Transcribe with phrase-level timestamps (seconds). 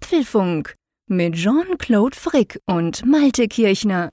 [0.00, 0.76] Apfelfunk
[1.08, 4.10] mit Jean-Claude Frick und Malte Kirchner.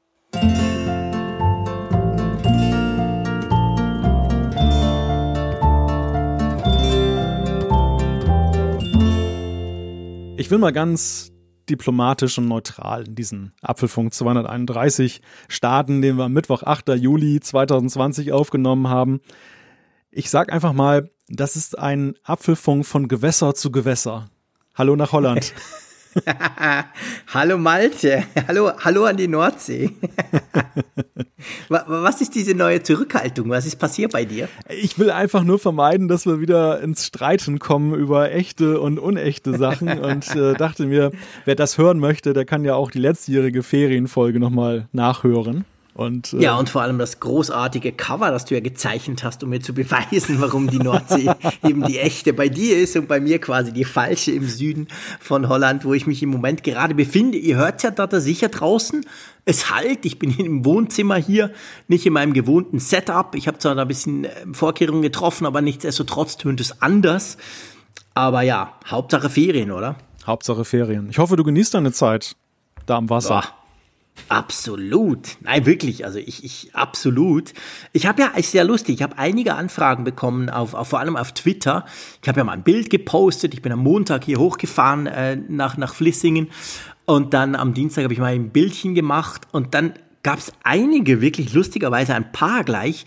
[10.37, 11.31] Ich will mal ganz
[11.69, 16.89] diplomatisch und neutral in diesen Apfelfunk 231 starten, den wir am Mittwoch, 8.
[16.95, 19.21] Juli 2020 aufgenommen haben.
[20.09, 24.31] Ich sag einfach mal, das ist ein Apfelfunk von Gewässer zu Gewässer.
[24.77, 25.53] Hallo nach Holland.
[27.33, 29.91] hallo Malte, hallo, hallo an die Nordsee.
[31.69, 33.49] Was ist diese neue Zurückhaltung?
[33.49, 34.49] Was ist passiert bei dir?
[34.67, 39.57] Ich will einfach nur vermeiden, dass wir wieder ins Streiten kommen über echte und unechte
[39.57, 41.11] Sachen und äh, dachte mir,
[41.45, 45.63] wer das hören möchte, der kann ja auch die letztjährige Ferienfolge nochmal nachhören.
[45.95, 49.49] Und, äh, ja, und vor allem das großartige Cover, das du ja gezeichnet hast, um
[49.49, 51.31] mir zu beweisen, warum die Nordsee
[51.63, 54.89] eben die echte bei dir ist und bei mir quasi die falsche im Süden
[55.21, 57.37] von Holland, wo ich mich im Moment gerade befinde.
[57.37, 59.05] Ihr hört ja da sicher draußen.
[59.45, 61.51] Es halt, ich bin im Wohnzimmer hier,
[61.87, 63.33] nicht in meinem gewohnten Setup.
[63.33, 67.37] Ich habe zwar da ein bisschen äh, Vorkehrungen getroffen, aber nichtsdestotrotz tönt es anders.
[68.13, 69.95] Aber ja, Hauptsache Ferien, oder?
[70.27, 71.07] Hauptsache Ferien.
[71.09, 72.35] Ich hoffe, du genießt deine Zeit
[72.85, 73.41] da am Wasser.
[73.41, 73.64] Boah.
[74.27, 75.37] Absolut.
[75.41, 76.05] Nein, wirklich.
[76.05, 77.53] Also ich, ich absolut.
[77.93, 81.15] Ich habe ja, ist sehr lustig, ich habe einige Anfragen bekommen, auf, auf, vor allem
[81.15, 81.85] auf Twitter.
[82.21, 83.53] Ich habe ja mal ein Bild gepostet.
[83.53, 86.49] Ich bin am Montag hier hochgefahren äh, nach, nach Flissingen.
[87.05, 89.43] Und dann am Dienstag habe ich mal ein Bildchen gemacht.
[89.51, 89.93] Und dann
[90.23, 93.05] gab es einige, wirklich lustigerweise ein paar gleich,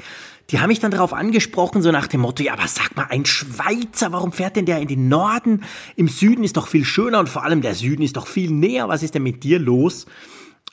[0.51, 3.27] die haben mich dann darauf angesprochen, so nach dem Motto, ja, aber sag mal, ein
[3.27, 5.62] Schweizer, warum fährt denn der in den Norden?
[5.95, 8.89] Im Süden ist doch viel schöner und vor allem der Süden ist doch viel näher.
[8.89, 10.06] Was ist denn mit dir los?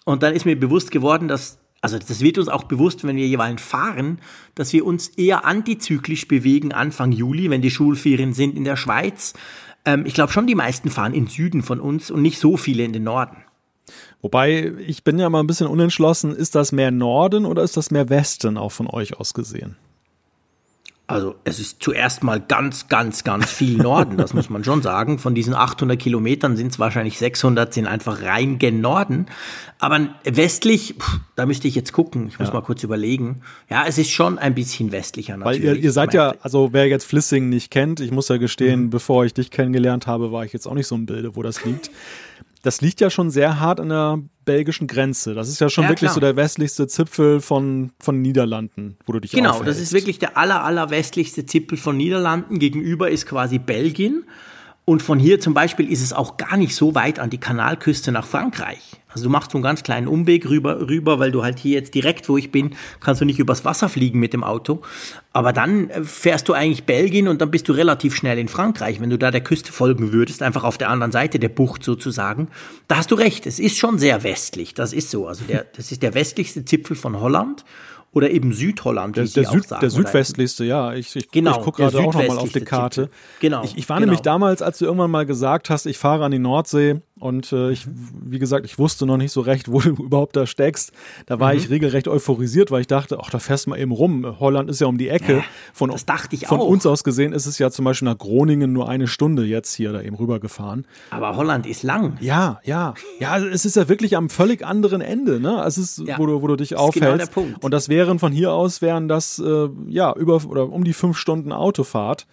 [0.05, 3.27] Und dann ist mir bewusst geworden, dass, also das wird uns auch bewusst, wenn wir
[3.27, 4.19] jeweils fahren,
[4.53, 9.33] dass wir uns eher antizyklisch bewegen Anfang Juli, wenn die Schulferien sind in der Schweiz.
[9.83, 12.83] Ähm, ich glaube schon, die meisten fahren in Süden von uns und nicht so viele
[12.83, 13.37] in den Norden.
[14.21, 17.91] Wobei, ich bin ja mal ein bisschen unentschlossen, ist das mehr Norden oder ist das
[17.91, 19.75] mehr Westen auch von euch aus gesehen?
[21.07, 25.19] Also es ist zuerst mal ganz, ganz, ganz viel Norden, das muss man schon sagen.
[25.19, 29.27] Von diesen 800 Kilometern sind es wahrscheinlich 600, sind einfach rein gen Norden.
[29.77, 32.55] Aber westlich, pff, da müsste ich jetzt gucken, ich muss ja.
[32.55, 33.41] mal kurz überlegen.
[33.69, 35.63] Ja, es ist schon ein bisschen westlicher natürlich.
[35.67, 38.85] Weil ihr, ihr seid ja, also wer jetzt Flissingen nicht kennt, ich muss ja gestehen,
[38.85, 38.89] mhm.
[38.89, 41.63] bevor ich dich kennengelernt habe, war ich jetzt auch nicht so im Bilde, wo das
[41.65, 41.91] liegt
[42.65, 45.35] das liegt ja schon sehr hart an der belgischen Grenze.
[45.35, 46.13] Das ist ja schon ja, wirklich klar.
[46.15, 49.69] so der westlichste Zipfel von, von Niederlanden, wo du dich Genau, aufhältst.
[49.69, 52.57] das ist wirklich der aller, aller westlichste Zipfel von Niederlanden.
[52.57, 54.23] Gegenüber ist quasi Belgien.
[54.85, 58.11] Und von hier zum Beispiel ist es auch gar nicht so weit an die Kanalküste
[58.11, 59.01] nach Frankreich.
[59.09, 61.95] Also du machst so einen ganz kleinen Umweg rüber, rüber, weil du halt hier jetzt
[61.95, 64.81] direkt, wo ich bin, kannst du nicht übers Wasser fliegen mit dem Auto.
[65.33, 69.01] Aber dann äh, fährst du eigentlich Belgien und dann bist du relativ schnell in Frankreich,
[69.01, 72.49] wenn du da der Küste folgen würdest, einfach auf der anderen Seite der Bucht sozusagen.
[72.87, 75.27] Da hast du recht, es ist schon sehr westlich, das ist so.
[75.27, 77.63] Also der, das ist der westlichste Zipfel von Holland
[78.15, 80.93] oder eben Südholland, wie der, der, Süd, sagen, der südwestlichste, ja.
[80.93, 83.09] Ich, ich, genau, ich gucke gerade auch nochmal auf die Karte.
[83.41, 83.61] Genau.
[83.65, 84.05] Ich, ich war genau.
[84.05, 87.71] nämlich damals, als du irgendwann mal gesagt hast, ich fahre an die Nordsee, und äh,
[87.71, 90.91] ich, wie gesagt, ich wusste noch nicht so recht, wo du überhaupt da steckst.
[91.25, 91.59] Da war mhm.
[91.59, 94.35] ich regelrecht euphorisiert, weil ich dachte, ach, da fährst du mal eben rum.
[94.39, 95.43] Holland ist ja um die Ecke.
[95.73, 96.67] Von, das dachte ich von auch.
[96.67, 99.93] uns aus gesehen ist es ja zum Beispiel nach Groningen nur eine Stunde jetzt hier
[99.93, 100.85] da eben rübergefahren.
[101.09, 102.17] Aber Holland ist lang.
[102.19, 102.93] Ja, ja.
[103.19, 105.63] Ja, es ist ja wirklich am völlig anderen Ende, ne?
[105.65, 106.17] Es ist, ja.
[106.17, 107.01] wo, du, wo du dich das aufhältst.
[107.01, 107.63] Genau der Punkt.
[107.63, 111.17] Und das wären von hier aus wären das äh, ja über oder um die fünf
[111.17, 112.27] Stunden Autofahrt.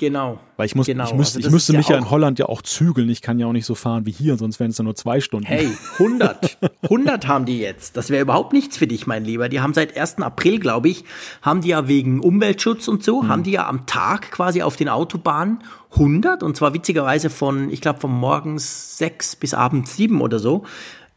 [0.00, 0.40] Genau.
[0.56, 1.04] Weil ich muss, genau.
[1.04, 3.10] ich, müsste, also ich müsste mich ja, ja, in Holland ja auch zügeln.
[3.10, 5.20] Ich kann ja auch nicht so fahren wie hier, sonst wären es ja nur zwei
[5.20, 5.44] Stunden.
[5.44, 5.68] Hey,
[5.98, 6.56] 100.
[6.84, 7.98] 100 haben die jetzt.
[7.98, 9.50] Das wäre überhaupt nichts für dich, mein Lieber.
[9.50, 10.22] Die haben seit 1.
[10.22, 11.04] April, glaube ich,
[11.42, 13.28] haben die ja wegen Umweltschutz und so, hm.
[13.28, 15.58] haben die ja am Tag quasi auf den Autobahnen
[15.92, 20.64] 100 und zwar witzigerweise von, ich glaube, von morgens 6 bis abends 7 oder so,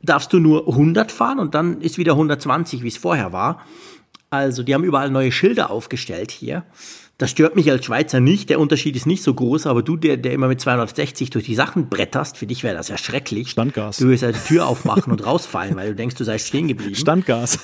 [0.01, 3.61] darfst du nur 100 fahren und dann ist wieder 120, wie es vorher war.
[4.29, 6.65] Also, die haben überall neue Schilder aufgestellt hier.
[7.19, 8.49] Das stört mich als Schweizer nicht.
[8.49, 11.53] Der Unterschied ist nicht so groß, aber du, der, der immer mit 260 durch die
[11.53, 13.51] Sachen bretterst, für dich wäre das ja schrecklich.
[13.51, 13.97] Standgas.
[13.97, 16.95] Du wirst ja die Tür aufmachen und rausfallen, weil du denkst, du seist stehen geblieben.
[16.95, 17.59] Standgas.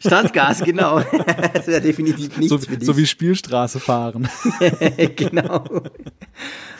[0.00, 1.00] Standgas, genau.
[1.52, 2.86] Das wäre definitiv nichts so, für dich.
[2.86, 4.28] So wie Spielstraße fahren.
[5.16, 5.64] genau.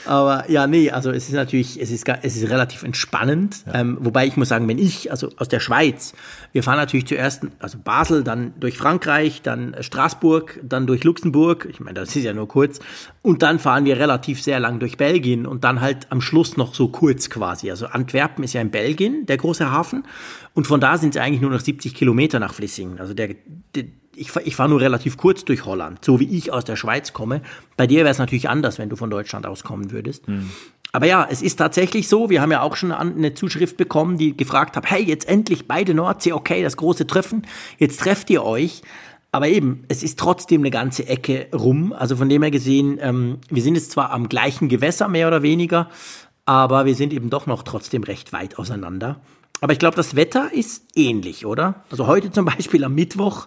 [0.07, 3.65] Aber ja, nee, also es ist natürlich, es ist, es ist relativ entspannend.
[3.67, 3.81] Ja.
[3.81, 6.15] Ähm, wobei ich muss sagen, wenn ich, also aus der Schweiz,
[6.53, 11.69] wir fahren natürlich zuerst, also Basel, dann durch Frankreich, dann Straßburg, dann durch Luxemburg.
[11.71, 12.81] Ich meine, das ist ja nur kurz.
[13.23, 16.75] Und dann fahren wir relativ sehr lang durch Belgien und dann halt am Schluss noch
[16.75, 17.71] so kurz quasi.
[17.71, 20.05] Also Antwerpen ist ja in Belgien, der große Hafen.
[20.55, 22.99] Und von da sind es eigentlich nur noch 70 Kilometer nach Flissingen.
[22.99, 23.35] Also der,
[23.75, 23.85] der
[24.21, 27.41] ich, ich fahre nur relativ kurz durch Holland, so wie ich aus der Schweiz komme.
[27.77, 30.29] Bei dir wäre es natürlich anders, wenn du von Deutschland aus kommen würdest.
[30.29, 30.51] Mhm.
[30.93, 32.31] aber ja, es ist tatsächlich so.
[32.31, 35.95] Wir haben ja auch schon eine Zuschrift bekommen, die gefragt hat, hey, jetzt endlich beide
[35.95, 37.47] Nordsee, okay, das große Treffen,
[37.79, 38.83] jetzt trefft ihr euch.
[39.33, 41.93] Aber eben, es ist trotzdem eine ganze Ecke rum.
[41.93, 45.43] Also von dem her gesehen, ähm, wir sind jetzt zwar am gleichen Gewässer, mehr oder
[45.43, 45.89] weniger,
[46.45, 49.21] aber wir sind eben doch noch trotzdem recht weit auseinander.
[49.61, 51.85] Aber ich glaube, das Wetter ist ähnlich, oder?
[51.91, 53.47] Also heute zum Beispiel am Mittwoch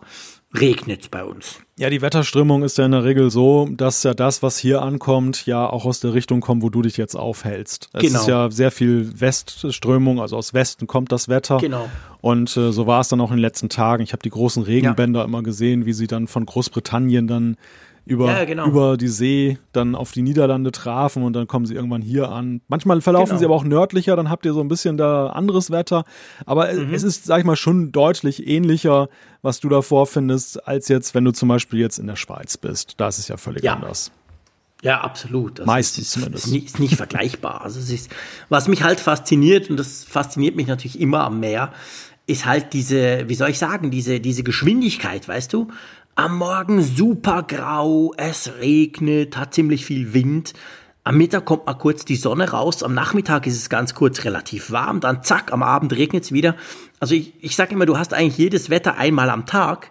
[0.59, 1.59] regnet bei uns.
[1.77, 5.47] Ja, die Wetterströmung ist ja in der Regel so, dass ja das, was hier ankommt,
[5.47, 7.89] ja auch aus der Richtung kommt, wo du dich jetzt aufhältst.
[7.94, 8.19] Es genau.
[8.19, 11.57] ist ja sehr viel Westströmung, also aus Westen kommt das Wetter.
[11.57, 11.89] Genau.
[12.21, 14.03] Und äh, so war es dann auch in den letzten Tagen.
[14.03, 15.25] Ich habe die großen Regenbänder ja.
[15.25, 17.57] immer gesehen, wie sie dann von Großbritannien dann
[18.05, 18.67] über, ja, genau.
[18.67, 22.61] über die See dann auf die Niederlande trafen und dann kommen sie irgendwann hier an.
[22.67, 23.39] Manchmal verlaufen genau.
[23.39, 26.03] sie aber auch nördlicher, dann habt ihr so ein bisschen da anderes Wetter.
[26.45, 26.94] Aber mhm.
[26.94, 29.07] es ist, sag ich mal, schon deutlich ähnlicher,
[29.41, 32.95] was du da vorfindest, als jetzt, wenn du zum Beispiel jetzt in der Schweiz bist.
[32.97, 33.75] Da ist es ja völlig ja.
[33.75, 34.11] anders.
[34.81, 35.59] Ja, absolut.
[35.59, 36.45] Das Meistens ist, zumindest.
[36.45, 37.61] Ist nicht, ist nicht vergleichbar.
[37.61, 38.11] Also es ist,
[38.49, 41.71] was mich halt fasziniert, und das fasziniert mich natürlich immer am Meer,
[42.25, 45.69] ist halt diese, wie soll ich sagen, diese, diese Geschwindigkeit, weißt du?
[46.15, 50.54] Am Morgen super grau, es regnet, hat ziemlich viel Wind.
[51.04, 54.69] Am Mittag kommt mal kurz die Sonne raus, am Nachmittag ist es ganz kurz relativ
[54.69, 56.56] warm, dann zack, am Abend regnet es wieder.
[57.00, 59.89] Also ich, ich sage immer, du hast eigentlich jedes Wetter einmal am Tag.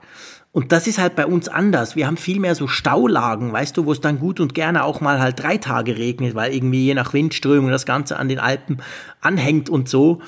[0.53, 1.97] Und das ist halt bei uns anders.
[1.97, 5.01] Wir haben viel mehr so Staulagen, weißt du, wo es dann gut und gerne auch
[5.01, 8.77] mal halt drei Tage regnet, weil irgendwie je nach Windströmung das Ganze an den Alpen
[9.23, 10.21] anhängt und so.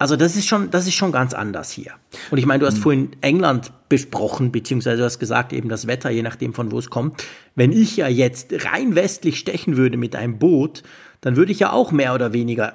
[0.00, 1.92] Also das ist schon, das ist schon ganz anders hier.
[2.30, 2.82] Und ich meine, du hast mhm.
[2.82, 6.88] vorhin England besprochen, beziehungsweise du hast gesagt, eben das Wetter, je nachdem von wo es
[6.88, 7.24] kommt.
[7.56, 10.84] Wenn ich ja jetzt rein westlich stechen würde mit einem Boot,
[11.20, 12.74] dann würde ich ja auch mehr oder weniger,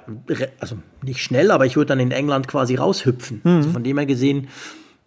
[0.60, 3.40] also nicht schnell, aber ich würde dann in England quasi raushüpfen.
[3.42, 3.50] Mhm.
[3.50, 4.48] Also von dem her gesehen,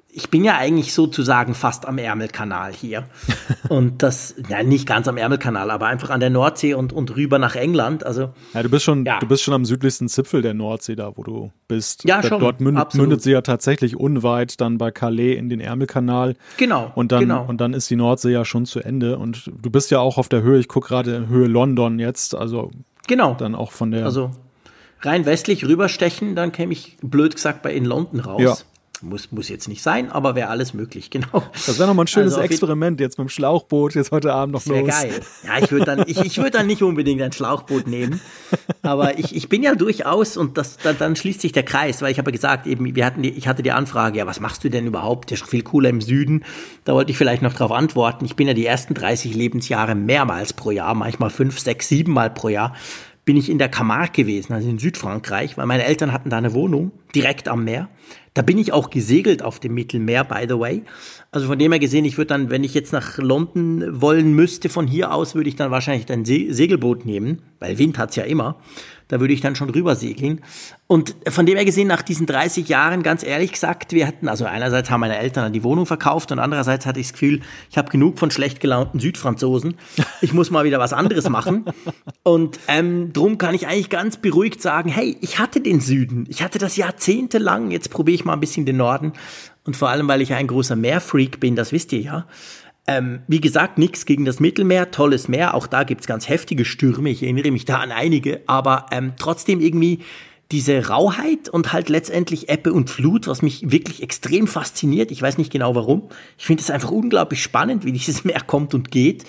[0.09, 3.03] ich bin ja eigentlich sozusagen fast am Ärmelkanal hier.
[3.69, 7.37] Und das, ja, nicht ganz am Ärmelkanal, aber einfach an der Nordsee und, und rüber
[7.37, 8.05] nach England.
[8.05, 9.19] Also, ja, du bist schon, ja.
[9.19, 12.03] du bist schon am südlichsten Zipfel der Nordsee da, wo du bist.
[12.05, 12.39] Ja, schon.
[12.39, 16.35] Dort mündet, mündet sie ja tatsächlich unweit dann bei Calais in den Ärmelkanal.
[16.57, 16.91] Genau.
[16.95, 17.45] Und dann, genau.
[17.45, 19.17] und dann ist die Nordsee ja schon zu Ende.
[19.17, 22.71] Und du bist ja auch auf der Höhe, ich gucke gerade Höhe London jetzt, also.
[23.07, 23.35] Genau.
[23.35, 24.05] Dann auch von der.
[24.05, 24.31] Also
[25.01, 28.41] rein westlich rüberstechen, dann käme ich blöd gesagt bei in London raus.
[28.41, 28.55] Ja.
[29.01, 31.43] Muss, muss jetzt nicht sein, aber wäre alles möglich, genau.
[31.53, 34.63] Das wäre nochmal ein schönes also Experiment jetzt mit dem Schlauchboot, jetzt heute Abend noch
[34.63, 34.87] das los.
[34.87, 35.21] geil.
[35.45, 38.19] Ja, ich würde dann, ich, ich würde dann nicht unbedingt ein Schlauchboot nehmen,
[38.81, 42.11] aber ich, ich bin ja durchaus, und das, dann, dann schließt sich der Kreis, weil
[42.11, 44.69] ich habe gesagt, eben, wir hatten die, ich hatte die Anfrage, ja, was machst du
[44.69, 45.29] denn überhaupt?
[45.29, 46.43] Der ist viel cooler im Süden.
[46.85, 48.25] Da wollte ich vielleicht noch darauf antworten.
[48.25, 52.29] Ich bin ja die ersten 30 Lebensjahre mehrmals pro Jahr, manchmal fünf, sechs, sieben Mal
[52.29, 52.73] pro Jahr
[53.27, 56.53] bin ich in der Camargue gewesen, also in Südfrankreich, weil meine Eltern hatten da eine
[56.53, 57.89] Wohnung direkt am Meer.
[58.37, 60.83] Da bin ich auch gesegelt auf dem Mittelmeer, by the way.
[61.31, 64.69] Also von dem her gesehen, ich würde dann, wenn ich jetzt nach London wollen müsste,
[64.69, 68.59] von hier aus würde ich dann wahrscheinlich ein Segelboot nehmen, weil Wind hat's ja immer
[69.07, 70.41] da würde ich dann schon rüber segeln.
[70.87, 74.45] Und von dem her gesehen, nach diesen 30 Jahren, ganz ehrlich gesagt, wir hatten, also
[74.45, 77.89] einerseits haben meine Eltern die Wohnung verkauft und andererseits hatte ich das Gefühl, ich habe
[77.89, 79.75] genug von schlecht gelaunten Südfranzosen.
[80.21, 81.65] Ich muss mal wieder was anderes machen.
[82.23, 86.25] Und ähm, drum kann ich eigentlich ganz beruhigt sagen, hey, ich hatte den Süden.
[86.29, 87.71] Ich hatte das jahrzehntelang.
[87.71, 89.13] Jetzt probiere ich mal ein bisschen den Norden.
[89.63, 92.25] Und vor allem, weil ich ein großer Meerfreak bin, das wisst ihr ja.
[92.87, 97.09] Ähm, wie gesagt, nichts gegen das Mittelmeer, tolles Meer, auch da gibt's ganz heftige Stürme,
[97.09, 99.99] ich erinnere mich da an einige, aber ähm, trotzdem irgendwie
[100.51, 105.11] diese Rauheit und halt letztendlich Ebbe und Flut, was mich wirklich extrem fasziniert.
[105.11, 106.03] Ich weiß nicht genau warum.
[106.37, 109.25] Ich finde es einfach unglaublich spannend, wie dieses Meer kommt und geht.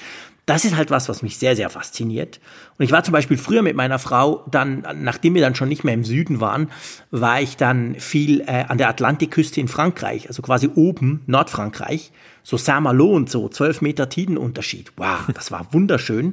[0.48, 2.40] Das ist halt was, was mich sehr, sehr fasziniert.
[2.78, 5.84] Und ich war zum Beispiel früher mit meiner Frau, dann, nachdem wir dann schon nicht
[5.84, 6.70] mehr im Süden waren,
[7.10, 12.12] war ich dann viel äh, an der Atlantikküste in Frankreich, also quasi oben, Nordfrankreich
[12.48, 14.92] so Saint-Malo und so, 12 Meter Tidenunterschied.
[14.96, 16.32] Wow, das war wunderschön.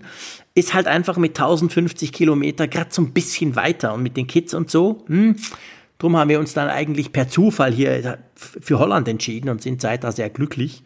[0.53, 4.53] Ist halt einfach mit 1050 Kilometer gerade so ein bisschen weiter und mit den Kids
[4.53, 5.03] und so.
[5.07, 5.35] Hm,
[5.97, 10.05] drum haben wir uns dann eigentlich per Zufall hier für Holland entschieden und sind seit
[10.05, 10.83] da sehr glücklich.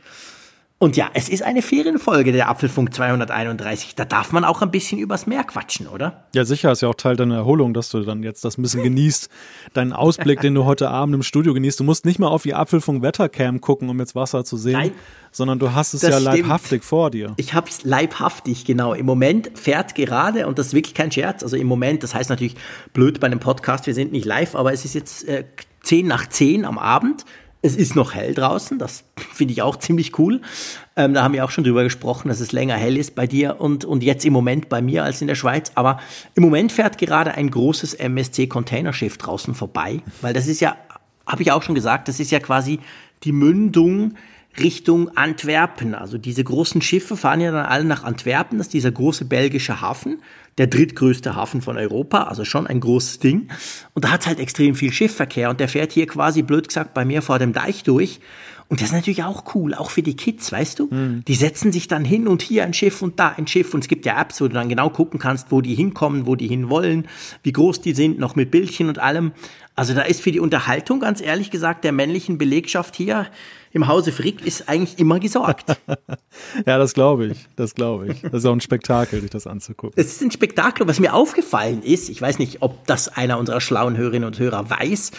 [0.82, 3.96] Und ja, es ist eine Ferienfolge der Apfelfunk 231.
[3.96, 6.24] Da darf man auch ein bisschen übers Meer quatschen, oder?
[6.34, 8.84] Ja, sicher, ist ja auch Teil deiner Erholung, dass du dann jetzt das ein bisschen
[8.84, 9.30] genießt.
[9.74, 11.82] Deinen Ausblick, den du heute Abend im Studio genießt.
[11.82, 14.92] Du musst nicht mal auf die Apfelfunk Wettercam gucken, um jetzt Wasser zu sehen, Nein,
[15.34, 16.24] sondern du hast es ja stimmt.
[16.24, 17.34] leibhaftig vor dir.
[17.36, 18.94] Ich habe es leibhaftig, genau.
[18.94, 22.30] Im Moment fährt gerade, und das ist wirklich kein Scherz, also im Moment, das heißt
[22.30, 22.56] natürlich
[22.94, 25.44] blöd bei einem Podcast, wir sind nicht live, aber es ist jetzt äh,
[25.84, 27.26] 10 nach 10 am Abend
[27.62, 30.42] es ist noch hell draußen, das finde ich auch ziemlich cool.
[30.96, 33.60] Ähm, da haben wir auch schon drüber gesprochen, dass es länger hell ist bei dir
[33.60, 35.72] und, und jetzt im Moment bei mir als in der Schweiz.
[35.76, 36.00] Aber
[36.36, 40.78] im Moment fährt gerade ein großes MSC-Containerschiff draußen vorbei, weil das ist ja,
[41.26, 42.80] habe ich auch schon gesagt, das ist ja quasi
[43.24, 44.16] die Mündung
[44.58, 45.94] Richtung Antwerpen.
[45.94, 49.82] Also diese großen Schiffe fahren ja dann alle nach Antwerpen, das ist dieser große belgische
[49.82, 50.22] Hafen,
[50.60, 53.48] der drittgrößte Hafen von Europa, also schon ein großes Ding.
[53.94, 57.06] Und da hat halt extrem viel Schiffverkehr und der fährt hier quasi, blöd gesagt, bei
[57.06, 58.20] mir vor dem Deich durch.
[58.68, 60.90] Und das ist natürlich auch cool, auch für die Kids, weißt du?
[60.92, 61.24] Mhm.
[61.28, 63.74] Die setzen sich dann hin und hier ein Schiff und da ein Schiff.
[63.74, 66.36] Und es gibt ja Apps, wo du dann genau gucken kannst, wo die hinkommen, wo
[66.36, 67.08] die hinwollen,
[67.42, 69.32] wie groß die sind, noch mit Bildchen und allem.
[69.76, 73.28] Also da ist für die Unterhaltung, ganz ehrlich gesagt, der männlichen Belegschaft hier
[73.72, 75.78] im Hause Frick ist eigentlich immer gesorgt.
[76.66, 77.48] ja, das glaube ich.
[77.56, 78.22] Das glaube ich.
[78.22, 79.94] Das ist auch ein Spektakel, sich das anzugucken.
[79.96, 80.88] Es ist ein Spektakel.
[80.88, 84.70] Was mir aufgefallen ist, ich weiß nicht, ob das einer unserer schlauen Hörerinnen und Hörer
[84.70, 85.12] weiß.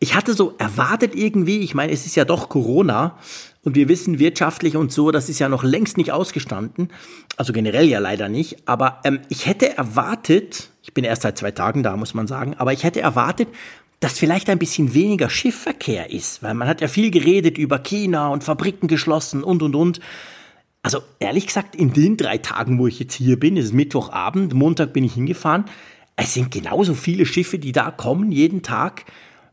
[0.00, 3.16] Ich hatte so erwartet irgendwie, ich meine, es ist ja doch Corona
[3.62, 6.90] und wir wissen wirtschaftlich und so, das ist ja noch längst nicht ausgestanden.
[7.36, 8.68] Also generell ja leider nicht.
[8.68, 12.54] Aber ähm, ich hätte erwartet, ich bin erst seit zwei Tagen da, muss man sagen,
[12.58, 13.48] aber ich hätte erwartet,
[14.00, 18.28] dass vielleicht ein bisschen weniger Schiffverkehr ist, weil man hat ja viel geredet über China
[18.28, 20.00] und Fabriken geschlossen und und und.
[20.82, 24.92] Also ehrlich gesagt, in den drei Tagen, wo ich jetzt hier bin, ist Mittwochabend, Montag
[24.92, 25.64] bin ich hingefahren,
[26.16, 29.04] es sind genauso viele Schiffe, die da kommen jeden Tag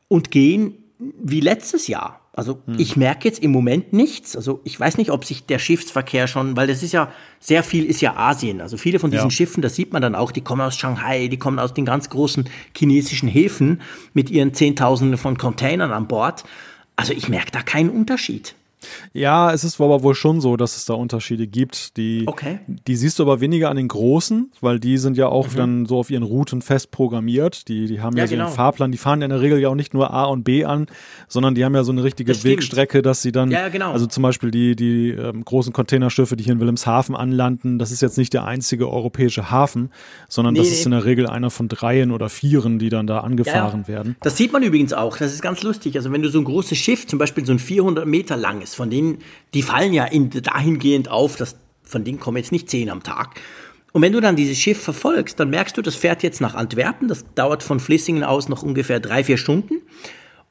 [0.07, 2.20] und gehen wie letztes Jahr.
[2.33, 2.75] Also hm.
[2.77, 4.35] ich merke jetzt im Moment nichts.
[4.35, 7.85] Also ich weiß nicht, ob sich der Schiffsverkehr schon, weil das ist ja, sehr viel
[7.85, 8.61] ist ja Asien.
[8.61, 9.31] Also viele von diesen ja.
[9.31, 12.09] Schiffen, das sieht man dann auch, die kommen aus Shanghai, die kommen aus den ganz
[12.09, 13.81] großen chinesischen Häfen
[14.13, 16.45] mit ihren Zehntausenden von Containern an Bord.
[16.95, 18.55] Also ich merke da keinen Unterschied.
[19.13, 21.97] Ja, es ist aber wohl schon so, dass es da Unterschiede gibt.
[21.97, 22.59] Die, okay.
[22.67, 25.55] die siehst du aber weniger an den großen, weil die sind ja auch mhm.
[25.55, 27.67] dann so auf ihren Routen fest programmiert.
[27.67, 28.45] Die, die haben ja, ja so genau.
[28.45, 28.91] einen Fahrplan.
[28.91, 30.87] Die fahren ja in der Regel ja auch nicht nur A und B an,
[31.27, 33.91] sondern die haben ja so eine richtige das Wegstrecke, dass sie dann, ja, genau.
[33.91, 38.01] also zum Beispiel die, die ähm, großen Containerschiffe, die hier in Wilhelmshaven anlanden, das ist
[38.01, 39.91] jetzt nicht der einzige europäische Hafen,
[40.27, 43.19] sondern nee, das ist in der Regel einer von dreien oder vieren, die dann da
[43.19, 44.15] angefahren ja, werden.
[44.21, 45.17] Das sieht man übrigens auch.
[45.17, 45.95] Das ist ganz lustig.
[45.95, 48.75] Also wenn du so ein großes Schiff, zum Beispiel so ein 400 Meter langes, ist.
[48.75, 49.19] Von denen,
[49.53, 53.39] die fallen ja in, dahingehend auf, dass von denen kommen jetzt nicht zehn am Tag.
[53.91, 57.07] Und wenn du dann dieses Schiff verfolgst, dann merkst du, das fährt jetzt nach Antwerpen.
[57.07, 59.75] Das dauert von Flissingen aus noch ungefähr drei, vier Stunden.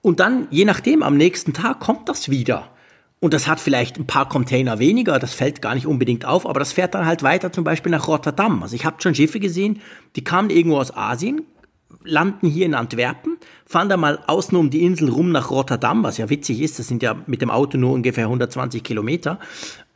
[0.02, 2.68] Und dann, je nachdem, am nächsten Tag kommt das wieder.
[3.18, 6.58] Und das hat vielleicht ein paar Container weniger, das fällt gar nicht unbedingt auf, aber
[6.58, 8.62] das fährt dann halt weiter zum Beispiel nach Rotterdam.
[8.62, 9.80] Also ich habe schon Schiffe gesehen,
[10.16, 11.42] die kamen irgendwo aus Asien,
[12.04, 16.18] landen hier in Antwerpen, fahren da mal außen um die Insel rum nach Rotterdam, was
[16.18, 19.38] ja witzig ist, das sind ja mit dem Auto nur ungefähr 120 Kilometer.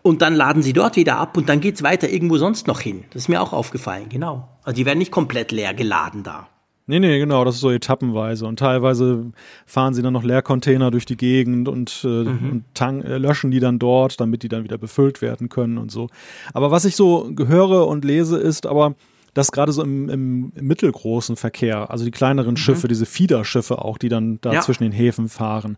[0.03, 3.05] Und dann laden sie dort wieder ab und dann geht's weiter irgendwo sonst noch hin.
[3.11, 4.49] Das ist mir auch aufgefallen, genau.
[4.63, 6.49] Also die werden nicht komplett leer geladen da.
[6.87, 8.47] Nee, nee, genau, das ist so etappenweise.
[8.47, 9.33] Und teilweise
[9.65, 12.65] fahren sie dann noch Leercontainer durch die Gegend und, äh, mhm.
[12.77, 16.09] und äh, löschen die dann dort, damit die dann wieder befüllt werden können und so.
[16.53, 18.97] Aber was ich so höre und lese, ist aber,
[19.35, 22.59] dass gerade so im, im, im, mittelgroßen Verkehr, also die kleineren mhm.
[22.59, 24.61] Schiffe, diese Fiederschiffe auch, die dann da ja.
[24.61, 25.77] zwischen den Häfen fahren,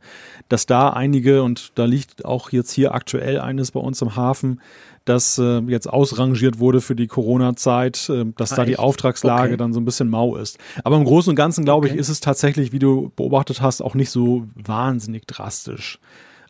[0.49, 4.61] dass da einige, und da liegt auch jetzt hier aktuell eines bei uns im Hafen,
[5.07, 8.73] das äh, jetzt ausrangiert wurde für die Corona-Zeit, äh, dass ah, da echt?
[8.73, 9.57] die Auftragslage okay.
[9.57, 10.59] dann so ein bisschen mau ist.
[10.85, 11.95] Aber im Großen und Ganzen, glaube okay.
[11.95, 16.01] ich, ist es tatsächlich, wie du beobachtet hast, auch nicht so wahnsinnig drastisch.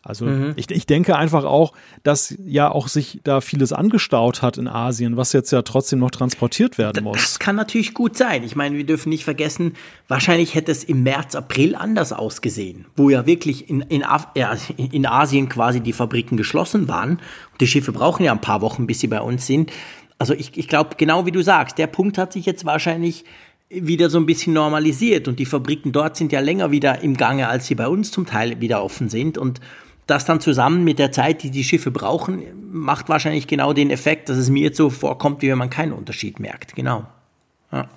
[0.07, 0.53] Also mhm.
[0.55, 1.73] ich, ich denke einfach auch,
[2.03, 6.11] dass ja auch sich da vieles angestaut hat in Asien, was jetzt ja trotzdem noch
[6.11, 7.17] transportiert werden muss.
[7.17, 8.43] Das kann natürlich gut sein.
[8.43, 9.73] Ich meine, wir dürfen nicht vergessen,
[10.07, 14.03] wahrscheinlich hätte es im März, April anders ausgesehen, wo ja wirklich in, in,
[14.77, 17.19] in Asien quasi die Fabriken geschlossen waren.
[17.59, 19.71] Die Schiffe brauchen ja ein paar Wochen, bis sie bei uns sind.
[20.19, 23.25] Also ich, ich glaube, genau wie du sagst, der Punkt hat sich jetzt wahrscheinlich
[23.69, 27.49] wieder so ein bisschen normalisiert und die Fabriken dort sind ja länger wieder im Gange,
[27.49, 29.59] als sie bei uns zum Teil wieder offen sind und
[30.07, 34.29] das dann zusammen mit der Zeit, die die Schiffe brauchen, macht wahrscheinlich genau den Effekt,
[34.29, 36.75] dass es mir jetzt so vorkommt, wie wenn man keinen Unterschied merkt.
[36.75, 37.05] Genau.
[37.71, 37.87] Ja.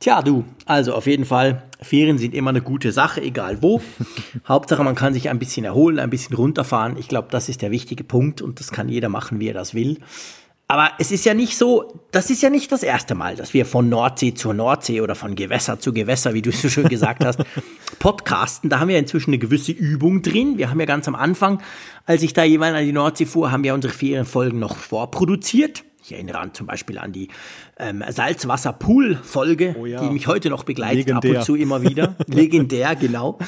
[0.00, 3.80] Tja, du, also auf jeden Fall, Ferien sind immer eine gute Sache, egal wo.
[4.48, 6.98] Hauptsache, man kann sich ein bisschen erholen, ein bisschen runterfahren.
[6.98, 9.72] Ich glaube, das ist der wichtige Punkt und das kann jeder machen, wie er das
[9.72, 9.98] will.
[10.66, 13.66] Aber es ist ja nicht so, das ist ja nicht das erste Mal, dass wir
[13.66, 17.24] von Nordsee zur Nordsee oder von Gewässer zu Gewässer, wie du es so schön gesagt
[17.24, 17.40] hast,
[17.98, 18.70] podcasten.
[18.70, 20.56] Da haben wir inzwischen eine gewisse Übung drin.
[20.56, 21.60] Wir haben ja ganz am Anfang,
[22.06, 25.84] als ich da jemand an die Nordsee fuhr, haben wir unsere Ferienfolgen noch vorproduziert.
[26.04, 27.28] Ich erinnere an, zum Beispiel an die
[27.78, 30.02] ähm, Salzwasser-Pool-Folge, oh ja.
[30.02, 31.30] die mich heute noch begleitet, Legendär.
[31.30, 32.14] ab und zu immer wieder.
[32.26, 33.38] Legendär, genau.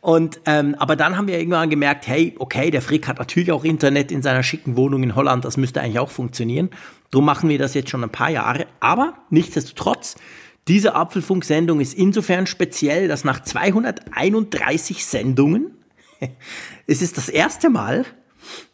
[0.00, 3.62] Und ähm, aber dann haben wir irgendwann gemerkt, hey, okay, der Frick hat natürlich auch
[3.62, 6.70] Internet in seiner schicken Wohnung in Holland, das müsste eigentlich auch funktionieren.
[7.12, 8.66] Darum machen wir das jetzt schon ein paar Jahre.
[8.80, 10.16] Aber nichtsdestotrotz,
[10.66, 15.76] diese Apfelfunk-Sendung ist insofern speziell, dass nach 231 Sendungen
[16.86, 18.04] es ist das erste Mal,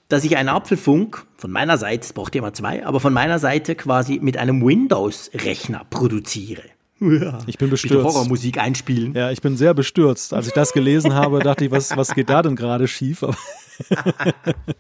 [0.09, 3.39] dass ich einen Apfelfunk von meiner Seite, es braucht ja immer zwei, aber von meiner
[3.39, 6.63] Seite quasi mit einem Windows-Rechner produziere.
[6.99, 7.95] Ja, ich bin bestürzt.
[7.95, 9.13] Bitte Horrormusik einspielen.
[9.13, 10.33] Ja, ich bin sehr bestürzt.
[10.33, 13.25] Als ich das gelesen habe, dachte ich, was, was geht da denn gerade schief?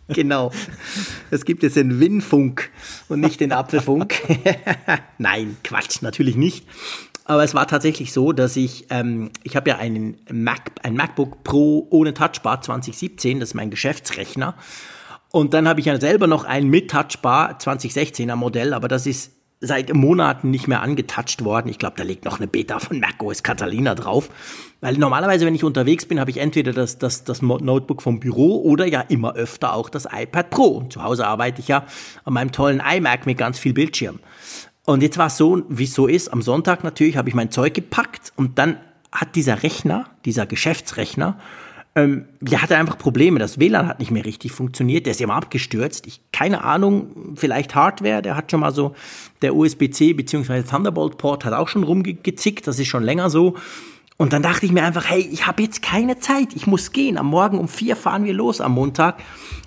[0.09, 0.53] Genau.
[1.31, 2.71] Es gibt jetzt den Winfunk
[3.11, 4.15] und nicht den Apfelfunk.
[5.19, 6.67] Nein, Quatsch, natürlich nicht.
[7.27, 11.45] Aber es war tatsächlich so, dass ich, ähm, ich habe ja einen Mac, ein MacBook
[11.45, 14.55] Pro ohne Touchbar 2017, das ist mein Geschäftsrechner.
[15.37, 19.33] Und dann habe ich ja selber noch einen mit Touchbar 2016er Modell, aber das ist
[19.61, 21.69] seit Monaten nicht mehr angetouched worden.
[21.69, 24.31] Ich glaube, da liegt noch eine Beta von macOS Catalina drauf.
[24.81, 28.63] Weil normalerweise, wenn ich unterwegs bin, habe ich entweder das, das, das Notebook vom Büro
[28.63, 30.69] oder ja immer öfter auch das iPad Pro.
[30.69, 31.85] Und zu Hause arbeite ich ja
[32.25, 34.21] an meinem tollen iMac mit ganz viel Bildschirm.
[34.87, 37.51] Und jetzt war es so, wie es so ist, am Sonntag natürlich habe ich mein
[37.51, 38.79] Zeug gepackt und dann
[39.13, 41.37] hat dieser Rechner, dieser Geschäftsrechner,
[41.97, 43.39] ähm, der hatte einfach Probleme.
[43.39, 45.07] Das WLAN hat nicht mehr richtig funktioniert.
[45.07, 46.07] Der ist immer abgestürzt.
[46.07, 48.21] Ich, keine Ahnung, vielleicht Hardware.
[48.21, 48.95] Der hat schon mal so,
[49.41, 50.63] der USB-C bzw.
[50.63, 52.67] Thunderbolt-Port hat auch schon rumgezickt.
[52.67, 53.55] Das ist schon länger so.
[54.19, 56.55] Und dann dachte ich mir einfach, hey, ich habe jetzt keine Zeit.
[56.55, 57.17] Ich muss gehen.
[57.17, 59.17] Am Morgen um vier fahren wir los am Montag.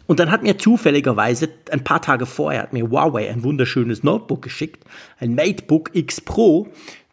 [0.06, 4.42] Und dann hat mir zufälligerweise ein paar Tage vorher hat mir Huawei ein wunderschönes Notebook
[4.42, 4.84] geschickt,
[5.20, 6.68] ein MateBook X Pro,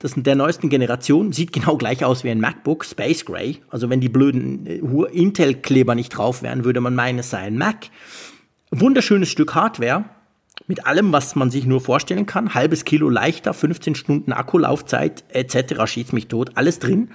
[0.07, 3.59] das der neuesten Generation, sieht genau gleich aus wie ein MacBook, Space Gray.
[3.69, 4.79] Also wenn die blöden äh,
[5.13, 7.89] Intel-Kleber nicht drauf wären, würde man meinen, es sei ein Mac.
[8.71, 10.05] Wunderschönes Stück Hardware
[10.67, 12.55] mit allem, was man sich nur vorstellen kann.
[12.55, 15.87] Halbes Kilo leichter, 15 Stunden Akkulaufzeit etc.
[15.87, 17.11] schießt mich tot, alles drin.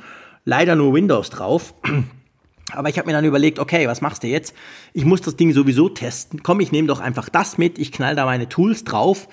[0.46, 1.74] Leider nur Windows drauf.
[2.74, 4.56] Aber ich habe mir dann überlegt, okay, was machst du jetzt?
[4.94, 6.42] Ich muss das Ding sowieso testen.
[6.44, 9.28] Komm, ich nehme doch einfach das mit, ich knall da meine Tools drauf.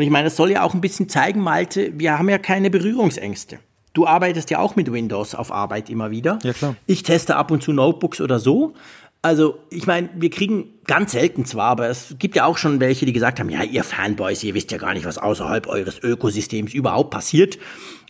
[0.00, 2.70] Und ich meine, das soll ja auch ein bisschen zeigen, Malte, wir haben ja keine
[2.70, 3.58] Berührungsängste.
[3.92, 6.38] Du arbeitest ja auch mit Windows auf Arbeit immer wieder.
[6.42, 6.74] Ja, klar.
[6.86, 8.72] Ich teste ab und zu Notebooks oder so.
[9.20, 13.04] Also, ich meine, wir kriegen ganz selten zwar, aber es gibt ja auch schon welche,
[13.04, 16.72] die gesagt haben, ja, ihr Fanboys, ihr wisst ja gar nicht, was außerhalb eures Ökosystems
[16.72, 17.58] überhaupt passiert.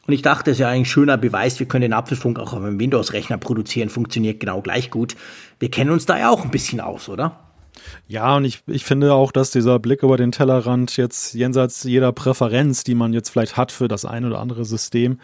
[0.07, 2.63] Und ich dachte, das ist ja ein schöner Beweis, wir können den Apfelfunk auch auf
[2.63, 5.17] einem Windows-Rechner produzieren, funktioniert genau gleich gut.
[5.59, 7.50] Wir kennen uns da ja auch ein bisschen aus, oder?
[8.09, 12.13] Ja, und ich, ich finde auch, dass dieser Blick über den Tellerrand jetzt jenseits jeder
[12.13, 15.19] Präferenz, die man jetzt vielleicht hat für das eine oder andere System,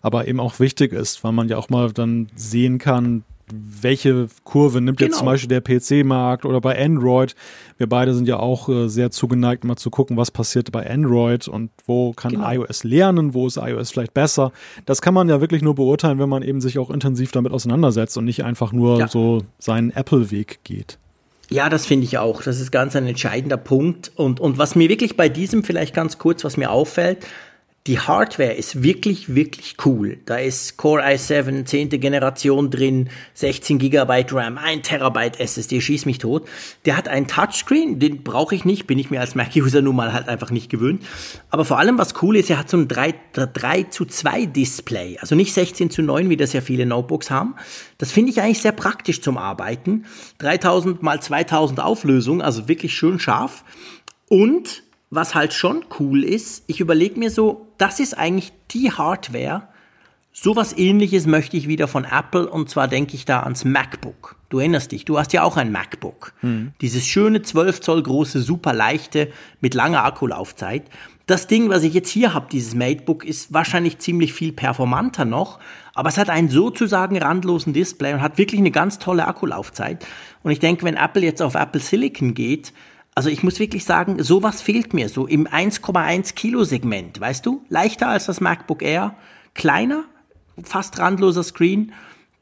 [0.00, 4.80] aber eben auch wichtig ist, weil man ja auch mal dann sehen kann, welche Kurve
[4.80, 5.08] nimmt genau.
[5.08, 7.34] jetzt zum Beispiel der PC-Markt oder bei Android.
[7.76, 11.48] Wir beide sind ja auch äh, sehr zugeneigt, mal zu gucken, was passiert bei Android
[11.48, 12.50] und wo kann genau.
[12.50, 14.52] iOS lernen, wo ist iOS vielleicht besser.
[14.86, 18.16] Das kann man ja wirklich nur beurteilen, wenn man eben sich auch intensiv damit auseinandersetzt
[18.16, 19.08] und nicht einfach nur ja.
[19.08, 20.98] so seinen Apple-Weg geht.
[21.52, 22.42] Ja, das finde ich auch.
[22.42, 24.10] Das ist ganz ein entscheidender Punkt.
[24.16, 27.26] Und, und was mir wirklich bei diesem vielleicht ganz kurz, was mir auffällt,
[27.88, 30.18] die Hardware ist wirklich, wirklich cool.
[30.24, 31.88] Da ist Core i7, 10.
[31.88, 36.46] Generation drin, 16 GB RAM, 1 Terabyte SSD, schieß mich tot.
[36.84, 40.12] Der hat einen Touchscreen, den brauche ich nicht, bin ich mir als Mac-User nun mal
[40.12, 41.02] halt einfach nicht gewöhnt.
[41.50, 45.18] Aber vor allem, was cool ist, er hat so ein 3, 3 zu 2 Display.
[45.20, 47.56] Also nicht 16 zu 9, wie das ja viele Notebooks haben.
[47.98, 50.04] Das finde ich eigentlich sehr praktisch zum Arbeiten.
[50.38, 53.64] 3000 mal 2000 Auflösung, also wirklich schön scharf.
[54.28, 59.68] Und was halt schon cool ist, ich überlege mir so, das ist eigentlich die Hardware.
[60.32, 64.36] Sowas ähnliches möchte ich wieder von Apple und zwar denke ich da ans MacBook.
[64.48, 66.32] Du erinnerst dich, du hast ja auch ein MacBook.
[66.40, 66.72] Hm.
[66.80, 70.84] Dieses schöne 12 Zoll große, super leichte mit langer Akkulaufzeit.
[71.26, 75.60] Das Ding, was ich jetzt hier habe, dieses MateBook, ist wahrscheinlich ziemlich viel performanter noch,
[75.94, 80.06] aber es hat einen sozusagen randlosen Display und hat wirklich eine ganz tolle Akkulaufzeit.
[80.42, 82.72] Und ich denke, wenn Apple jetzt auf Apple Silicon geht,
[83.14, 87.62] also ich muss wirklich sagen, sowas fehlt mir so im 1,1 Kilo Segment, weißt du?
[87.68, 89.14] Leichter als das MacBook Air,
[89.54, 90.04] kleiner,
[90.62, 91.92] fast randloser Screen.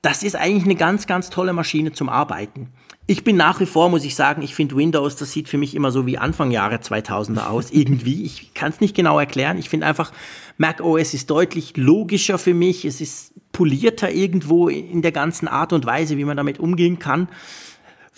[0.03, 2.69] Das ist eigentlich eine ganz, ganz tolle Maschine zum Arbeiten.
[3.07, 5.75] Ich bin nach wie vor, muss ich sagen, ich finde Windows, das sieht für mich
[5.75, 8.23] immer so wie Anfang Jahre 2000er aus, irgendwie.
[8.23, 9.59] Ich kann es nicht genau erklären.
[9.59, 10.13] Ich finde einfach,
[10.57, 12.85] Mac OS ist deutlich logischer für mich.
[12.85, 17.29] Es ist polierter irgendwo in der ganzen Art und Weise, wie man damit umgehen kann.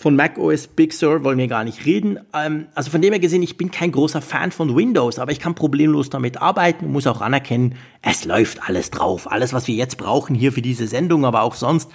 [0.03, 2.19] Von Mac OS Big Sur wollen wir gar nicht reden.
[2.33, 5.39] Ähm, also von dem her gesehen, ich bin kein großer Fan von Windows, aber ich
[5.39, 9.31] kann problemlos damit arbeiten und muss auch anerkennen, es läuft alles drauf.
[9.31, 11.89] Alles, was wir jetzt brauchen hier für diese Sendung, aber auch sonst,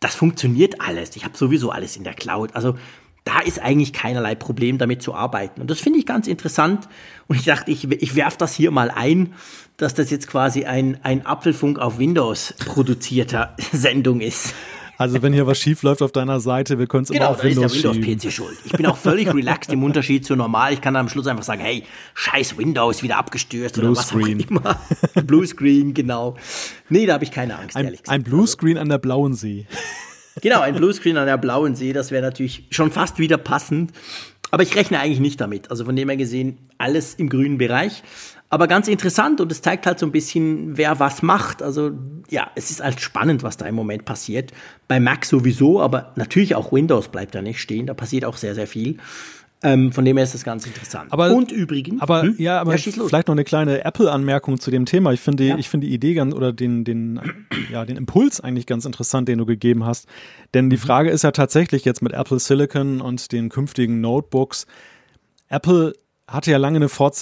[0.00, 1.16] das funktioniert alles.
[1.16, 2.54] Ich habe sowieso alles in der Cloud.
[2.54, 2.74] Also
[3.24, 5.62] da ist eigentlich keinerlei Problem damit zu arbeiten.
[5.62, 6.86] Und das finde ich ganz interessant.
[7.26, 9.32] Und ich dachte, ich, ich werfe das hier mal ein,
[9.78, 14.54] dass das jetzt quasi ein, ein Apfelfunk auf Windows produzierter Sendung ist.
[14.98, 17.44] Also wenn hier was schief läuft auf deiner Seite, wir können es genau, immer auf
[17.44, 18.56] Windows ist der Windows-PC schuld.
[18.64, 20.72] Ich bin auch völlig relaxed im Unterschied zu normal.
[20.72, 24.08] Ich kann dann am Schluss einfach sagen, hey, scheiß Windows, wieder abgestürzt Blue oder was
[24.08, 24.42] Screen.
[24.42, 24.80] auch immer.
[25.24, 26.36] Blue Screen, genau.
[26.88, 28.14] Nee, da habe ich keine Angst, ein, ehrlich gesagt.
[28.14, 29.66] Ein Blue Screen an der blauen See.
[30.42, 33.92] Genau, ein Bluescreen an der blauen See, das wäre natürlich schon fast wieder passend.
[34.50, 35.70] Aber ich rechne eigentlich nicht damit.
[35.70, 38.02] Also von dem her gesehen, alles im grünen Bereich.
[38.48, 41.62] Aber ganz interessant und es zeigt halt so ein bisschen, wer was macht.
[41.62, 41.90] Also
[42.30, 44.52] ja, es ist halt spannend, was da im Moment passiert.
[44.86, 47.86] Bei Mac sowieso, aber natürlich auch Windows bleibt da nicht stehen.
[47.86, 48.98] Da passiert auch sehr, sehr viel.
[49.62, 51.12] Ähm, von dem her ist das ganz interessant.
[51.12, 52.34] Aber, und übrigens, aber hm?
[52.38, 55.12] ja, aber ja, vielleicht noch eine kleine Apple-Anmerkung zu dem Thema.
[55.12, 55.56] Ich finde, ja.
[55.56, 57.20] ich finde die Idee ganz oder den, den,
[57.72, 60.06] ja, den Impuls eigentlich ganz interessant, den du gegeben hast.
[60.52, 60.80] Denn die mhm.
[60.80, 64.66] Frage ist ja tatsächlich jetzt mit Apple Silicon und den künftigen Notebooks.
[65.48, 65.94] Apple
[66.28, 67.12] hatte ja lange eine Vor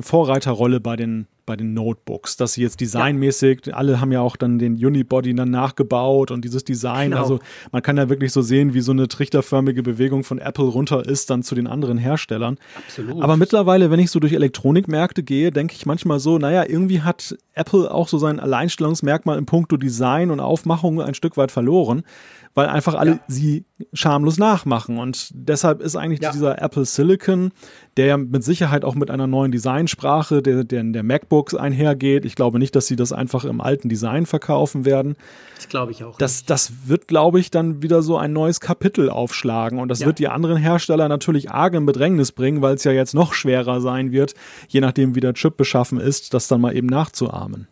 [0.00, 3.74] Vorreiterrolle bei den, bei den Notebooks, dass sie jetzt designmäßig, ja.
[3.74, 7.22] alle haben ja auch dann den Unibody dann nachgebaut und dieses Design, genau.
[7.22, 7.40] also
[7.72, 11.28] man kann ja wirklich so sehen, wie so eine trichterförmige Bewegung von Apple runter ist
[11.30, 12.56] dann zu den anderen Herstellern.
[12.76, 13.20] Absolut.
[13.20, 17.36] Aber mittlerweile, wenn ich so durch Elektronikmärkte gehe, denke ich manchmal so, naja, irgendwie hat
[17.54, 22.04] Apple auch so sein Alleinstellungsmerkmal im Punkto Design und Aufmachung ein Stück weit verloren
[22.54, 23.20] weil einfach alle ja.
[23.28, 24.98] sie schamlos nachmachen.
[24.98, 26.32] Und deshalb ist eigentlich ja.
[26.32, 27.52] dieser Apple Silicon,
[27.96, 32.24] der ja mit Sicherheit auch mit einer neuen Designsprache der, der, der MacBooks einhergeht.
[32.24, 35.16] Ich glaube nicht, dass sie das einfach im alten Design verkaufen werden.
[35.56, 36.18] Das glaube ich auch.
[36.18, 39.78] Das, das wird, glaube ich, dann wieder so ein neues Kapitel aufschlagen.
[39.78, 40.06] Und das ja.
[40.06, 43.80] wird die anderen Hersteller natürlich arg in Bedrängnis bringen, weil es ja jetzt noch schwerer
[43.80, 44.34] sein wird,
[44.68, 47.68] je nachdem, wie der Chip beschaffen ist, das dann mal eben nachzuahmen.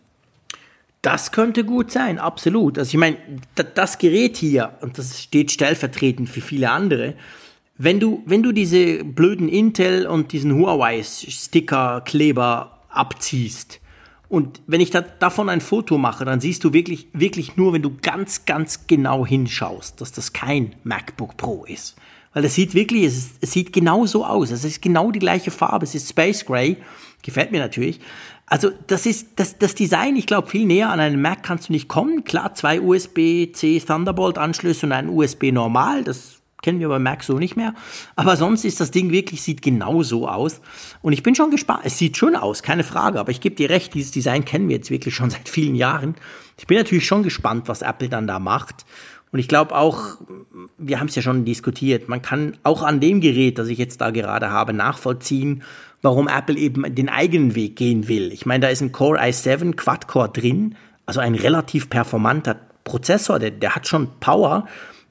[1.02, 2.78] Das könnte gut sein, absolut.
[2.78, 3.16] Also ich meine,
[3.74, 7.14] das Gerät hier, und das steht stellvertretend für viele andere,
[7.78, 13.80] wenn du, wenn du diese blöden Intel und diesen Huawei-Sticker, Kleber abziehst,
[14.30, 17.82] und wenn ich da, davon ein Foto mache, dann siehst du wirklich, wirklich nur, wenn
[17.82, 21.96] du ganz, ganz genau hinschaust, dass das kein MacBook Pro ist.
[22.32, 24.52] Weil das sieht wirklich, es, ist, es sieht genau so aus.
[24.52, 25.84] Es ist genau die gleiche Farbe.
[25.84, 26.76] Es ist Space Gray.
[27.22, 27.98] Gefällt mir natürlich.
[28.50, 31.72] Also das ist das, das Design, ich glaube, viel näher an einen Mac kannst du
[31.72, 32.24] nicht kommen.
[32.24, 37.56] Klar, zwei USB-C Thunderbolt-Anschlüsse und ein USB normal, das kennen wir bei Mac so nicht
[37.56, 37.74] mehr.
[38.16, 40.60] Aber sonst ist das Ding wirklich, sieht genau so aus.
[41.00, 41.82] Und ich bin schon gespannt.
[41.84, 43.20] Es sieht schon aus, keine Frage.
[43.20, 46.16] Aber ich gebe dir recht, dieses Design kennen wir jetzt wirklich schon seit vielen Jahren.
[46.58, 48.84] Ich bin natürlich schon gespannt, was Apple dann da macht.
[49.32, 50.18] Und ich glaube auch,
[50.76, 54.00] wir haben es ja schon diskutiert, man kann auch an dem Gerät, das ich jetzt
[54.00, 55.62] da gerade habe, nachvollziehen,
[56.02, 58.32] warum Apple eben den eigenen Weg gehen will.
[58.32, 63.50] Ich meine, da ist ein Core i7 Quad-Core drin, also ein relativ performanter Prozessor, der,
[63.50, 64.66] der hat schon Power.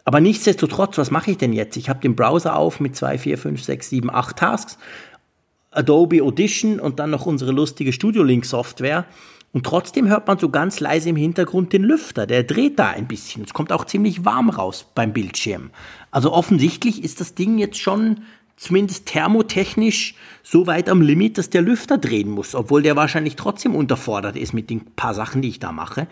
[0.06, 1.78] Aber nichtsdestotrotz, was mache ich denn jetzt?
[1.78, 4.78] Ich habe den Browser auf mit 2, 4, 5, 6, 7, 8 Tasks,
[5.72, 9.06] Adobe Audition und dann noch unsere lustige Studio Link Software.
[9.52, 13.08] Und trotzdem hört man so ganz leise im Hintergrund den Lüfter, der dreht da ein
[13.08, 13.44] bisschen.
[13.44, 15.72] Es kommt auch ziemlich warm raus beim Bildschirm.
[16.12, 18.22] Also offensichtlich ist das Ding jetzt schon
[18.60, 23.74] zumindest thermotechnisch so weit am Limit, dass der Lüfter drehen muss, obwohl der wahrscheinlich trotzdem
[23.74, 26.08] unterfordert ist mit den paar Sachen, die ich da mache.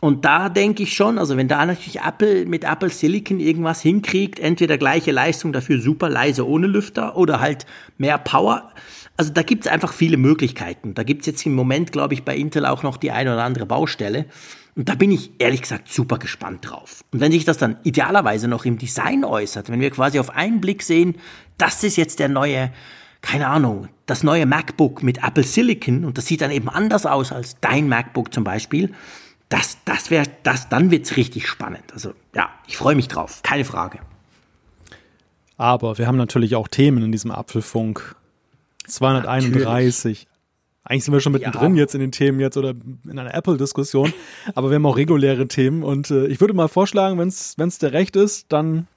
[0.00, 4.40] Und da denke ich schon, also wenn da natürlich Apple mit Apple Silicon irgendwas hinkriegt,
[4.40, 7.66] entweder gleiche Leistung dafür super leise ohne Lüfter oder halt
[7.98, 8.72] mehr Power,
[9.16, 10.94] also da gibt es einfach viele Möglichkeiten.
[10.94, 13.44] Da gibt es jetzt im Moment, glaube ich, bei Intel auch noch die eine oder
[13.44, 14.26] andere Baustelle.
[14.74, 17.04] Und da bin ich ehrlich gesagt super gespannt drauf.
[17.12, 20.60] Und wenn sich das dann idealerweise noch im Design äußert, wenn wir quasi auf einen
[20.60, 21.16] Blick sehen,
[21.58, 22.72] das ist jetzt der neue,
[23.20, 27.32] keine Ahnung, das neue MacBook mit Apple Silicon und das sieht dann eben anders aus
[27.32, 28.92] als dein MacBook zum Beispiel,
[29.50, 31.92] das, das wäre, das, dann wird's richtig spannend.
[31.92, 33.98] Also ja, ich freue mich drauf, keine Frage.
[35.58, 38.16] Aber wir haben natürlich auch Themen in diesem Apfelfunk.
[38.86, 40.26] 231.
[40.84, 41.82] Eigentlich sind wir schon mittendrin ja.
[41.82, 42.74] jetzt in den Themen jetzt oder
[43.08, 44.12] in einer Apple-Diskussion,
[44.54, 47.92] aber wir haben auch reguläre Themen und äh, ich würde mal vorschlagen, wenn es der
[47.92, 48.88] Recht ist, dann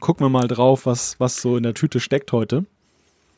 [0.00, 2.66] gucken wir mal drauf, was, was so in der Tüte steckt heute.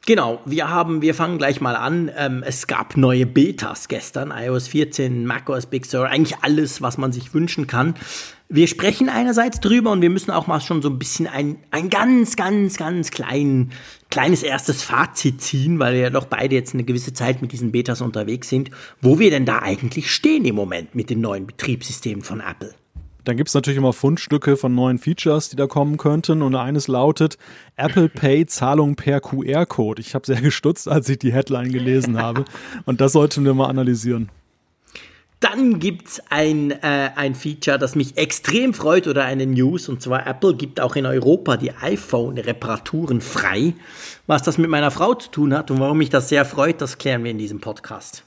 [0.07, 2.11] Genau, wir haben, wir fangen gleich mal an.
[2.17, 7.11] Ähm, es gab neue Betas gestern, iOS 14, macOS Big Sur, eigentlich alles, was man
[7.11, 7.95] sich wünschen kann.
[8.49, 11.91] Wir sprechen einerseits drüber und wir müssen auch mal schon so ein bisschen ein, ein
[11.91, 13.73] ganz, ganz, ganz klein,
[14.09, 17.73] kleines erstes Fazit ziehen, weil wir ja doch beide jetzt eine gewisse Zeit mit diesen
[17.73, 22.23] Betas unterwegs sind, wo wir denn da eigentlich stehen im Moment mit den neuen Betriebssystemen
[22.23, 22.73] von Apple.
[23.27, 26.43] Dann gibt es natürlich immer Fundstücke von neuen Features, die da kommen könnten.
[26.43, 27.39] Und eines lautet
[27.75, 30.01] Apple Pay Zahlung per QR-Code.
[30.01, 32.45] Ich habe sehr gestutzt, als ich die Headline gelesen habe.
[32.85, 34.31] Und das sollten wir mal analysieren.
[35.41, 39.89] Dann gibt's ein, äh, ein Feature, das mich extrem freut oder eine News.
[39.89, 43.75] Und zwar Apple gibt auch in Europa die iPhone-Reparaturen frei.
[44.27, 46.97] Was das mit meiner Frau zu tun hat und warum mich das sehr freut, das
[46.97, 48.25] klären wir in diesem Podcast.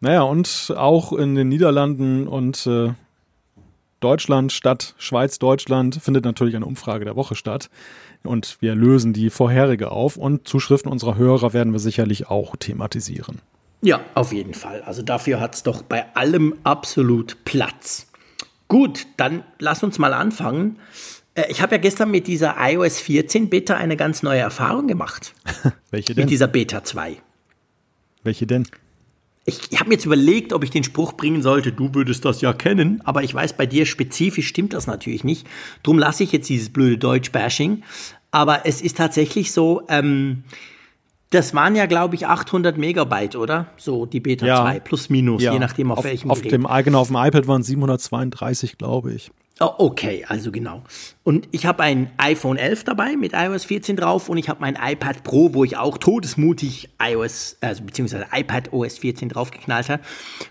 [0.00, 2.92] Naja, und auch in den Niederlanden und äh,
[4.00, 7.70] Deutschland statt Schweiz, Deutschland findet natürlich eine Umfrage der Woche statt.
[8.22, 13.40] Und wir lösen die vorherige auf und Zuschriften unserer Hörer werden wir sicherlich auch thematisieren.
[13.82, 14.82] Ja, auf jeden Fall.
[14.82, 18.06] Also dafür hat es doch bei allem absolut Platz.
[18.68, 20.78] Gut, dann lass uns mal anfangen.
[21.34, 25.34] Äh, ich habe ja gestern mit dieser iOS 14 Beta eine ganz neue Erfahrung gemacht.
[25.90, 26.24] Welche denn?
[26.24, 27.16] Mit dieser Beta 2.
[28.24, 28.66] Welche denn?
[29.48, 32.52] Ich habe mir jetzt überlegt, ob ich den Spruch bringen sollte, du würdest das ja
[32.52, 35.46] kennen, aber ich weiß, bei dir spezifisch stimmt das natürlich nicht.
[35.84, 37.84] Drum lasse ich jetzt dieses blöde Deutsch-Bashing.
[38.32, 40.42] Aber es ist tatsächlich so, ähm,
[41.30, 43.66] das waren ja, glaube ich, 800 Megabyte, oder?
[43.76, 44.62] So die Beta Ja.
[44.62, 46.52] 2, plus minus, Ja, je nachdem auf, auf, welchem auf Gerät.
[46.52, 49.30] dem, genau, auf dem iPad waren es 732, glaube ich.
[49.58, 50.82] Oh, okay, also genau.
[51.24, 54.76] Und ich habe ein iPhone 11 dabei mit iOS 14 drauf und ich habe mein
[54.76, 60.02] iPad Pro, wo ich auch todesmutig iOS, also beziehungsweise iPad OS 14 draufgeknallt habe.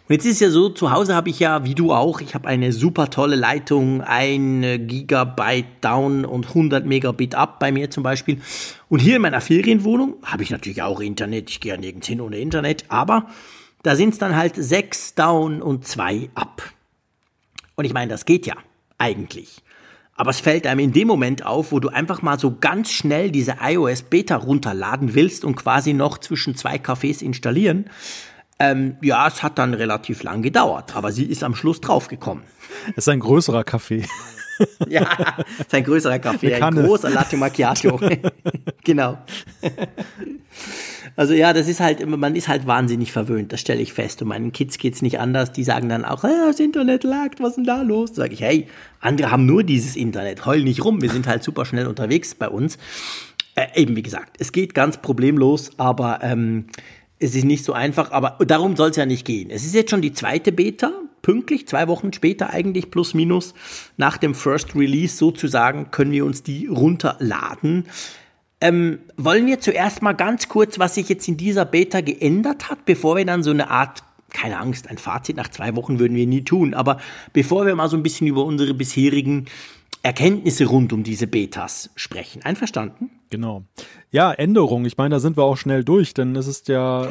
[0.09, 2.33] Und jetzt ist es ja so, zu Hause habe ich ja, wie du auch, ich
[2.33, 8.01] habe eine super tolle Leitung, ein Gigabyte down und 100 Megabit up bei mir zum
[8.01, 8.41] Beispiel.
[8.89, 12.21] Und hier in meiner Ferienwohnung habe ich natürlich auch Internet, ich gehe ja nirgends hin
[12.21, 13.27] ohne Internet, aber
[13.83, 16.63] da sind es dann halt sechs down und zwei up.
[17.75, 18.55] Und ich meine, das geht ja
[18.97, 19.63] eigentlich.
[20.15, 23.31] Aber es fällt einem in dem Moment auf, wo du einfach mal so ganz schnell
[23.31, 27.89] diese iOS Beta runterladen willst und quasi noch zwischen zwei Cafés installieren.
[28.58, 32.45] Ähm, ja, es hat dann relativ lang gedauert, aber sie ist am Schluss draufgekommen.
[32.91, 34.05] Es ist ein größerer Kaffee.
[34.87, 35.07] Ja,
[35.59, 37.99] ist ein größerer Kaffee, ein großer Latte Macchiato.
[38.83, 39.17] genau.
[41.17, 44.21] Also ja, das ist halt, immer- man ist halt wahnsinnig verwöhnt, das stelle ich fest.
[44.21, 45.51] Und meinen Kids geht's nicht anders.
[45.51, 48.11] Die sagen dann auch, "Ah, das Internet lagt, was ist denn da los?
[48.13, 48.67] Sag ich, hey,
[48.99, 52.49] andere haben nur dieses Internet, heul nicht rum, wir sind halt super schnell unterwegs bei
[52.49, 52.77] uns.
[53.55, 56.65] Äh, eben wie gesagt, es geht ganz problemlos, aber ähm,
[57.19, 59.49] es ist nicht so einfach, aber darum soll es ja nicht gehen.
[59.49, 60.91] Es ist jetzt schon die zweite Beta,
[61.25, 63.55] pünktlich, zwei Wochen später eigentlich, plus minus,
[63.97, 67.85] nach dem First Release sozusagen, können wir uns die runterladen.
[68.61, 72.85] Ähm, wollen wir zuerst mal ganz kurz, was sich jetzt in dieser Beta geändert hat,
[72.85, 76.27] bevor wir dann so eine Art, keine Angst, ein Fazit nach zwei Wochen würden wir
[76.27, 76.99] nie tun, aber
[77.33, 79.45] bevor wir mal so ein bisschen über unsere bisherigen
[80.03, 82.43] Erkenntnisse rund um diese Betas sprechen.
[82.43, 83.09] Einverstanden?
[83.36, 83.65] Genau.
[84.12, 84.86] Ja, Änderung.
[84.86, 87.10] Ich meine, da sind wir auch schnell durch, denn es ist ja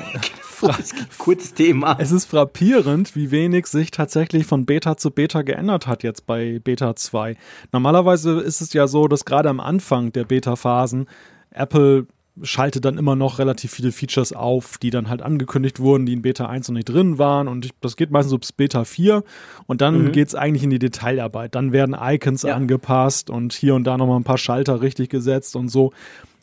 [1.19, 1.97] Kurzes Thema.
[1.99, 6.61] Es ist frappierend, wie wenig sich tatsächlich von Beta zu Beta geändert hat jetzt bei
[6.65, 7.37] Beta 2.
[7.73, 11.09] Normalerweise ist es ja so, dass gerade am Anfang der Beta-Phasen
[11.51, 12.07] Apple
[12.43, 16.23] schaltet dann immer noch relativ viele Features auf, die dann halt angekündigt wurden, die in
[16.23, 17.47] Beta 1 noch nicht drin waren.
[17.47, 19.23] Und ich, das geht meistens so bis Beta 4.
[19.67, 21.55] Und dann geht's eigentlich in die Detailarbeit.
[21.55, 22.57] Dann werden Icons Ja.
[22.57, 25.93] angepasst und hier und da nochmal ein paar Schalter richtig gesetzt und so.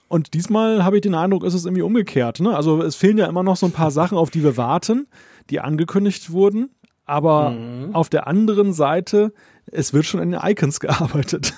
[0.07, 2.39] Und diesmal habe ich den Eindruck, ist es irgendwie umgekehrt.
[2.39, 2.55] Ne?
[2.55, 5.07] Also es fehlen ja immer noch so ein paar Sachen, auf die wir warten,
[5.49, 6.69] die angekündigt wurden.
[7.05, 7.53] Aber
[7.93, 9.33] auf der anderen Seite,
[9.65, 11.53] es wird schon an den Icons gearbeitet.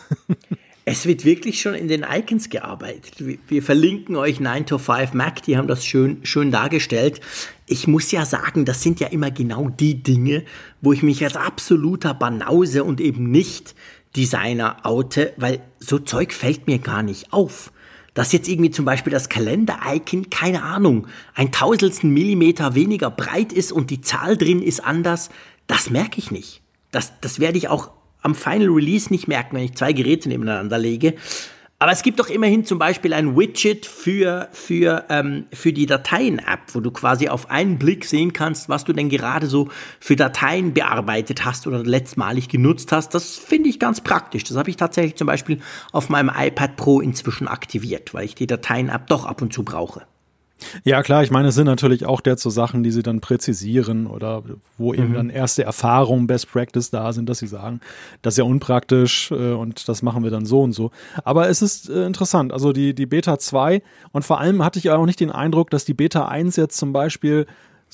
[0.86, 3.14] Es wird wirklich schon in den Icons gearbeitet.
[3.48, 7.22] Wir- verlinken euch 9 to 5 Mac, die haben das schön, schön dargestellt.
[7.68, 10.44] Ich muss ja sagen, das sind ja immer genau die Dinge,
[10.82, 13.76] wo ich mich als absoluter Banause und eben nicht
[14.18, 17.72] Designer oute, weil so Zeug fällt mir gar nicht auf.
[18.14, 23.72] Dass jetzt irgendwie zum Beispiel das Kalender-Icon, keine Ahnung, ein Tausendstel Millimeter weniger breit ist
[23.72, 25.30] und die Zahl drin ist anders,
[25.66, 26.62] das merke ich nicht.
[26.92, 27.90] Das, das werde ich auch
[28.24, 31.16] am Final Release nicht merken, wenn ich zwei Geräte nebeneinander lege.
[31.84, 36.74] Aber es gibt doch immerhin zum Beispiel ein Widget für, für, ähm, für die Dateien-App,
[36.74, 39.68] wo du quasi auf einen Blick sehen kannst, was du denn gerade so
[40.00, 43.14] für Dateien bearbeitet hast oder letztmalig genutzt hast.
[43.14, 44.46] Das finde ich ganz praktisch.
[44.46, 45.60] Das habe ich tatsächlich zum Beispiel
[45.92, 50.04] auf meinem iPad Pro inzwischen aktiviert, weil ich die Dateien-App doch ab und zu brauche.
[50.84, 54.44] Ja, klar, ich meine, es sind natürlich auch dazu Sachen, die sie dann präzisieren oder
[54.78, 57.80] wo eben dann erste Erfahrungen, Best Practice da sind, dass sie sagen,
[58.22, 60.92] das ist ja unpraktisch äh, und das machen wir dann so und so.
[61.24, 64.90] Aber es ist äh, interessant, also die, die Beta 2 und vor allem hatte ich
[64.90, 67.46] auch nicht den Eindruck, dass die Beta 1 jetzt zum Beispiel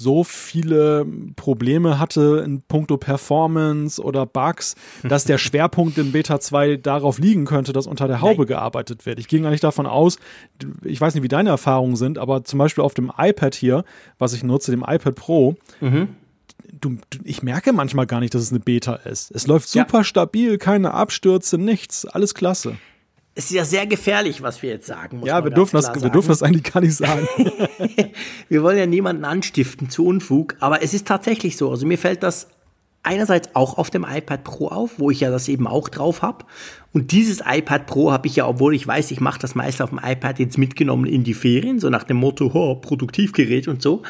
[0.02, 6.78] so viele Probleme hatte in puncto Performance oder Bugs, dass der Schwerpunkt in Beta 2
[6.78, 9.20] darauf liegen könnte, dass unter der Haube gearbeitet wird.
[9.20, 10.18] Ich ging eigentlich davon aus,
[10.86, 13.84] ich weiß nicht, wie deine Erfahrungen sind, aber zum Beispiel auf dem iPad hier,
[14.18, 16.00] was ich nutze, dem iPad Pro, du,
[16.82, 19.32] du, ich merke manchmal gar nicht, dass es eine Beta ist.
[19.32, 19.84] Es läuft Ja.
[19.84, 22.78] super stabil, keine Abstürze, nichts, alles klasse.
[23.36, 25.20] Es ist ja sehr gefährlich, was wir jetzt sagen.
[25.20, 26.14] muss Ja, wir dürfen, das, klar wir sagen.
[26.14, 27.28] dürfen das eigentlich gar nicht sagen.
[28.50, 31.70] Wir wollen ja niemanden anstiften zu Unfug, aber es ist tatsächlich so.
[31.70, 32.48] Also mir fällt das
[33.04, 36.46] einerseits auch auf dem iPad Pro auf, wo ich ja das eben auch drauf habe.
[36.92, 39.90] Und dieses iPad Pro habe ich ja, obwohl ich weiß, ich mache das meist auf
[39.90, 44.02] dem iPad jetzt mitgenommen in die Ferien, so nach dem Motto, oh, Produktivgerät und so.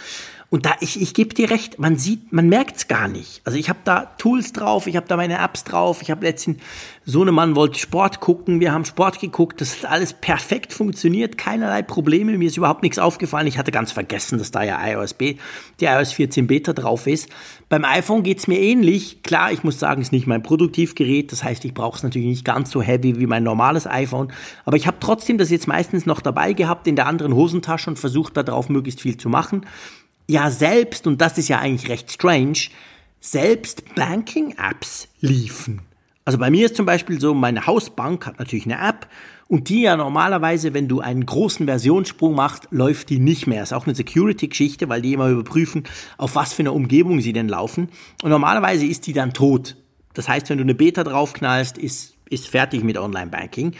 [0.51, 3.41] Und da, ich, ich gebe dir recht, man sieht, man merkt es gar nicht.
[3.45, 6.57] Also ich habe da Tools drauf, ich habe da meine Apps drauf, ich habe letztens,
[7.05, 11.37] so eine Mann wollte Sport gucken, wir haben Sport geguckt, das hat alles perfekt funktioniert,
[11.37, 13.45] keinerlei Probleme, mir ist überhaupt nichts aufgefallen.
[13.45, 15.37] Ich hatte ganz vergessen, dass da ja iOS B,
[15.79, 17.29] die iOS 14 Beta drauf ist.
[17.67, 19.21] Beim iPhone geht's mir ähnlich.
[19.21, 22.45] Klar, ich muss sagen, ist nicht mein Produktivgerät, das heißt, ich brauche es natürlich nicht
[22.45, 24.31] ganz so heavy wie mein normales iPhone,
[24.65, 27.99] aber ich habe trotzdem das jetzt meistens noch dabei gehabt in der anderen Hosentasche und
[27.99, 29.65] versucht darauf möglichst viel zu machen
[30.29, 32.69] ja selbst, und das ist ja eigentlich recht strange,
[33.19, 35.81] selbst Banking-Apps liefen.
[36.23, 39.07] Also bei mir ist zum Beispiel so, meine Hausbank hat natürlich eine App
[39.47, 43.63] und die ja normalerweise, wenn du einen großen Versionssprung machst, läuft die nicht mehr.
[43.63, 45.85] Ist auch eine Security-Geschichte, weil die immer überprüfen,
[46.19, 47.89] auf was für eine Umgebung sie denn laufen.
[48.21, 49.75] Und normalerweise ist die dann tot.
[50.13, 53.73] Das heißt, wenn du eine Beta draufknallst, ist, ist fertig mit Online-Banking.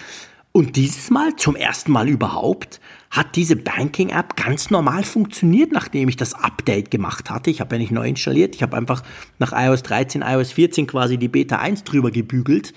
[0.51, 2.79] Und dieses Mal, zum ersten Mal überhaupt,
[3.11, 7.49] hat diese Banking-App ganz normal funktioniert, nachdem ich das Update gemacht hatte.
[7.49, 9.03] Ich habe ja nicht neu installiert, ich habe einfach
[9.37, 12.73] nach iOS 13, iOS 14 quasi die Beta 1 drüber gebügelt.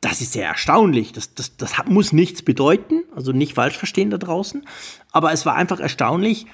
[0.00, 1.12] Das ist sehr erstaunlich.
[1.12, 4.64] Das, das, das hat, muss nichts bedeuten, also nicht falsch verstehen da draußen.
[5.12, 6.46] Aber es war einfach erstaunlich.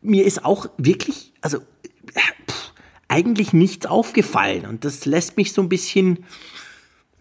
[0.00, 2.72] Mir ist auch wirklich, also pff,
[3.08, 4.64] eigentlich nichts aufgefallen.
[4.66, 6.24] Und das lässt mich so ein bisschen,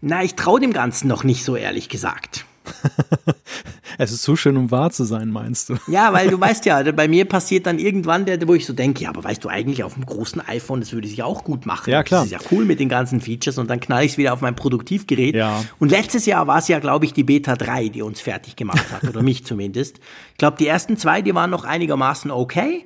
[0.01, 2.45] na, ich traue dem Ganzen noch nicht so ehrlich gesagt.
[3.97, 5.75] es ist zu schön, um wahr zu sein, meinst du?
[5.87, 9.03] Ja, weil du weißt ja, bei mir passiert dann irgendwann der, wo ich so denke,
[9.03, 11.89] ja, aber weißt du eigentlich auf dem großen iPhone, das würde sich auch gut machen.
[11.89, 12.21] Ja, klar.
[12.21, 14.41] Das ist ja cool mit den ganzen Features und dann knall ich es wieder auf
[14.41, 15.35] mein Produktivgerät.
[15.35, 15.63] Ja.
[15.79, 18.91] Und letztes Jahr war es ja, glaube ich, die Beta 3, die uns fertig gemacht
[18.91, 19.99] hat, oder mich zumindest.
[20.31, 22.85] Ich glaube, die ersten zwei, die waren noch einigermaßen okay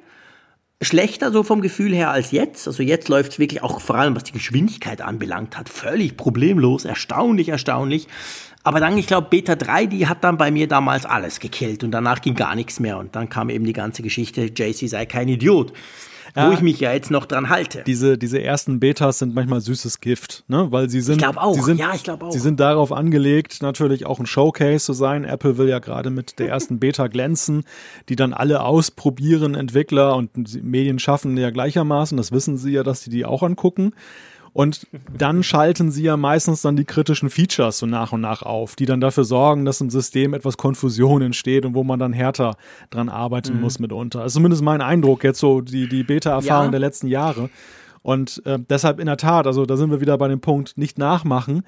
[0.83, 2.67] schlechter so vom Gefühl her als jetzt.
[2.67, 6.85] Also jetzt läuft es wirklich auch vor allem, was die Geschwindigkeit anbelangt hat, völlig problemlos,
[6.85, 8.07] erstaunlich, erstaunlich.
[8.63, 11.91] Aber dann, ich glaube, Beta 3, die hat dann bei mir damals alles gekillt und
[11.91, 12.97] danach ging gar nichts mehr.
[12.97, 15.73] Und dann kam eben die ganze Geschichte, JC sei kein Idiot.
[16.35, 17.83] Ja, wo ich mich ja jetzt noch dran halte.
[17.85, 20.71] Diese, diese ersten Betas sind manchmal süßes Gift, ne?
[20.71, 21.17] Weil sie sind.
[21.17, 21.53] Ich glaube auch.
[21.53, 22.31] Sie sind, ja, ich glaube auch.
[22.31, 25.25] Sie sind darauf angelegt, natürlich auch ein Showcase zu sein.
[25.25, 27.65] Apple will ja gerade mit der ersten Beta glänzen,
[28.09, 30.31] die dann alle ausprobieren, Entwickler und
[30.63, 32.17] Medien schaffen ja gleichermaßen.
[32.17, 33.93] Das wissen sie ja, dass sie die auch angucken.
[34.53, 34.87] Und
[35.17, 38.85] dann schalten sie ja meistens dann die kritischen Features so nach und nach auf, die
[38.85, 42.55] dann dafür sorgen, dass im System etwas Konfusion entsteht und wo man dann härter
[42.91, 43.61] dran arbeiten mhm.
[43.61, 44.19] muss mitunter.
[44.19, 46.71] Das ist zumindest mein Eindruck jetzt so, die, die Beta-Erfahrung ja.
[46.71, 47.49] der letzten Jahre.
[48.03, 50.99] Und äh, deshalb in der Tat, also da sind wir wieder bei dem Punkt, nicht
[50.99, 51.63] nachmachen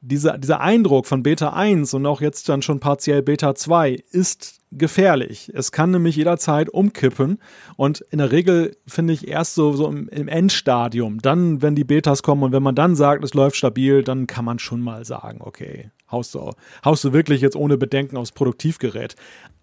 [0.00, 4.60] dieser, dieser Eindruck von Beta 1 und auch jetzt dann schon partiell Beta 2 ist
[4.72, 5.50] gefährlich.
[5.54, 7.38] Es kann nämlich jederzeit umkippen
[7.76, 11.84] und in der Regel finde ich erst so, so im, im, Endstadium, dann, wenn die
[11.84, 15.04] Betas kommen und wenn man dann sagt, es läuft stabil, dann kann man schon mal
[15.04, 16.52] sagen, okay, haust du,
[16.84, 19.16] haust du wirklich jetzt ohne Bedenken aufs Produktivgerät.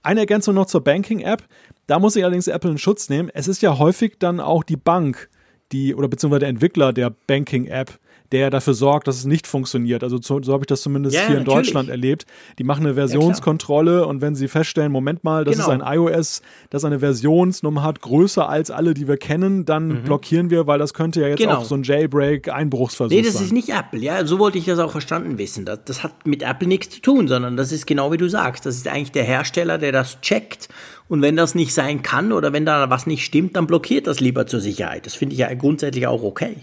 [0.03, 1.43] Eine Ergänzung noch zur Banking-App.
[1.87, 3.29] Da muss ich allerdings Apple in Schutz nehmen.
[3.33, 5.29] Es ist ja häufig dann auch die Bank,
[5.71, 7.97] die oder beziehungsweise der Entwickler der Banking-App,
[8.31, 10.03] der dafür sorgt, dass es nicht funktioniert.
[10.03, 11.67] Also so, so habe ich das zumindest ja, hier in natürlich.
[11.67, 12.25] Deutschland erlebt.
[12.59, 15.71] Die machen eine Versionskontrolle ja, und wenn sie feststellen, Moment mal, das genau.
[15.71, 20.03] ist ein iOS, das eine Versionsnummer hat, größer als alle, die wir kennen, dann mhm.
[20.03, 21.57] blockieren wir, weil das könnte ja jetzt genau.
[21.57, 23.17] auch so ein Jailbreak-Einbruchsversuch sein.
[23.17, 23.45] Nee, das sein.
[23.45, 25.65] ist nicht Apple, ja, so wollte ich das auch verstanden wissen.
[25.65, 28.65] Das, das hat mit Apple nichts zu tun, sondern das ist genau wie du sagst.
[28.65, 30.69] Das ist eigentlich der Hersteller, der das checkt
[31.07, 34.19] und wenn das nicht sein kann oder wenn da was nicht stimmt, dann blockiert das
[34.19, 35.05] lieber zur Sicherheit.
[35.05, 36.57] Das finde ich ja grundsätzlich auch okay.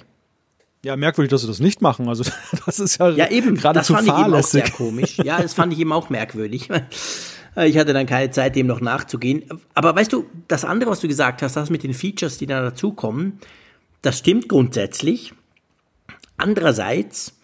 [0.85, 2.09] Ja, merkwürdig, dass sie das nicht machen.
[2.09, 2.25] Also
[2.67, 4.61] das ist ja, ja eben, geradezu das fand fahrlässig.
[4.61, 5.19] Ich eben auch sehr komisch.
[5.19, 6.69] Ja, das fand ich eben auch merkwürdig.
[7.57, 9.45] Ich hatte dann keine Zeit, dem noch nachzugehen.
[9.75, 12.61] Aber weißt du, das andere, was du gesagt hast, das mit den Features, die da
[12.61, 13.39] dazukommen,
[14.03, 15.33] das stimmt grundsätzlich.
[16.37, 17.39] Andererseits,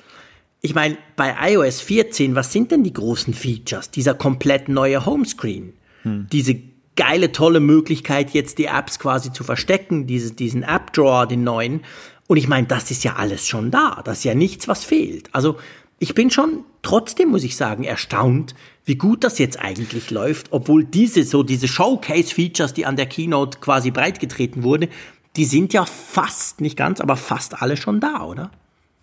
[0.62, 3.92] ich meine, bei iOS 14, was sind denn die großen Features?
[3.92, 5.74] Dieser komplett neue Homescreen.
[6.03, 6.26] Hm.
[6.33, 6.57] Diese
[6.96, 11.83] geile, tolle Möglichkeit, jetzt die Apps quasi zu verstecken, diese, diesen App Drawer, den neuen.
[12.30, 14.02] Und ich meine, das ist ja alles schon da.
[14.04, 15.28] Das ist ja nichts, was fehlt.
[15.34, 15.56] Also
[15.98, 20.84] ich bin schon trotzdem, muss ich sagen, erstaunt, wie gut das jetzt eigentlich läuft, obwohl
[20.84, 24.88] diese, so diese Showcase-Features, die an der Keynote quasi breitgetreten wurde,
[25.34, 28.52] die sind ja fast, nicht ganz, aber fast alle schon da, oder?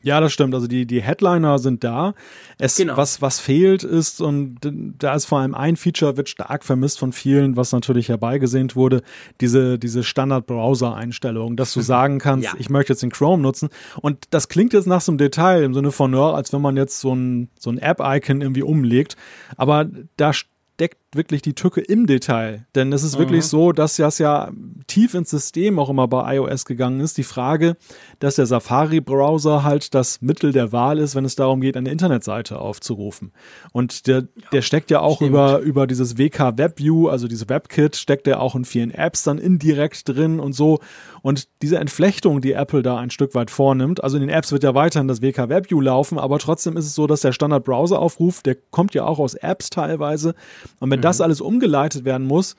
[0.07, 0.55] Ja, das stimmt.
[0.55, 2.13] Also die, die Headliner sind da.
[2.57, 2.95] Es, genau.
[2.95, 4.55] was, was fehlt ist, und
[4.97, 9.01] da ist vor allem ein Feature, wird stark vermisst von vielen, was natürlich herbeigesehnt wurde,
[9.41, 12.53] diese, diese Standard-Browser-Einstellung, dass du sagen kannst, ja.
[12.57, 13.67] ich möchte jetzt den Chrome nutzen.
[13.99, 16.77] Und das klingt jetzt nach so einem Detail im Sinne von, ja, als wenn man
[16.77, 19.17] jetzt so ein, so ein App-Icon irgendwie umlegt.
[19.57, 22.65] Aber da steckt wirklich die Tücke im Detail.
[22.75, 23.19] Denn es ist mhm.
[23.19, 24.51] wirklich so, dass das ja
[24.87, 27.17] tief ins System auch immer bei iOS gegangen ist.
[27.17, 27.75] Die Frage,
[28.19, 32.59] dass der Safari-Browser halt das Mittel der Wahl ist, wenn es darum geht, eine Internetseite
[32.59, 33.31] aufzurufen.
[33.73, 38.27] Und der, der steckt ja auch über, über dieses WK WebView, also diese WebKit, steckt
[38.27, 40.79] er auch in vielen Apps dann indirekt drin und so.
[41.21, 44.63] Und diese Entflechtung, die Apple da ein Stück weit vornimmt, also in den Apps wird
[44.63, 48.55] ja weiterhin das WK WebView laufen, aber trotzdem ist es so, dass der Standard-Browser-Aufruf, der
[48.55, 50.35] kommt ja auch aus Apps teilweise.
[50.79, 51.03] Und wenn mhm.
[51.07, 52.55] Das alles umgeleitet werden muss,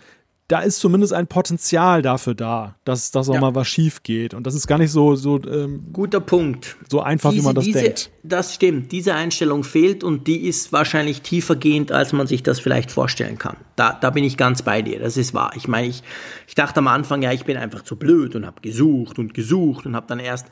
[0.48, 3.40] da ist zumindest ein Potenzial dafür da, dass, dass auch ja.
[3.40, 4.32] mal was schief geht.
[4.32, 6.78] Und das ist gar nicht so, so ähm, guter Punkt.
[6.90, 8.10] So einfach, diese, wie man das diese, denkt.
[8.22, 8.90] Das stimmt.
[8.90, 13.58] Diese Einstellung fehlt und die ist wahrscheinlich tiefergehend, als man sich das vielleicht vorstellen kann.
[13.76, 14.98] Da, da bin ich ganz bei dir.
[14.98, 15.52] Das ist wahr.
[15.54, 16.02] Ich meine, ich,
[16.46, 19.84] ich dachte am Anfang, ja, ich bin einfach zu blöd und habe gesucht und gesucht
[19.84, 20.46] und habe dann erst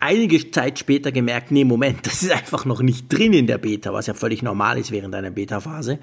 [0.00, 3.94] einige Zeit später gemerkt, nee, Moment, das ist einfach noch nicht drin in der Beta,
[3.94, 5.98] was ja völlig normal ist während einer Beta-Phase.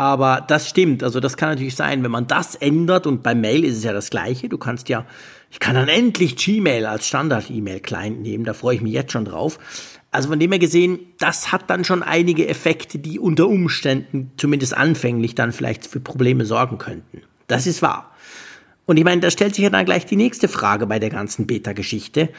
[0.00, 1.02] Aber das stimmt.
[1.02, 3.92] Also das kann natürlich sein, wenn man das ändert und bei Mail ist es ja
[3.92, 4.48] das gleiche.
[4.48, 5.04] Du kannst ja,
[5.50, 8.44] ich kann dann endlich Gmail als Standard-E-Mail-Client nehmen.
[8.44, 9.58] Da freue ich mich jetzt schon drauf.
[10.10, 14.74] Also von dem her gesehen, das hat dann schon einige Effekte, die unter Umständen zumindest
[14.74, 17.20] anfänglich dann vielleicht für Probleme sorgen könnten.
[17.46, 18.10] Das ist wahr.
[18.86, 21.46] Und ich meine, da stellt sich ja dann gleich die nächste Frage bei der ganzen
[21.46, 22.30] Beta-Geschichte.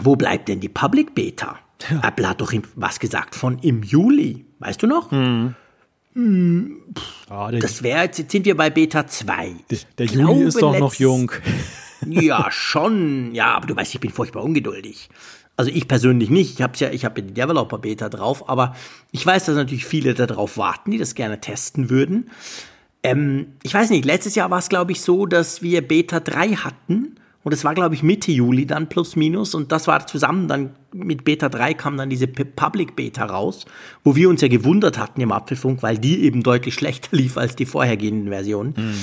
[0.00, 1.60] Wo bleibt denn die Public Beta?
[1.88, 2.00] Ja.
[2.02, 4.44] Apple hat doch was gesagt von im Juli.
[4.58, 5.12] Weißt du noch?
[5.12, 5.54] Mhm.
[6.16, 6.78] Hm,
[7.28, 9.54] ah, das wäre, jetzt sind wir bei Beta 2.
[9.70, 11.30] Der, der Juli ist doch noch jung.
[12.06, 13.34] ja, schon.
[13.34, 15.10] Ja, aber du weißt, ich bin furchtbar ungeduldig.
[15.58, 16.54] Also ich persönlich nicht.
[16.54, 18.74] Ich habe ja, ich habe die Developer Beta drauf, aber
[19.12, 22.30] ich weiß, dass natürlich viele darauf warten, die das gerne testen würden.
[23.02, 24.06] Ähm, ich weiß nicht.
[24.06, 27.16] Letztes Jahr war es glaube ich so, dass wir Beta 3 hatten
[27.46, 29.54] und es war, glaube ich, Mitte Juli dann plus minus.
[29.54, 33.66] Und das war zusammen dann mit Beta 3 kam dann diese Public Beta raus,
[34.02, 37.54] wo wir uns ja gewundert hatten im Apfelfunk, weil die eben deutlich schlechter lief als
[37.54, 38.74] die vorhergehenden Versionen.
[38.76, 38.94] Mhm.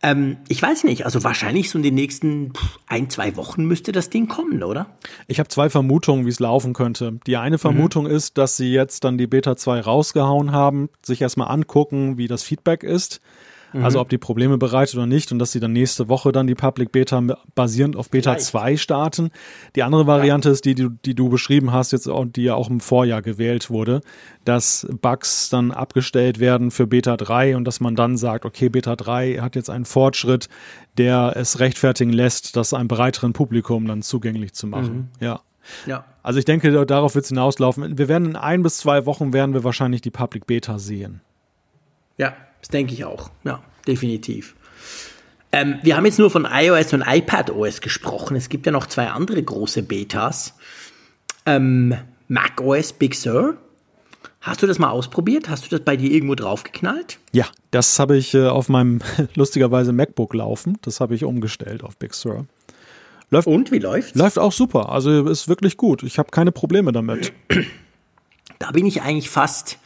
[0.00, 2.52] Ähm, ich weiß nicht, also wahrscheinlich so in den nächsten
[2.86, 4.96] ein, zwei Wochen müsste das Ding kommen, oder?
[5.26, 7.18] Ich habe zwei Vermutungen, wie es laufen könnte.
[7.26, 8.12] Die eine Vermutung mhm.
[8.12, 12.44] ist, dass sie jetzt dann die Beta 2 rausgehauen haben, sich erstmal angucken, wie das
[12.44, 13.20] Feedback ist
[13.72, 13.84] Mhm.
[13.84, 16.54] Also ob die Probleme bereitet oder nicht und dass sie dann nächste Woche dann die
[16.54, 17.22] Public Beta
[17.54, 18.46] basierend auf Beta Vielleicht.
[18.46, 19.30] 2 starten.
[19.76, 20.52] Die andere Variante ja.
[20.52, 23.70] ist die, die, die, du beschrieben hast, jetzt auch, die ja auch im Vorjahr gewählt
[23.70, 24.00] wurde,
[24.44, 28.96] dass Bugs dann abgestellt werden für Beta 3 und dass man dann sagt, okay, Beta
[28.96, 30.48] 3 hat jetzt einen Fortschritt,
[30.96, 35.10] der es rechtfertigen lässt, das einem breiteren Publikum dann zugänglich zu machen.
[35.20, 35.24] Mhm.
[35.24, 35.40] Ja.
[35.86, 36.04] Ja.
[36.22, 37.98] Also ich denke, darauf wird es hinauslaufen.
[37.98, 41.20] Wir werden in ein bis zwei Wochen werden wir wahrscheinlich die Public Beta sehen.
[42.16, 43.30] Ja, das denke ich auch.
[43.44, 44.54] Ja, definitiv.
[45.50, 48.36] Ähm, wir haben jetzt nur von iOS und iPadOS gesprochen.
[48.36, 50.54] Es gibt ja noch zwei andere große Betas.
[51.46, 51.94] Ähm,
[52.28, 53.56] macOS Big Sur.
[54.40, 55.48] Hast du das mal ausprobiert?
[55.48, 57.18] Hast du das bei dir irgendwo draufgeknallt?
[57.32, 59.00] Ja, das habe ich äh, auf meinem
[59.34, 60.78] lustigerweise MacBook laufen.
[60.82, 62.46] Das habe ich umgestellt auf Big Sur.
[63.30, 64.90] Läuft, und wie läuft Läuft auch super.
[64.90, 66.02] Also ist wirklich gut.
[66.02, 67.32] Ich habe keine Probleme damit.
[68.58, 69.78] Da bin ich eigentlich fast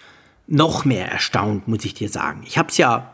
[0.47, 2.43] noch mehr erstaunt, muss ich dir sagen.
[2.47, 3.13] Ich habe es ja,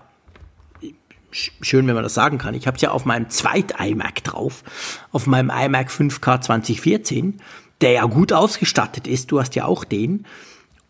[1.30, 4.64] schön, wenn man das sagen kann, ich habe es ja auf meinem zweit iMac drauf,
[5.12, 7.40] auf meinem iMac 5K 2014,
[7.80, 10.26] der ja gut ausgestattet ist, du hast ja auch den.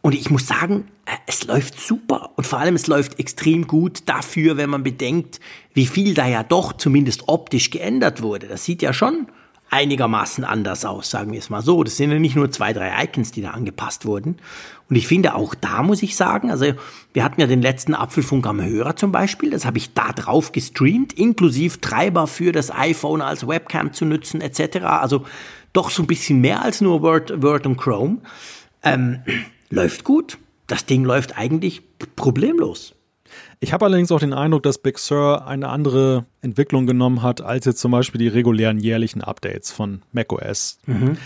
[0.00, 2.30] Und ich muss sagen, äh, es läuft super.
[2.36, 5.40] Und vor allem, es läuft extrem gut dafür, wenn man bedenkt,
[5.74, 8.46] wie viel da ja doch zumindest optisch geändert wurde.
[8.46, 9.26] Das sieht ja schon
[9.70, 11.84] einigermaßen anders aus, sagen wir es mal so.
[11.84, 14.36] Das sind ja nicht nur zwei, drei Icons, die da angepasst wurden.
[14.88, 16.72] Und ich finde auch da muss ich sagen, also
[17.12, 20.52] wir hatten ja den letzten Apfelfunk am Hörer zum Beispiel, das habe ich da drauf
[20.52, 24.84] gestreamt, inklusive Treiber für das iPhone als Webcam zu nutzen etc.
[24.84, 25.24] Also
[25.72, 28.18] doch so ein bisschen mehr als nur Word, Word und Chrome.
[28.82, 29.20] Ähm,
[29.70, 30.38] läuft gut.
[30.66, 31.82] Das Ding läuft eigentlich
[32.16, 32.94] problemlos.
[33.60, 37.64] Ich habe allerdings auch den Eindruck, dass Big Sur eine andere Entwicklung genommen hat, als
[37.64, 40.78] jetzt zum Beispiel die regulären jährlichen Updates von macOS.
[40.86, 41.16] Mhm.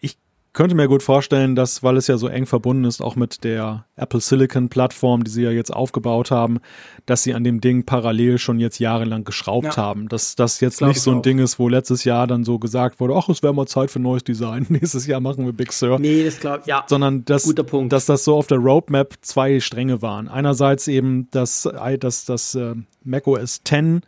[0.00, 0.16] Ich
[0.52, 3.84] könnte mir gut vorstellen, dass, weil es ja so eng verbunden ist, auch mit der
[3.96, 6.58] Apple Silicon Plattform, die sie ja jetzt aufgebaut haben,
[7.06, 9.76] dass sie an dem Ding parallel schon jetzt jahrelang geschraubt ja.
[9.76, 10.08] haben.
[10.08, 11.22] Dass das jetzt nicht so ein auch.
[11.22, 14.00] Ding ist, wo letztes Jahr dann so gesagt wurde, ach, es wäre mal Zeit für
[14.00, 14.66] neues Design.
[14.68, 15.98] Nächstes Jahr machen wir Big Sur.
[15.98, 16.84] Nee, das glaube ja.
[16.86, 17.52] Sondern dass,
[17.88, 20.28] dass das so auf der Roadmap zwei Stränge waren.
[20.28, 21.68] Einerseits eben das,
[22.00, 22.74] das, das äh,
[23.04, 24.02] macOS 10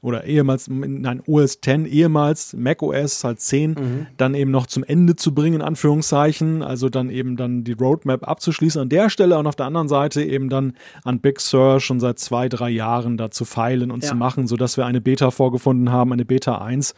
[0.00, 4.06] oder ehemals, nein, OS 10, ehemals Mac OS halt 10, mhm.
[4.16, 8.26] dann eben noch zum Ende zu bringen, in Anführungszeichen, also dann eben dann die Roadmap
[8.26, 10.74] abzuschließen an der Stelle und auf der anderen Seite eben dann
[11.04, 14.10] an Big Sur schon seit zwei, drei Jahren da zu feilen und ja.
[14.10, 16.94] zu machen, sodass wir eine Beta vorgefunden haben, eine Beta 1,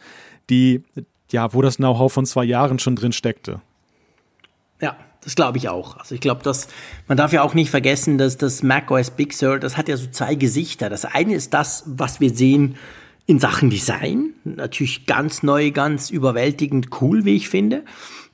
[0.49, 0.83] die,
[1.31, 3.61] ja, wo das Know-how von zwei Jahren schon drin steckte.
[4.81, 4.95] Ja,
[5.29, 5.95] Das glaube ich auch.
[5.97, 6.67] Also ich glaube, dass
[7.07, 10.07] man darf ja auch nicht vergessen, dass das macOS Big Sur, das hat ja so
[10.07, 10.89] zwei Gesichter.
[10.89, 12.77] Das eine ist das, was wir sehen
[13.27, 14.33] in Sachen Design.
[14.43, 17.85] Natürlich ganz neu, ganz überwältigend cool, wie ich finde.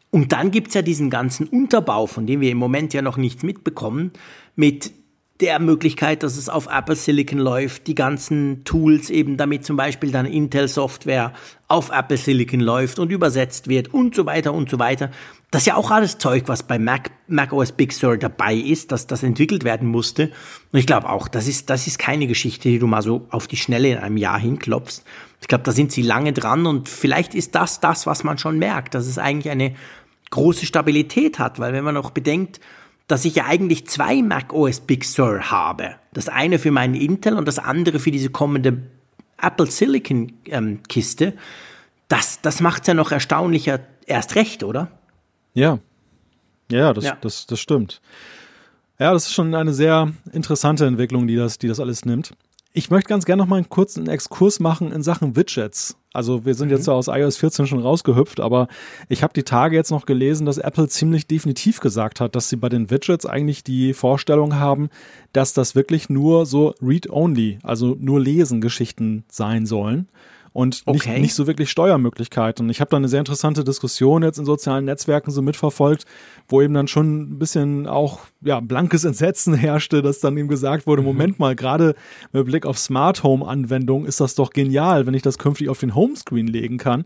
[0.10, 3.44] Und dann gibt's ja diesen ganzen Unterbau, von dem wir im Moment ja noch nichts
[3.44, 4.14] mitbekommen,
[4.56, 4.94] mit
[5.42, 10.12] der Möglichkeit, dass es auf Apple Silicon läuft, die ganzen Tools eben, damit zum Beispiel
[10.12, 11.34] dann Intel Software
[11.68, 15.12] auf Apple Silicon läuft und übersetzt wird und so weiter und so weiter.
[15.56, 18.92] Das ist ja auch alles Zeug, was bei Mac, Mac OS Big Sur dabei ist,
[18.92, 20.34] dass das entwickelt werden musste.
[20.74, 23.48] Und ich glaube auch, das ist, das ist keine Geschichte, die du mal so auf
[23.48, 25.06] die Schnelle in einem Jahr hinklopfst.
[25.40, 28.60] Ich glaube, da sind sie lange dran und vielleicht ist das das, was man schon
[28.60, 29.76] merkt, dass es eigentlich eine
[30.30, 32.60] große Stabilität hat, weil wenn man noch bedenkt,
[33.08, 35.96] dass ich ja eigentlich zwei Mac OS Big Sur habe.
[36.12, 38.82] Das eine für meinen Intel und das andere für diese kommende
[39.42, 41.34] Apple Silicon ähm, Kiste.
[42.10, 44.92] Das, das macht's ja noch erstaunlicher erst recht, oder?
[45.56, 45.80] Ja.
[46.72, 47.18] Ja, das, ja.
[47.20, 48.02] Das, das stimmt.
[49.00, 52.34] Ja, das ist schon eine sehr interessante Entwicklung, die das, die das alles nimmt.
[52.74, 55.98] Ich möchte ganz gerne noch mal einen kurzen Exkurs machen in Sachen Widgets.
[56.14, 56.94] Also wir sind jetzt mhm.
[56.94, 58.68] aus iOS 14 schon rausgehüpft, aber
[59.08, 62.58] ich habe die Tage jetzt noch gelesen, dass Apple ziemlich definitiv gesagt hat, dass sie
[62.58, 64.90] bei den Widgets eigentlich die Vorstellung haben,
[65.32, 70.10] dass das wirklich nur so Read-Only, also nur Lesen-Geschichten sein sollen
[70.56, 71.10] und okay.
[71.10, 72.70] nicht, nicht so wirklich Steuermöglichkeiten.
[72.70, 76.06] Ich habe da eine sehr interessante Diskussion jetzt in sozialen Netzwerken so mitverfolgt,
[76.48, 80.88] wo eben dann schon ein bisschen auch ja, blankes Entsetzen herrschte, dass dann eben gesagt
[80.88, 81.10] wurde, mhm.
[81.10, 81.94] Moment mal, gerade
[82.32, 85.82] mit Blick auf Smart Home Anwendungen ist das doch genial, wenn ich das künftig auf
[85.82, 87.06] den Homescreen legen kann.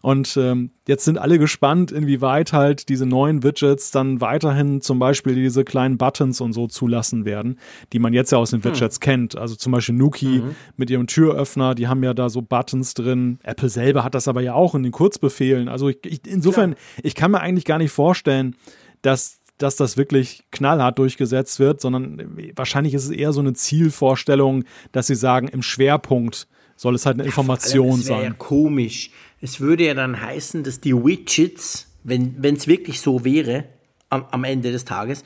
[0.00, 5.34] Und ähm, jetzt sind alle gespannt, inwieweit halt diese neuen Widgets dann weiterhin zum Beispiel
[5.34, 7.58] diese kleinen Buttons und so zulassen werden,
[7.92, 8.70] die man jetzt ja aus den hm.
[8.72, 9.00] Widgets hm.
[9.00, 9.36] kennt.
[9.36, 10.54] Also zum Beispiel Nuki mhm.
[10.76, 13.38] mit ihrem Türöffner, die haben ja da so Buttons drin.
[13.42, 15.68] Apple selber hat das aber ja auch in den Kurzbefehlen.
[15.68, 17.00] Also ich, ich, insofern, Klar.
[17.02, 18.56] ich kann mir eigentlich gar nicht vorstellen,
[19.02, 24.62] dass dass das wirklich knallhart durchgesetzt wird, sondern wahrscheinlich ist es eher so eine Zielvorstellung,
[24.92, 26.46] dass sie sagen, im Schwerpunkt
[26.76, 28.22] soll es halt eine Information allem, sein.
[28.22, 29.10] Ja komisch.
[29.40, 33.64] Es würde ja dann heißen, dass die Widgets, wenn es wirklich so wäre,
[34.10, 35.24] am, am Ende des Tages,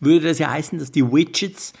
[0.00, 1.72] würde das ja heißen, dass die Widgets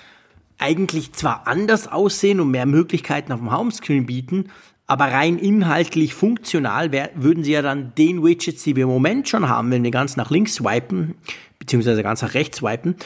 [0.58, 4.50] eigentlich zwar anders aussehen und mehr Möglichkeiten auf dem Homescreen bieten,
[4.86, 9.28] aber rein inhaltlich funktional wär, würden sie ja dann den Widgets, die wir im Moment
[9.28, 11.14] schon haben, wenn wir ganz nach links swipen,
[11.58, 12.96] beziehungsweise ganz nach rechts swipen,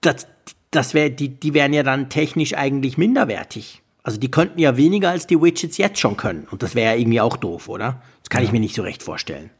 [0.00, 0.26] das,
[0.70, 3.82] das wär, die, die wären ja dann technisch eigentlich minderwertig.
[4.08, 6.46] Also die könnten ja weniger als die Widgets jetzt schon können.
[6.50, 8.00] Und das wäre ja irgendwie auch doof, oder?
[8.22, 8.46] Das kann ja.
[8.46, 9.50] ich mir nicht so recht vorstellen.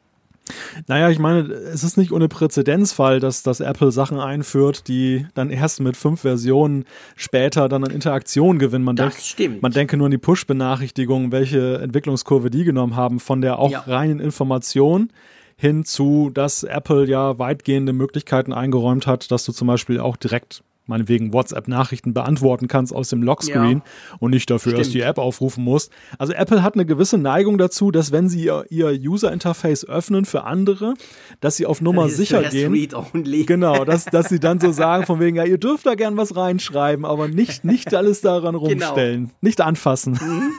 [0.87, 5.51] Naja, ich meine, es ist nicht ohne Präzedenzfall, dass, dass Apple Sachen einführt, die dann
[5.51, 8.87] erst mit fünf Versionen später dann an Interaktion gewinnen.
[8.87, 9.61] Man das denkt, stimmt.
[9.61, 13.81] Man denke nur an die Push-Benachrichtigungen, welche Entwicklungskurve die genommen haben, von der auch ja.
[13.81, 15.11] reinen Information
[15.59, 20.63] hin zu, dass Apple ja weitgehende Möglichkeiten eingeräumt hat, dass du zum Beispiel auch direkt
[20.89, 24.17] meinetwegen WhatsApp-Nachrichten beantworten kannst aus dem Lockscreen ja.
[24.19, 24.79] und nicht dafür Stimmt.
[24.79, 25.93] erst die App aufrufen musst.
[26.19, 30.45] Also Apple hat eine gewisse Neigung dazu, dass wenn sie ihr, ihr User-Interface öffnen für
[30.45, 30.95] andere,
[31.41, 32.73] dass sie auf Nummer sicher gehen.
[33.47, 36.37] Genau, dass, dass sie dann so sagen von wegen, ja, ihr dürft da gern was
[36.37, 38.67] reinschreiben, aber nicht, nicht alles daran genau.
[38.67, 39.25] rumstellen.
[39.25, 39.35] Genau.
[39.41, 40.19] Nicht anfassen.
[40.21, 40.53] Mhm.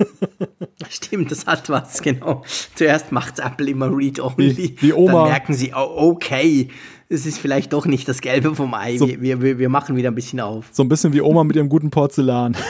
[0.90, 2.44] Stimmt, das hat was, genau.
[2.76, 4.58] Zuerst macht Apple immer Read-Only.
[4.58, 5.24] Wie, wie Oma.
[5.24, 6.70] Dann merken sie, oh, okay,
[7.10, 8.98] es ist vielleicht doch nicht das Gelbe vom Ei.
[8.98, 10.68] So, wir, wir, wir machen wieder ein bisschen auf.
[10.72, 12.56] So ein bisschen wie Oma mit ihrem guten Porzellan.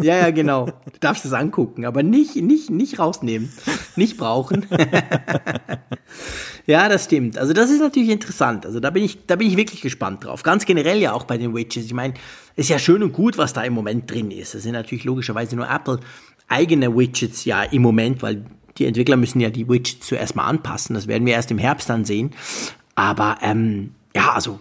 [0.00, 0.66] Ja, ja, genau.
[0.66, 3.52] Du darfst es angucken, aber nicht, nicht, nicht rausnehmen.
[3.96, 4.64] Nicht brauchen.
[6.66, 7.36] ja, das stimmt.
[7.36, 8.64] Also das ist natürlich interessant.
[8.64, 10.44] Also da bin ich, da bin ich wirklich gespannt drauf.
[10.44, 11.86] Ganz generell ja auch bei den Widgets.
[11.86, 12.14] Ich meine,
[12.54, 14.54] ist ja schön und gut, was da im Moment drin ist.
[14.54, 15.98] Das sind natürlich logischerweise nur Apple
[16.46, 18.44] eigene Widgets ja im Moment, weil
[18.76, 20.94] die Entwickler müssen ja die Widgets zuerst mal anpassen.
[20.94, 22.30] Das werden wir erst im Herbst dann sehen.
[22.98, 24.58] Aber ähm, ja, also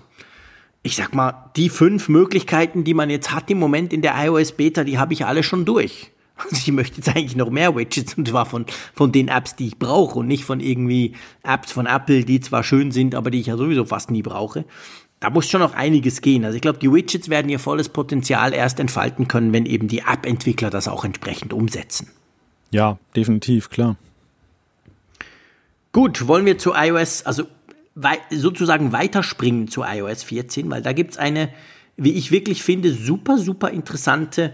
[0.84, 4.52] ich sag mal, die fünf Möglichkeiten, die man jetzt hat im Moment in der iOS
[4.52, 6.12] Beta, die habe ich alle schon durch.
[6.38, 9.70] Also ich möchte jetzt eigentlich noch mehr Widgets und zwar von, von den Apps, die
[9.70, 13.40] ich brauche und nicht von irgendwie Apps von Apple, die zwar schön sind, aber die
[13.40, 14.64] ich ja sowieso fast nie brauche.
[15.20, 16.46] Da muss schon noch einiges gehen.
[16.46, 20.04] Also ich glaube, die Widgets werden ihr volles Potenzial erst entfalten können, wenn eben die
[20.08, 22.12] App-Entwickler das auch entsprechend umsetzen.
[22.70, 23.96] Ja, definitiv, klar.
[25.92, 27.46] Gut, wollen wir zu iOS, also
[28.30, 31.50] sozusagen weiterspringen zu iOS 14, weil da gibt es eine,
[31.96, 34.54] wie ich wirklich finde, super, super interessante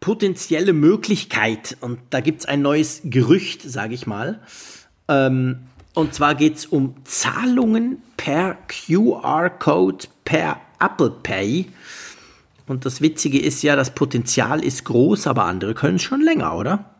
[0.00, 1.76] potenzielle Möglichkeit.
[1.80, 4.40] Und da gibt es ein neues Gerücht, sage ich mal.
[5.08, 5.60] Ähm,
[5.94, 11.66] und zwar geht es um Zahlungen per QR-Code per Apple Pay.
[12.66, 16.54] Und das Witzige ist ja, das Potenzial ist groß, aber andere können es schon länger,
[16.56, 16.97] oder?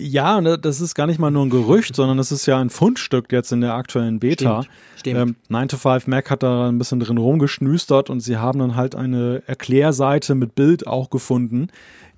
[0.00, 2.70] Ja, ne, das ist gar nicht mal nur ein Gerücht, sondern es ist ja ein
[2.70, 4.62] Fundstück jetzt in der aktuellen Beta.
[4.62, 5.18] Stimmt, stimmt.
[5.18, 8.76] Ähm, 9 to 5 Mac hat da ein bisschen drin rumgeschnüstert und sie haben dann
[8.76, 11.68] halt eine Erklärseite mit Bild auch gefunden,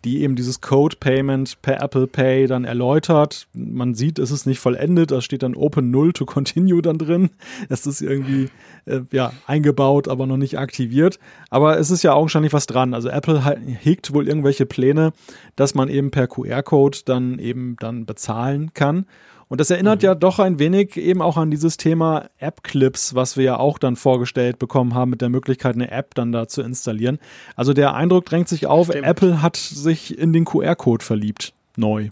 [0.04, 3.46] die eben dieses Code Payment per Apple Pay dann erläutert.
[3.52, 7.30] Man sieht, es ist nicht vollendet, da steht dann Open Null to Continue dann drin.
[7.68, 8.48] Es ist irgendwie
[8.86, 11.18] äh, ja, eingebaut, aber noch nicht aktiviert.
[11.50, 12.94] Aber es ist ja augenscheinlich was dran.
[12.94, 13.42] Also Apple
[13.80, 15.12] hegt wohl irgendwelche Pläne,
[15.56, 19.06] dass man eben per QR-Code dann eben dann bezahlen kann.
[19.52, 20.06] Und das erinnert mhm.
[20.06, 23.96] ja doch ein wenig eben auch an dieses Thema App-Clips, was wir ja auch dann
[23.96, 27.18] vorgestellt bekommen haben, mit der Möglichkeit, eine App dann da zu installieren.
[27.54, 29.06] Also der Eindruck drängt sich auf, Stimmt.
[29.06, 31.52] Apple hat sich in den QR-Code verliebt.
[31.76, 32.08] Neu.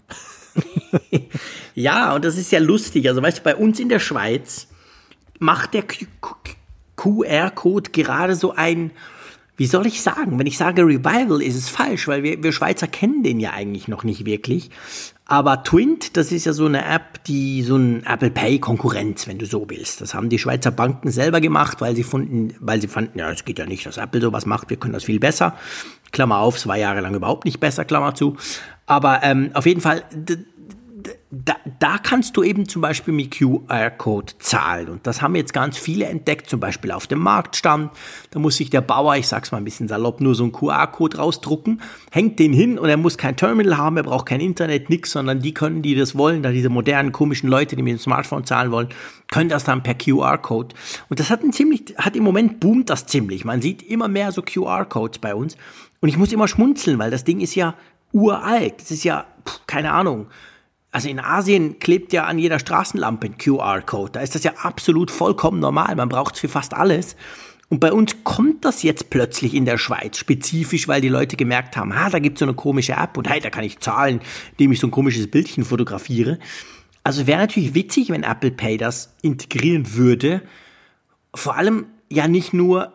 [1.73, 3.09] ja, und das ist ja lustig.
[3.09, 4.67] Also weißt du, bei uns in der Schweiz
[5.39, 5.85] macht der
[6.95, 8.91] QR-Code gerade so ein,
[9.57, 10.37] wie soll ich sagen?
[10.37, 13.87] Wenn ich sage Revival, ist es falsch, weil wir, wir Schweizer kennen den ja eigentlich
[13.87, 14.69] noch nicht wirklich.
[15.25, 19.37] Aber Twint, das ist ja so eine App, die so ein Apple Pay Konkurrenz, wenn
[19.37, 20.01] du so willst.
[20.01, 23.45] Das haben die Schweizer Banken selber gemacht, weil sie fanden, weil sie fanden, ja, es
[23.45, 25.55] geht ja nicht, dass Apple sowas macht, wir können das viel besser.
[26.11, 28.35] Klammer auf, es war jahrelang überhaupt nicht besser, Klammer zu.
[28.85, 30.03] Aber ähm, auf jeden Fall,
[31.33, 34.89] da, da kannst du eben zum Beispiel mit QR-Code zahlen.
[34.89, 37.89] Und das haben jetzt ganz viele entdeckt, zum Beispiel auf dem Marktstand.
[38.31, 41.17] Da muss sich der Bauer, ich sag's mal ein bisschen salopp, nur so einen QR-Code
[41.17, 45.11] rausdrucken, hängt den hin und er muss kein Terminal haben, er braucht kein Internet, nix,
[45.11, 48.43] sondern die können, die das wollen, da diese modernen, komischen Leute, die mit dem Smartphone
[48.43, 48.89] zahlen wollen,
[49.31, 50.75] können das dann per QR-Code.
[51.07, 53.45] Und das hat ein ziemlich, hat im Moment boomt das ziemlich.
[53.45, 55.55] Man sieht immer mehr so QR-Codes bei uns.
[56.01, 57.75] Und ich muss immer schmunzeln, weil das Ding ist ja
[58.11, 58.81] uralt.
[58.81, 59.25] Das ist ja,
[59.65, 60.27] keine Ahnung,
[60.91, 64.11] also in Asien klebt ja an jeder Straßenlampe ein QR-Code.
[64.11, 65.95] Da ist das ja absolut vollkommen normal.
[65.95, 67.15] Man braucht es für fast alles.
[67.69, 71.77] Und bei uns kommt das jetzt plötzlich in der Schweiz, spezifisch, weil die Leute gemerkt
[71.77, 74.19] haben, ha, da gibt es so eine komische App und hey, da kann ich zahlen,
[74.51, 76.37] indem ich so ein komisches Bildchen fotografiere.
[77.05, 80.41] Also wäre natürlich witzig, wenn Apple Pay das integrieren würde.
[81.33, 82.91] Vor allem ja nicht nur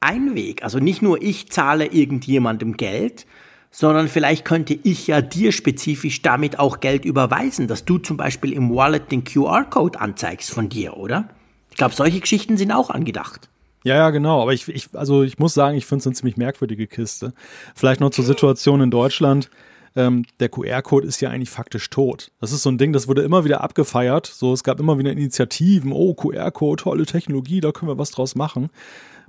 [0.00, 0.62] ein Weg.
[0.62, 3.26] Also nicht nur ich zahle irgendjemandem Geld,
[3.72, 8.52] sondern vielleicht könnte ich ja dir spezifisch damit auch Geld überweisen, dass du zum Beispiel
[8.52, 11.28] im Wallet den QR-Code anzeigst von dir, oder?
[11.70, 13.48] Ich glaube, solche Geschichten sind auch angedacht.
[13.82, 14.42] Ja, ja, genau.
[14.42, 17.32] Aber ich, ich also ich muss sagen, ich finde es eine ziemlich merkwürdige Kiste.
[17.74, 19.50] Vielleicht noch zur Situation in Deutschland.
[19.96, 22.30] Ähm, der QR-Code ist ja eigentlich faktisch tot.
[22.40, 24.26] Das ist so ein Ding, das wurde immer wieder abgefeiert.
[24.26, 25.92] So, es gab immer wieder Initiativen.
[25.92, 28.70] Oh, QR-Code, tolle Technologie, da können wir was draus machen.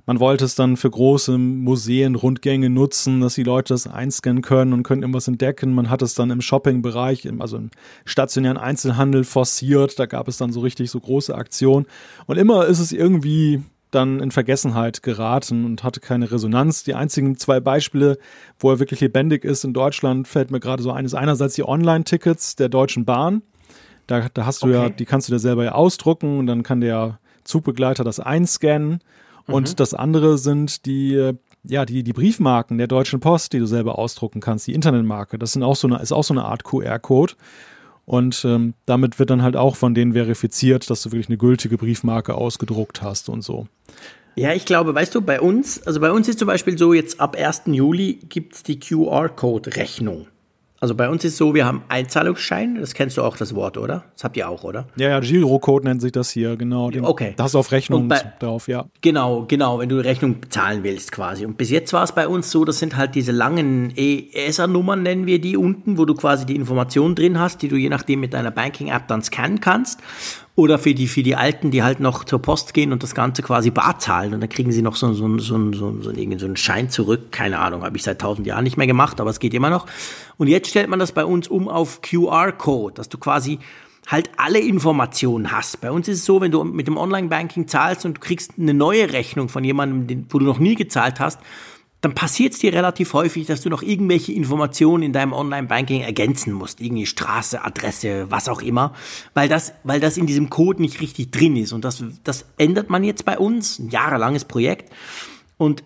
[0.06, 4.74] Man wollte es dann für große Museen, Rundgänge nutzen, dass die Leute das einscannen können
[4.74, 5.72] und können irgendwas entdecken.
[5.72, 7.70] Man hat es dann im Shopping-Bereich, also im
[8.04, 9.98] stationären Einzelhandel forciert.
[9.98, 11.86] Da gab es dann so richtig so große Aktionen.
[12.26, 16.84] Und immer ist es irgendwie dann in Vergessenheit geraten und hatte keine Resonanz.
[16.84, 18.18] Die einzigen zwei Beispiele,
[18.58, 21.14] wo er wirklich lebendig ist in Deutschland, fällt mir gerade so eines.
[21.14, 23.42] Einerseits die Online-Tickets der Deutschen Bahn.
[24.06, 24.74] Da, da hast du okay.
[24.74, 29.00] ja, die kannst du dir selber ja ausdrucken und dann kann der Zugbegleiter das einscannen
[29.46, 29.76] und mhm.
[29.76, 31.32] das andere sind die,
[31.64, 35.38] ja, die, die Briefmarken der Deutschen Post, die du selber ausdrucken kannst, die Internetmarke.
[35.38, 37.34] Das sind auch so eine, ist auch so eine Art QR-Code.
[38.06, 41.78] Und ähm, damit wird dann halt auch von denen verifiziert, dass du wirklich eine gültige
[41.78, 43.66] Briefmarke ausgedruckt hast und so.
[44.36, 47.20] Ja, ich glaube, weißt du, bei uns, also bei uns ist zum Beispiel so, jetzt
[47.20, 47.62] ab 1.
[47.66, 50.26] Juli gibt es die QR-Code-Rechnung.
[50.84, 54.04] Also bei uns ist so, wir haben Einzahlungsschein, das kennst du auch das Wort, oder?
[54.12, 54.86] Das habt ihr auch, oder?
[54.96, 56.90] Ja, ja, Girocode nennt sich das hier, genau.
[56.90, 57.32] Den, okay.
[57.38, 58.84] Das auf Rechnung bei, drauf, ja.
[59.00, 61.46] Genau, genau, wenn du Rechnung bezahlen willst quasi.
[61.46, 65.24] Und bis jetzt war es bei uns so, das sind halt diese langen ESA-Nummern, nennen
[65.24, 68.34] wir die unten, wo du quasi die Informationen drin hast, die du je nachdem mit
[68.34, 70.00] deiner Banking-App dann scannen kannst.
[70.56, 73.42] Oder für die, für die Alten, die halt noch zur Post gehen und das Ganze
[73.42, 74.34] quasi bar zahlen.
[74.34, 77.32] Und dann kriegen sie noch so, so, so, so, so, so, so einen Schein zurück.
[77.32, 79.86] Keine Ahnung, habe ich seit tausend Jahren nicht mehr gemacht, aber es geht immer noch.
[80.36, 83.58] Und jetzt stellt man das bei uns um auf QR-Code, dass du quasi
[84.06, 85.80] halt alle Informationen hast.
[85.80, 88.74] Bei uns ist es so, wenn du mit dem Online-Banking zahlst und du kriegst eine
[88.74, 91.40] neue Rechnung von jemandem, wo du noch nie gezahlt hast,
[92.04, 96.52] dann passiert es dir relativ häufig, dass du noch irgendwelche Informationen in deinem Online-Banking ergänzen
[96.52, 96.82] musst.
[96.82, 98.92] Irgendwie Straße, Adresse, was auch immer,
[99.32, 101.72] weil das, weil das in diesem Code nicht richtig drin ist.
[101.72, 104.92] Und das, das ändert man jetzt bei uns, ein jahrelanges Projekt.
[105.56, 105.82] Und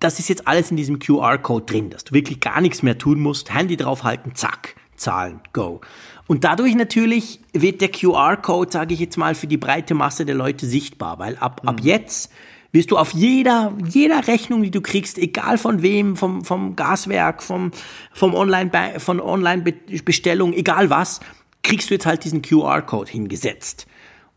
[0.00, 3.20] das ist jetzt alles in diesem QR-Code drin, dass du wirklich gar nichts mehr tun
[3.20, 5.82] musst, Handy draufhalten, zack, zahlen, go.
[6.26, 10.34] Und dadurch natürlich wird der QR-Code, sage ich jetzt mal, für die breite Masse der
[10.34, 11.86] Leute sichtbar, weil ab, ab mhm.
[11.86, 12.32] jetzt
[12.72, 17.42] wirst du auf jeder, jeder Rechnung, die du kriegst, egal von wem, vom, vom Gaswerk,
[17.42, 17.70] vom,
[18.12, 21.20] vom Online, von Online-Bestellung, egal was,
[21.62, 23.86] kriegst du jetzt halt diesen QR-Code hingesetzt.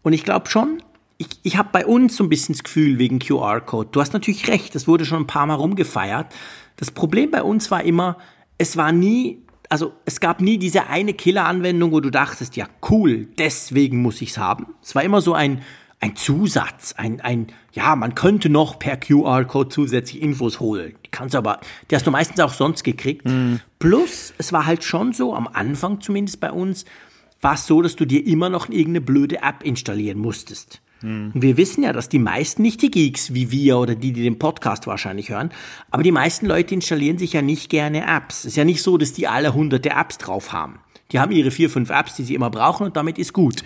[0.02, 0.82] Und ich glaube schon,
[1.18, 3.90] ich, ich habe bei uns so ein bisschen das Gefühl wegen QR-Code.
[3.92, 6.34] Du hast natürlich recht, das wurde schon ein paar Mal rumgefeiert.
[6.78, 8.18] Das Problem bei uns war immer,
[8.58, 13.30] es war nie also es gab nie diese eine Killer-Anwendung, wo du dachtest, ja cool,
[13.38, 14.76] deswegen muss ich's haben.
[14.82, 15.62] Es war immer so ein,
[16.02, 20.96] ein Zusatz, ein, ein, ja, man könnte noch per QR-Code zusätzlich Infos holen.
[21.06, 21.60] Die kannst aber,
[21.90, 23.26] die hast du meistens auch sonst gekriegt.
[23.26, 23.62] Mhm.
[23.80, 26.86] Plus, es war halt schon so, am Anfang zumindest bei uns,
[27.40, 30.82] war es so, dass du dir immer noch irgendeine blöde App installieren musstest.
[31.02, 31.32] Mhm.
[31.34, 34.24] Und wir wissen ja, dass die meisten, nicht die Geeks wie wir oder die, die
[34.24, 35.52] den Podcast wahrscheinlich hören,
[35.90, 38.40] aber die meisten Leute installieren sich ja nicht gerne Apps.
[38.40, 40.80] Es ist ja nicht so, dass die alle hunderte Apps drauf haben.
[41.12, 43.64] Die haben ihre vier, fünf Apps, die sie immer brauchen und damit ist gut.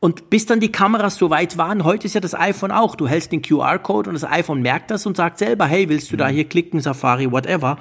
[0.00, 2.96] Und bis dann die Kameras so weit waren, heute ist ja das iPhone auch.
[2.96, 6.16] Du hältst den QR-Code und das iPhone merkt das und sagt selber, hey, willst du
[6.16, 6.34] da mhm.
[6.34, 7.78] hier klicken, Safari, whatever.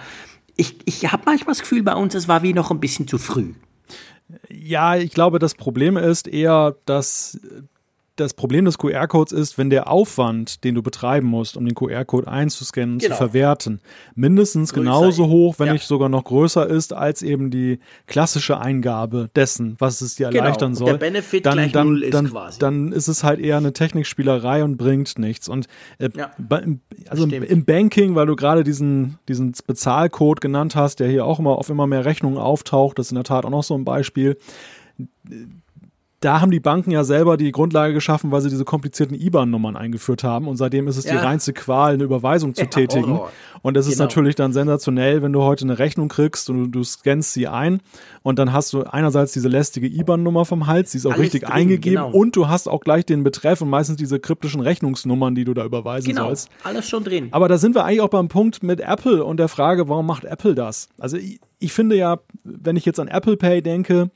[0.58, 3.18] Ich, ich habe manchmal das Gefühl bei uns, es war wie noch ein bisschen zu
[3.18, 3.54] früh.
[4.50, 7.40] Ja, ich glaube, das Problem ist eher, dass
[8.20, 12.28] das Problem des QR-Codes ist, wenn der Aufwand, den du betreiben musst, um den QR-Code
[12.28, 13.16] einzuscannen und genau.
[13.16, 13.80] zu verwerten,
[14.16, 15.74] mindestens größer genauso hoch, wenn ja.
[15.74, 20.44] nicht sogar noch größer ist, als eben die klassische Eingabe dessen, was es dir genau.
[20.44, 20.86] erleichtern genau.
[20.86, 22.60] soll, der Benefit dann, gleich dann, null ist dann, quasi.
[22.60, 25.48] dann ist es halt eher eine Technikspielerei und bringt nichts.
[25.48, 25.68] Und
[25.98, 26.32] äh, ja.
[27.08, 31.58] also im Banking, weil du gerade diesen, diesen Bezahlcode genannt hast, der hier auch immer
[31.58, 34.38] auf immer mehr Rechnungen auftaucht, das ist in der Tat auch noch so ein Beispiel
[36.22, 40.24] da haben die Banken ja selber die Grundlage geschaffen, weil sie diese komplizierten IBAN-Nummern eingeführt
[40.24, 40.50] haben.
[40.50, 41.14] Und seitdem ist es ja.
[41.14, 43.14] die reinste Qual, eine Überweisung zu ja, tätigen.
[43.14, 43.30] Oh.
[43.62, 43.94] Und es genau.
[43.94, 47.48] ist natürlich dann sensationell, wenn du heute eine Rechnung kriegst und du, du scannst sie
[47.48, 47.82] ein
[48.22, 51.44] und dann hast du einerseits diese lästige IBAN-Nummer vom Hals, die ist auch Alles richtig
[51.44, 52.18] drin, eingegeben genau.
[52.18, 55.64] und du hast auch gleich den Betreff und meistens diese kryptischen Rechnungsnummern, die du da
[55.64, 56.26] überweisen genau.
[56.26, 56.50] sollst.
[56.64, 57.30] Alles schon drin.
[57.32, 60.26] Aber da sind wir eigentlich auch beim Punkt mit Apple und der Frage, warum macht
[60.26, 60.90] Apple das?
[60.98, 64.10] Also ich, ich finde ja, wenn ich jetzt an Apple Pay denke,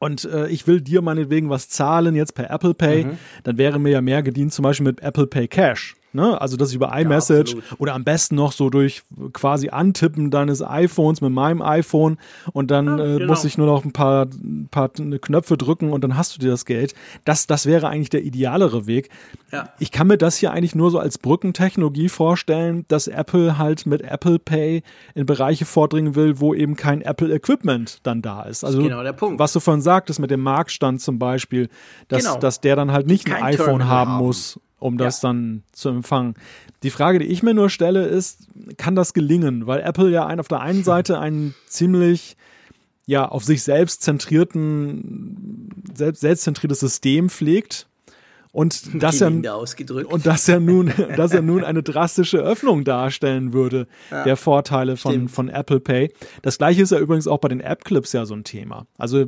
[0.00, 3.18] und äh, ich will dir meinetwegen was zahlen jetzt per Apple Pay, mhm.
[3.44, 5.94] dann wäre mir ja mehr gedient zum Beispiel mit Apple Pay Cash.
[6.12, 6.40] Ne?
[6.40, 9.02] Also, dass ich über iMessage ja, oder am besten noch so durch
[9.32, 12.18] quasi Antippen deines iPhones mit meinem iPhone
[12.52, 13.26] und dann ja, äh, genau.
[13.28, 16.50] muss ich nur noch ein paar, ein paar Knöpfe drücken und dann hast du dir
[16.50, 16.94] das Geld.
[17.24, 19.08] Das, das wäre eigentlich der idealere Weg.
[19.52, 19.68] Ja.
[19.78, 24.02] Ich kann mir das hier eigentlich nur so als Brückentechnologie vorstellen, dass Apple halt mit
[24.02, 24.82] Apple Pay
[25.14, 28.64] in Bereiche vordringen will, wo eben kein Apple Equipment dann da ist.
[28.64, 29.38] Also, ist genau der Punkt.
[29.38, 31.68] was du vorhin sagtest mit dem Marktstand zum Beispiel,
[32.08, 32.38] dass, genau.
[32.38, 35.28] dass der dann halt nicht kein ein iPhone Terminal haben muss um das ja.
[35.28, 36.34] dann zu empfangen.
[36.82, 39.66] Die Frage, die ich mir nur stelle, ist, kann das gelingen?
[39.66, 42.36] Weil Apple ja ein, auf der einen Seite einen ziemlich
[43.06, 47.88] ja, auf sich selbst zentrierten, selbst, selbstzentriertes System pflegt,
[48.52, 53.86] und das, ja, und das ja nun, das ja nun eine drastische Öffnung darstellen würde,
[54.10, 56.12] ja, der Vorteile von, von Apple Pay.
[56.42, 58.86] Das gleiche ist ja übrigens auch bei den App-Clips ja so ein Thema.
[58.98, 59.26] Also,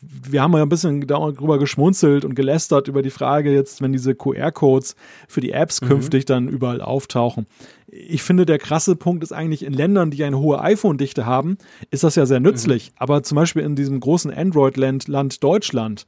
[0.00, 4.14] wir haben ja ein bisschen darüber geschmunzelt und gelästert über die Frage jetzt, wenn diese
[4.14, 4.94] QR-Codes
[5.26, 5.88] für die Apps mhm.
[5.88, 7.46] künftig dann überall auftauchen.
[7.88, 11.58] Ich finde, der krasse Punkt ist eigentlich in Ländern, die eine hohe iPhone-Dichte haben,
[11.90, 12.90] ist das ja sehr nützlich.
[12.90, 12.96] Mhm.
[12.98, 16.06] Aber zum Beispiel in diesem großen Android-Land, Land Deutschland,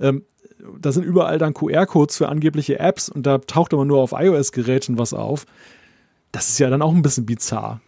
[0.00, 0.22] ähm,
[0.80, 4.98] da sind überall dann QR-Codes für angebliche Apps und da taucht aber nur auf iOS-Geräten
[4.98, 5.46] was auf.
[6.32, 7.80] Das ist ja dann auch ein bisschen bizarr.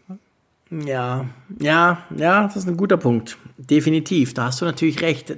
[0.70, 1.26] Ja,
[1.60, 3.36] ja, ja, das ist ein guter Punkt.
[3.58, 5.34] Definitiv, da hast du natürlich recht.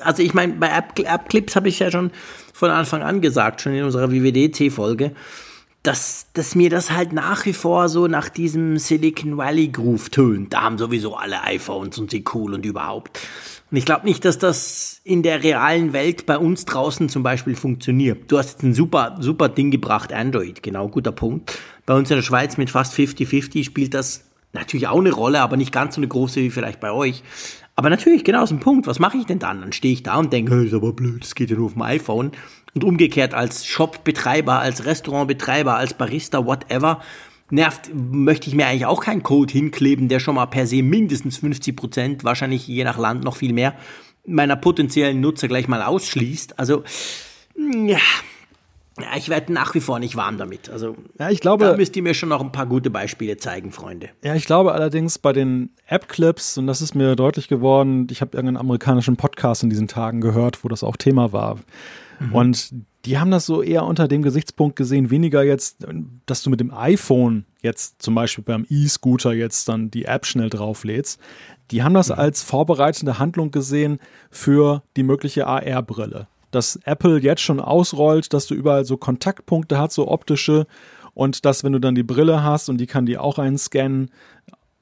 [0.00, 2.10] Also ich meine, bei App-Clips habe ich ja schon
[2.54, 5.12] von Anfang an gesagt, schon in unserer WWDT-Folge,
[5.82, 10.54] dass, dass mir das halt nach wie vor so nach diesem Silicon Valley Groove tönt.
[10.54, 13.20] Da haben sowieso alle iPhones und sie cool und überhaupt.
[13.70, 17.54] Und ich glaube nicht, dass das in der realen Welt bei uns draußen zum Beispiel
[17.54, 18.30] funktioniert.
[18.30, 21.58] Du hast jetzt ein super, super Ding gebracht, Android, genau, guter Punkt.
[21.84, 25.58] Bei uns in der Schweiz mit fast 50-50 spielt das natürlich auch eine Rolle, aber
[25.58, 27.22] nicht ganz so eine große wie vielleicht bei euch.
[27.76, 29.60] Aber natürlich, genau aus dem Punkt, was mache ich denn dann?
[29.60, 31.74] Dann stehe ich da und denke, hey, ist aber blöd, das geht ja nur auf
[31.74, 32.32] dem iPhone.
[32.74, 37.00] Und umgekehrt als Shopbetreiber, als Restaurantbetreiber, als Barista, whatever,
[37.50, 41.38] nervt, möchte ich mir eigentlich auch keinen Code hinkleben, der schon mal per se mindestens
[41.38, 43.74] 50 Prozent, wahrscheinlich je nach Land noch viel mehr,
[44.26, 46.58] meiner potenziellen Nutzer gleich mal ausschließt.
[46.58, 46.84] Also,
[47.56, 47.98] ja,
[49.16, 50.68] ich werde nach wie vor nicht warm damit.
[50.68, 53.72] Also, ja, ich glaube, da müsst ihr mir schon noch ein paar gute Beispiele zeigen,
[53.72, 54.10] Freunde.
[54.22, 58.36] Ja, ich glaube allerdings bei den App-Clips, und das ist mir deutlich geworden, ich habe
[58.36, 61.58] irgendeinen amerikanischen Podcast in diesen Tagen gehört, wo das auch Thema war.
[62.18, 62.34] Mhm.
[62.34, 65.86] Und die haben das so eher unter dem Gesichtspunkt gesehen, weniger jetzt,
[66.26, 70.50] dass du mit dem iPhone jetzt zum Beispiel beim E-Scooter jetzt dann die App schnell
[70.50, 71.20] drauflädst.
[71.70, 72.16] Die haben das mhm.
[72.16, 73.98] als vorbereitende Handlung gesehen
[74.30, 76.28] für die mögliche AR-Brille.
[76.50, 80.66] Dass Apple jetzt schon ausrollt, dass du überall so Kontaktpunkte hast, so optische,
[81.18, 84.12] und dass, wenn du dann die Brille hast und die kann die auch einscannen,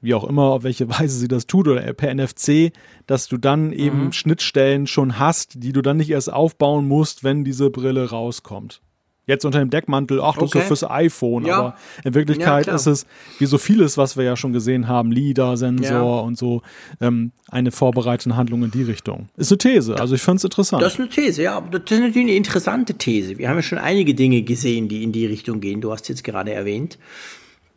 [0.01, 2.71] wie auch immer, auf welche Weise sie das tut oder per NFC,
[3.05, 4.11] dass du dann eben mhm.
[4.13, 8.81] Schnittstellen schon hast, die du dann nicht erst aufbauen musst, wenn diese Brille rauskommt.
[9.27, 10.59] Jetzt unter dem Deckmantel, ach, das okay.
[10.59, 11.45] ist fürs iPhone.
[11.45, 11.57] Ja.
[11.57, 11.75] Aber
[12.05, 13.05] in Wirklichkeit ja, ist es,
[13.39, 16.19] wie so vieles, was wir ja schon gesehen haben, LIDAR, Sensor ja.
[16.21, 16.61] und so,
[17.01, 19.27] ähm, eine vorbereitende Handlung in die Richtung.
[19.35, 20.81] Ist eine These, also ich finde es interessant.
[20.81, 21.59] Das ist eine These, ja.
[21.59, 23.37] Das ist natürlich eine interessante These.
[23.37, 25.81] Wir haben ja schon einige Dinge gesehen, die in die Richtung gehen.
[25.81, 26.97] Du hast jetzt gerade erwähnt.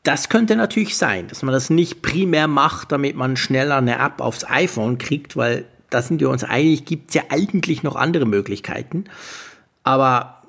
[0.03, 4.21] Das könnte natürlich sein, dass man das nicht primär macht, damit man schneller eine App
[4.21, 8.25] aufs iPhone kriegt, weil da sind wir uns einig, gibt es ja eigentlich noch andere
[8.25, 9.05] Möglichkeiten.
[9.83, 10.43] Aber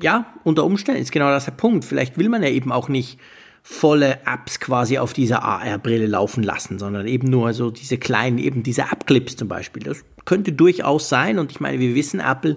[0.00, 1.84] ja, unter Umständen ist genau das der Punkt.
[1.84, 3.18] Vielleicht will man ja eben auch nicht
[3.62, 8.62] volle Apps quasi auf dieser AR-Brille laufen lassen, sondern eben nur so diese kleinen, eben
[8.62, 9.82] diese App-Clips zum Beispiel.
[9.82, 12.56] Das könnte durchaus sein und ich meine, wir wissen, Apple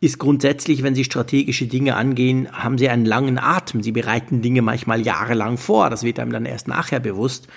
[0.00, 3.82] ist grundsätzlich, wenn sie strategische Dinge angehen, haben sie einen langen Atem.
[3.82, 5.90] Sie bereiten Dinge manchmal jahrelang vor.
[5.90, 7.48] Das wird einem dann erst nachher bewusst.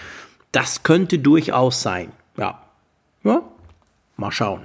[0.51, 2.11] Das könnte durchaus sein.
[2.37, 2.63] Ja.
[3.23, 3.43] Ja.
[4.17, 4.61] Mal schauen.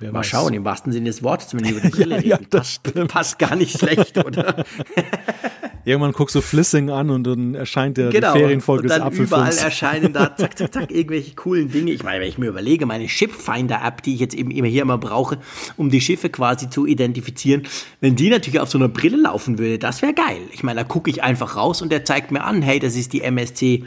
[0.00, 0.26] Wer Mal weiß.
[0.26, 2.44] schauen, im wahrsten Sinne des Wortes, wenn wir über die Brille ja, reden.
[2.44, 3.10] Ja, das stimmt.
[3.10, 4.64] Passt gar nicht schlecht, oder?
[5.84, 8.32] Irgendwann guckst du Flissing an und dann erscheint der genau.
[8.32, 11.92] die Ferienfolge und dann des Überall erscheinen da zack, zack, zack, irgendwelche coolen Dinge.
[11.92, 14.98] Ich meine, wenn ich mir überlege, meine Shipfinder-App, die ich jetzt eben immer hier immer
[14.98, 15.38] brauche,
[15.76, 17.62] um die Schiffe quasi zu identifizieren,
[18.00, 20.40] wenn die natürlich auf so einer Brille laufen würde, das wäre geil.
[20.52, 23.12] Ich meine, da gucke ich einfach raus und der zeigt mir an, hey, das ist
[23.12, 23.84] die MSC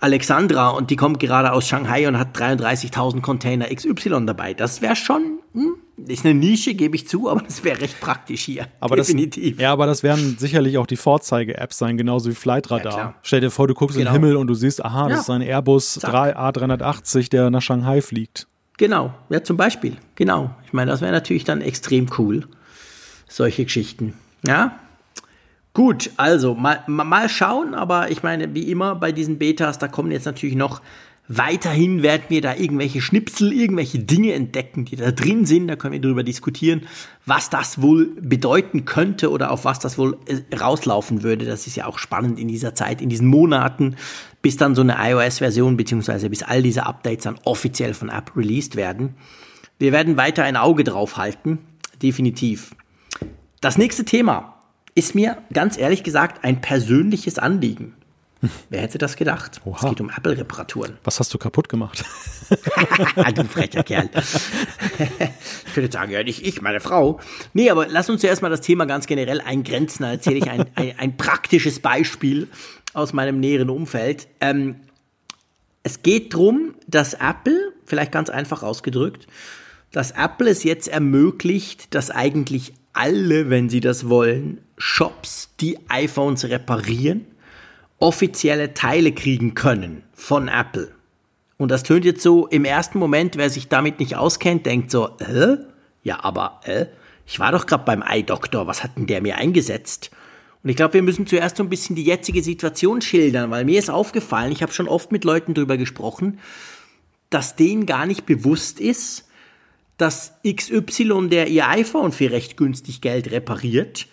[0.00, 4.54] Alexandra und die kommt gerade aus Shanghai und hat 33.000 Container XY dabei.
[4.54, 8.42] Das wäre schon, hm, ist eine Nische, gebe ich zu, aber das wäre recht praktisch
[8.42, 8.68] hier.
[8.80, 9.56] Aber Definitiv.
[9.56, 12.96] Das, ja, aber das werden sicherlich auch die Vorzeige-Apps sein, genauso wie Flightradar.
[12.96, 14.10] Ja, Stell dir vor, du guckst genau.
[14.10, 17.62] in den Himmel und du siehst, aha, das ist ein Airbus 3, A380, der nach
[17.62, 18.46] Shanghai fliegt.
[18.76, 19.96] Genau, ja, zum Beispiel.
[20.14, 20.54] Genau.
[20.64, 22.46] Ich meine, das wäre natürlich dann extrem cool.
[23.26, 24.14] Solche Geschichten.
[24.46, 24.78] Ja,
[25.78, 30.10] Gut, also mal, mal schauen, aber ich meine, wie immer bei diesen Betas, da kommen
[30.10, 30.82] jetzt natürlich noch
[31.28, 35.68] weiterhin werden wir da irgendwelche Schnipsel, irgendwelche Dinge entdecken, die da drin sind.
[35.68, 36.82] Da können wir darüber diskutieren,
[37.26, 41.44] was das wohl bedeuten könnte oder auf was das wohl äh, rauslaufen würde.
[41.44, 43.96] Das ist ja auch spannend in dieser Zeit, in diesen Monaten,
[44.40, 48.76] bis dann so eine iOS-Version beziehungsweise bis all diese Updates dann offiziell von App released
[48.76, 49.14] werden.
[49.78, 51.58] Wir werden weiter ein Auge drauf halten,
[52.02, 52.74] definitiv.
[53.60, 54.54] Das nächste Thema
[54.94, 57.94] ist mir ganz ehrlich gesagt ein persönliches Anliegen.
[58.70, 59.60] Wer hätte das gedacht?
[59.64, 59.78] Oha.
[59.82, 60.98] Es geht um Apple-Reparaturen.
[61.04, 62.04] Was hast du kaputt gemacht?
[63.34, 64.08] du frecher Kerl.
[65.66, 67.20] ich könnte sagen, ja, nicht ich, meine Frau.
[67.52, 70.02] Nee, aber lass uns zuerst mal das Thema ganz generell eingrenzen.
[70.02, 72.48] Da erzähle ich ein, ein, ein, praktisches Beispiel
[72.94, 74.28] aus meinem näheren Umfeld.
[74.40, 74.76] Ähm,
[75.82, 79.26] es geht darum, dass Apple, vielleicht ganz einfach ausgedrückt,
[79.90, 86.44] dass Apple es jetzt ermöglicht, dass eigentlich alle, wenn sie das wollen, Shops, die iPhones
[86.44, 87.26] reparieren,
[87.98, 90.90] offizielle Teile kriegen können von Apple.
[91.56, 95.16] Und das tönt jetzt so im ersten Moment, wer sich damit nicht auskennt, denkt so,
[95.18, 95.56] äh?
[96.04, 96.86] Ja, aber äh?
[97.26, 100.10] Ich war doch gerade beim Eye-Doktor, was hat denn der mir eingesetzt?
[100.62, 103.78] Und ich glaube, wir müssen zuerst so ein bisschen die jetzige Situation schildern, weil mir
[103.78, 106.38] ist aufgefallen, ich habe schon oft mit Leuten darüber gesprochen,
[107.30, 109.28] dass denen gar nicht bewusst ist,
[109.98, 114.06] dass XY, der ihr iPhone für recht günstig Geld repariert,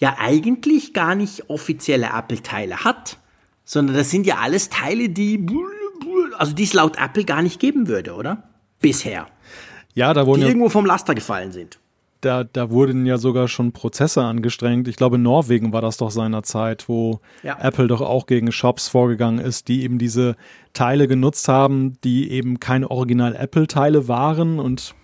[0.00, 3.18] ja eigentlich gar nicht offizielle Apple-Teile hat,
[3.66, 5.44] sondern das sind ja alles Teile, die,
[6.38, 8.44] also die es laut Apple gar nicht geben würde, oder?
[8.80, 9.26] Bisher.
[9.92, 11.78] Ja, da wurden die ja, irgendwo vom Laster gefallen sind.
[12.20, 14.88] Da, da wurden ja sogar schon Prozesse angestrengt.
[14.88, 17.58] Ich glaube, in Norwegen war das doch seinerzeit, wo ja.
[17.60, 20.36] Apple doch auch gegen Shops vorgegangen ist, die eben diese
[20.72, 24.94] Teile genutzt haben, die eben keine Original-Apple-Teile waren und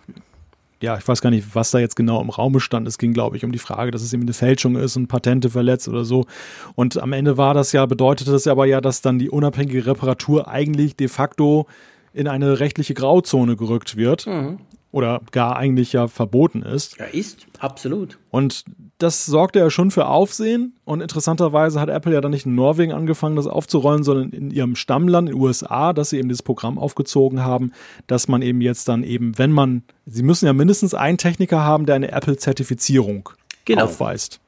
[0.82, 2.86] ja, ich weiß gar nicht, was da jetzt genau im Raum stand.
[2.88, 5.48] Es ging, glaube ich, um die Frage, dass es eben eine Fälschung ist und Patente
[5.48, 6.26] verletzt oder so.
[6.74, 10.48] Und am Ende war das ja, bedeutete das aber ja, dass dann die unabhängige Reparatur
[10.48, 11.66] eigentlich de facto
[12.12, 14.26] in eine rechtliche Grauzone gerückt wird.
[14.26, 14.58] Mhm
[14.92, 16.98] oder gar eigentlich ja verboten ist.
[16.98, 18.18] Ja, ist, absolut.
[18.30, 18.64] Und
[18.98, 20.76] das sorgte ja schon für Aufsehen.
[20.84, 24.76] Und interessanterweise hat Apple ja dann nicht in Norwegen angefangen, das aufzurollen, sondern in ihrem
[24.76, 27.72] Stammland, in den USA, dass sie eben dieses Programm aufgezogen haben,
[28.06, 31.86] dass man eben jetzt dann eben, wenn man, sie müssen ja mindestens einen Techniker haben,
[31.86, 33.30] der eine Apple-Zertifizierung
[33.64, 33.84] genau.
[33.84, 34.40] aufweist.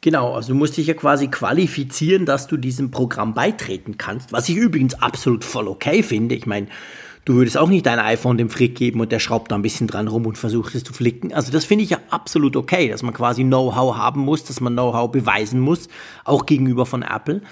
[0.00, 4.48] Genau, also du musst dich ja quasi qualifizieren, dass du diesem Programm beitreten kannst, was
[4.48, 6.34] ich übrigens absolut voll okay finde.
[6.34, 6.66] Ich meine,
[7.24, 9.86] Du würdest auch nicht dein iPhone dem Frick geben und der schraubt da ein bisschen
[9.86, 11.32] dran rum und versucht es zu flicken.
[11.32, 14.72] Also das finde ich ja absolut okay, dass man quasi Know-how haben muss, dass man
[14.72, 15.88] Know-how beweisen muss,
[16.24, 17.42] auch gegenüber von Apple.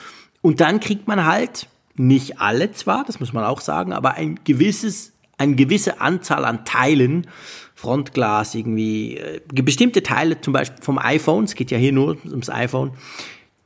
[0.42, 1.68] Und dann kriegt man halt,
[2.00, 6.64] nicht alle zwar, das muss man auch sagen, aber ein gewisses, eine gewisse Anzahl an
[6.64, 7.26] Teilen,
[7.74, 12.48] Frontglas, irgendwie, äh, bestimmte Teile zum Beispiel vom iPhone, es geht ja hier nur ums
[12.48, 12.92] iPhone,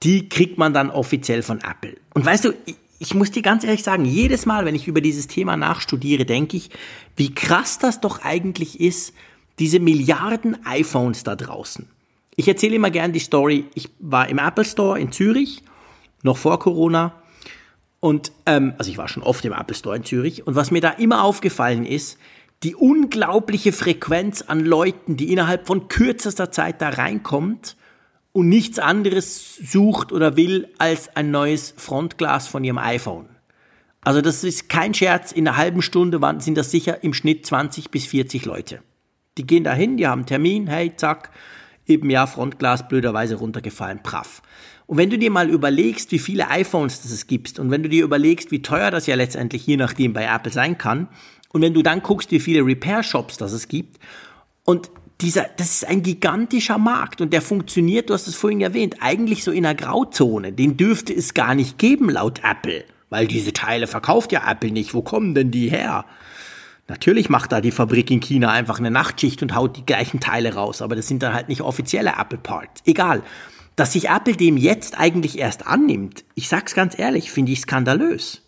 [0.02, 1.96] die kriegt man dann offiziell von Apple.
[2.12, 2.52] Und weißt du,
[2.98, 6.56] ich muss dir ganz ehrlich sagen, jedes Mal, wenn ich über dieses Thema nachstudiere, denke
[6.56, 6.70] ich,
[7.16, 9.14] wie krass das doch eigentlich ist,
[9.58, 11.88] diese Milliarden iPhones da draußen.
[12.36, 13.66] Ich erzähle immer gern die Story.
[13.74, 15.62] Ich war im Apple Store in Zürich,
[16.22, 17.14] noch vor Corona.
[18.00, 20.46] Und, ähm, also ich war schon oft im Apple Store in Zürich.
[20.46, 22.18] Und was mir da immer aufgefallen ist,
[22.62, 27.76] die unglaubliche Frequenz an Leuten, die innerhalb von kürzester Zeit da reinkommt
[28.34, 33.28] und nichts anderes sucht oder will als ein neues Frontglas von ihrem iPhone.
[34.00, 37.92] Also das ist kein Scherz, in einer halben Stunde sind das sicher im Schnitt 20
[37.92, 38.82] bis 40 Leute.
[39.38, 41.30] Die gehen dahin, die haben einen Termin, hey, zack,
[41.86, 44.42] eben ja, Frontglas blöderweise runtergefallen, praff.
[44.86, 47.88] Und wenn du dir mal überlegst, wie viele iPhones das es gibt und wenn du
[47.88, 51.08] dir überlegst, wie teuer das ja letztendlich je nachdem bei Apple sein kann
[51.50, 54.00] und wenn du dann guckst, wie viele Repair-Shops das es gibt
[54.64, 54.90] und
[55.20, 59.44] dieser, das ist ein gigantischer Markt und der funktioniert, du hast es vorhin erwähnt, eigentlich
[59.44, 60.52] so in einer Grauzone.
[60.52, 64.92] Den dürfte es gar nicht geben laut Apple, weil diese Teile verkauft ja Apple nicht.
[64.92, 66.04] Wo kommen denn die her?
[66.88, 70.54] Natürlich macht da die Fabrik in China einfach eine Nachtschicht und haut die gleichen Teile
[70.54, 72.82] raus, aber das sind dann halt nicht offizielle Apple Parts.
[72.84, 73.22] Egal.
[73.76, 78.42] Dass sich Apple dem jetzt eigentlich erst annimmt, ich sag's ganz ehrlich, finde ich skandalös.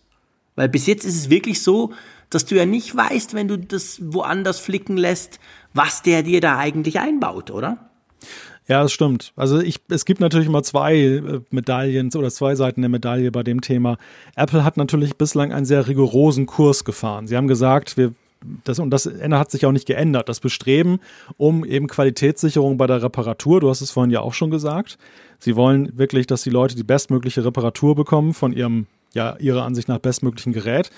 [0.55, 1.93] Weil bis jetzt ist es wirklich so,
[2.31, 5.39] dass du ja nicht weißt, wenn du das woanders flicken lässt,
[5.77, 7.91] was der dir da eigentlich einbaut, oder?
[8.68, 9.33] Ja, das stimmt.
[9.37, 13.45] Also ich, es gibt natürlich immer zwei äh, Medaillen oder zwei Seiten der Medaille bei
[13.45, 13.97] dem Thema.
[14.35, 17.29] Apple hat natürlich bislang einen sehr rigorosen Kurs gefahren.
[17.29, 18.12] Sie haben gesagt, wir
[18.64, 20.29] das, und das hat sich auch nicht geändert.
[20.29, 21.01] Das Bestreben
[21.37, 24.99] um eben Qualitätssicherung bei der Reparatur, du hast es vorhin ja auch schon gesagt.
[25.39, 29.89] Sie wollen wirklich, dass die Leute die bestmögliche Reparatur bekommen von ihrem, ja, ihrer Ansicht
[29.89, 30.91] nach bestmöglichen Gerät.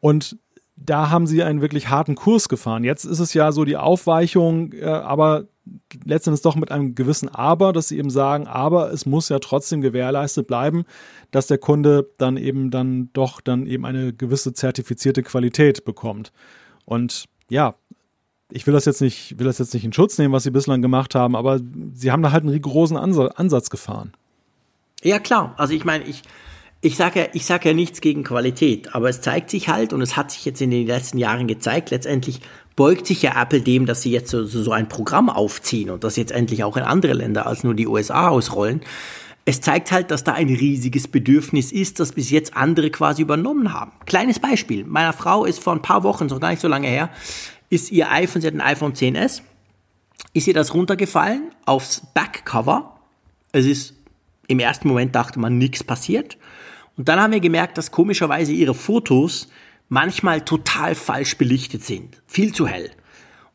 [0.00, 0.38] Und
[0.76, 2.84] da haben sie einen wirklich harten Kurs gefahren.
[2.84, 5.46] Jetzt ist es ja so die Aufweichung, äh, aber
[6.04, 9.80] letztendlich doch mit einem gewissen Aber, dass sie eben sagen, aber es muss ja trotzdem
[9.80, 10.84] gewährleistet bleiben,
[11.30, 16.32] dass der Kunde dann eben dann doch dann eben eine gewisse zertifizierte Qualität bekommt.
[16.84, 17.74] Und ja,
[18.50, 20.82] ich will das jetzt nicht, will das jetzt nicht in Schutz nehmen, was sie bislang
[20.82, 21.58] gemacht haben, aber
[21.94, 24.12] sie haben da halt einen rigorosen Ansatz gefahren.
[25.02, 25.54] Ja, klar.
[25.56, 26.22] Also ich meine, ich,
[26.86, 30.16] ich sage ja, sag ja nichts gegen Qualität, aber es zeigt sich halt und es
[30.16, 32.40] hat sich jetzt in den letzten Jahren gezeigt, letztendlich
[32.76, 36.16] beugt sich ja Apple dem, dass sie jetzt so, so ein Programm aufziehen und das
[36.16, 38.82] jetzt endlich auch in andere Länder als nur die USA ausrollen.
[39.44, 43.72] Es zeigt halt, dass da ein riesiges Bedürfnis ist, das bis jetzt andere quasi übernommen
[43.72, 43.92] haben.
[44.04, 44.84] Kleines Beispiel.
[44.84, 47.10] Meiner Frau ist vor ein paar Wochen, so gar nicht so lange her,
[47.68, 49.42] ist ihr iPhone, sie hat ein iPhone 10s,
[50.34, 52.96] ist ihr das runtergefallen aufs Backcover.
[53.50, 53.94] Es ist,
[54.46, 56.36] im ersten Moment dachte man, nichts passiert.
[56.96, 59.48] Und dann haben wir gemerkt, dass komischerweise ihre Fotos
[59.88, 62.22] manchmal total falsch belichtet sind.
[62.26, 62.90] Viel zu hell.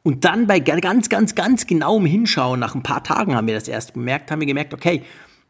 [0.03, 3.67] Und dann bei ganz, ganz, ganz genauem Hinschauen, nach ein paar Tagen haben wir das
[3.67, 5.03] erst bemerkt, haben wir gemerkt, okay,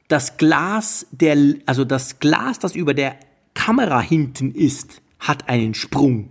[0.07, 3.15] das Glas, der, also das Glas, das über der
[3.53, 6.29] Kamera hinten ist, hat einen Sprung.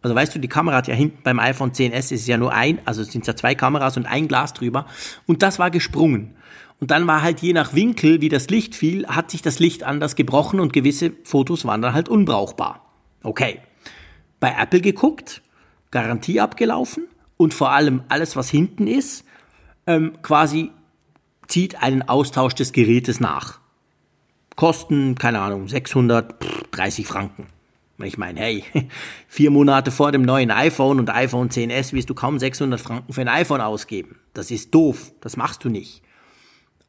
[0.00, 2.78] Also weißt du, die Kamera hat ja hinten beim iPhone 10s ist ja nur ein,
[2.84, 4.86] also es sind ja zwei Kameras und ein Glas drüber.
[5.26, 6.34] Und das war gesprungen.
[6.80, 9.82] Und dann war halt je nach Winkel, wie das Licht fiel, hat sich das Licht
[9.82, 12.84] anders gebrochen und gewisse Fotos waren dann halt unbrauchbar.
[13.22, 13.60] Okay.
[14.38, 15.42] Bei Apple geguckt,
[15.90, 19.24] Garantie abgelaufen und vor allem alles, was hinten ist,
[19.86, 20.70] ähm, quasi
[21.48, 23.58] zieht einen Austausch des Gerätes nach.
[24.54, 27.46] Kosten, keine Ahnung, 630 Franken.
[28.04, 28.64] Ich meine, hey,
[29.28, 33.22] vier Monate vor dem neuen iPhone und iPhone 10s wirst du kaum 600 Franken für
[33.22, 34.20] ein iPhone ausgeben.
[34.34, 36.02] Das ist doof, das machst du nicht.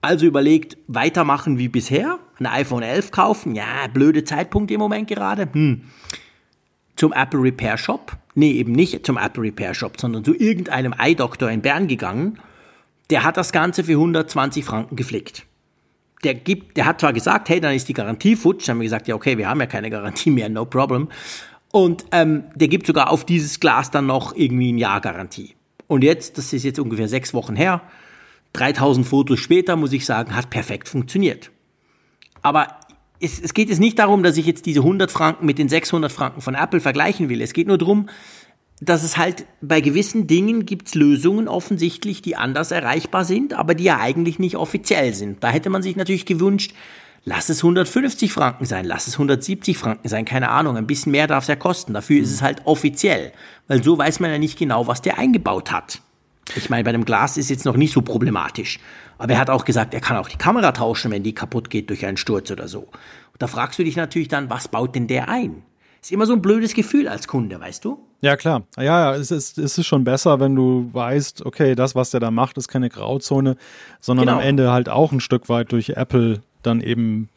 [0.02, 5.48] Also überlegt, weitermachen wie bisher, ein iPhone 11 kaufen, ja, blöde Zeitpunkt im Moment gerade,
[5.52, 5.84] hm.
[6.96, 11.50] Zum Apple Repair Shop, nee, eben nicht zum Apple Repair Shop, sondern zu irgendeinem Eye-Doktor
[11.50, 12.40] in Bern gegangen,
[13.10, 15.46] der hat das Ganze für 120 Franken geflickt.
[16.24, 19.08] Der gibt, der hat zwar gesagt, hey, dann ist die Garantie futsch, haben wir gesagt,
[19.08, 21.08] ja, okay, wir haben ja keine Garantie mehr, no problem.
[21.72, 25.56] Und ähm, der gibt sogar auf dieses Glas dann noch irgendwie ein Jahr Garantie.
[25.88, 27.82] Und jetzt, das ist jetzt ungefähr sechs Wochen her,
[28.54, 31.52] 3000 Fotos später, muss ich sagen, hat perfekt funktioniert.
[32.42, 32.80] Aber
[33.20, 36.12] es, es geht jetzt nicht darum, dass ich jetzt diese 100 Franken mit den 600
[36.12, 37.42] Franken von Apple vergleichen will.
[37.42, 38.10] Es geht nur darum,
[38.82, 43.84] dass es halt bei gewissen Dingen gibt's Lösungen offensichtlich, die anders erreichbar sind, aber die
[43.84, 45.44] ja eigentlich nicht offiziell sind.
[45.44, 46.74] Da hätte man sich natürlich gewünscht,
[47.26, 51.28] lass es 150 Franken sein, lass es 170 Franken sein, keine Ahnung, ein bisschen mehr
[51.28, 51.94] darf es ja kosten.
[51.94, 53.34] Dafür ist es halt offiziell,
[53.68, 56.02] weil so weiß man ja nicht genau, was der eingebaut hat.
[56.56, 58.80] Ich meine, bei dem Glas ist jetzt noch nicht so problematisch.
[59.18, 61.90] Aber er hat auch gesagt, er kann auch die Kamera tauschen, wenn die kaputt geht
[61.90, 62.80] durch einen Sturz oder so.
[62.80, 65.64] Und da fragst du dich natürlich dann, was baut denn der ein?
[66.02, 68.00] Ist immer so ein blödes Gefühl als Kunde, weißt du?
[68.22, 68.64] Ja, klar.
[68.78, 72.20] Ja, ja, es ist, es ist schon besser, wenn du weißt, okay, das, was der
[72.20, 73.58] da macht, ist keine Grauzone,
[74.00, 74.38] sondern genau.
[74.38, 77.30] am Ende halt auch ein Stück weit durch Apple dann eben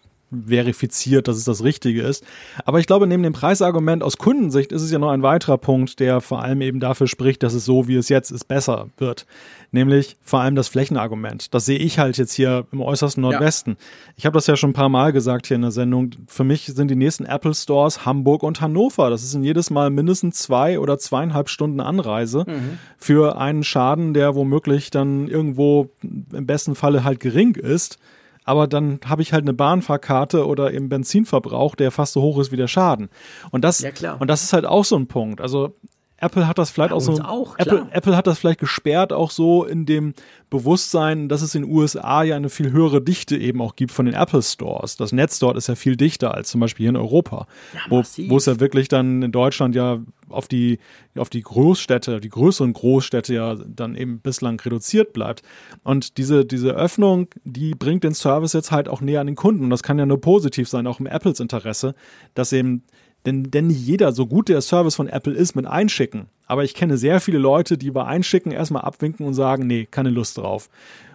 [0.47, 2.24] verifiziert, dass es das Richtige ist.
[2.64, 6.01] Aber ich glaube, neben dem Preisargument aus Kundensicht ist es ja noch ein weiterer Punkt,
[6.01, 9.26] der vor allem eben dafür spricht, dass es so, wie es jetzt ist, besser wird.
[9.70, 11.55] Nämlich vor allem das Flächenargument.
[11.55, 13.76] Das sehe ich halt jetzt hier im äußersten Nordwesten.
[13.78, 13.85] Ja.
[14.16, 16.11] Ich habe das ja schon ein paar Mal gesagt hier in der Sendung.
[16.26, 19.09] Für mich sind die nächsten Apple Stores Hamburg und Hannover.
[19.11, 22.78] Das ist in jedes Mal mindestens zwei oder zweieinhalb Stunden Anreise mhm.
[22.99, 27.99] für einen Schaden, der womöglich dann irgendwo im besten Falle halt gering ist
[28.45, 32.53] aber dann habe ich halt eine Bahnfahrkarte oder eben Benzinverbrauch, der fast so hoch ist
[32.53, 33.09] wie der Schaden.
[33.51, 35.40] Und das, ja, und das ist halt auch so ein Punkt.
[35.40, 35.76] Also
[36.23, 37.20] Apple hat das vielleicht auch so.
[37.20, 40.14] Auch, Apple, Apple hat das vielleicht gesperrt, auch so in dem
[40.51, 44.07] Bewusstsein, dass es in den USA ja eine viel höhere Dichte eben auch gibt von
[44.07, 44.97] den Apple Stores.
[44.97, 48.03] Das Netz dort ist ja viel dichter als zum Beispiel hier in Europa, ja, wo,
[48.29, 49.99] wo es ja wirklich dann in Deutschland ja
[50.29, 50.79] auf die,
[51.16, 55.43] auf die Großstädte, die größeren Großstädte ja dann eben bislang reduziert bleibt.
[55.83, 59.64] Und diese, diese Öffnung, die bringt den Service jetzt halt auch näher an den Kunden.
[59.64, 61.95] Und das kann ja nur positiv sein, auch im Apples Interesse,
[62.35, 62.85] dass eben
[63.27, 66.27] denn, denn nicht jeder, so gut der Service von Apple ist, mit Einschicken.
[66.47, 70.11] Aber ich kenne sehr viele Leute, die bei Einschicken erstmal abwinken und sagen, nee, keine
[70.11, 70.68] Lust drauf.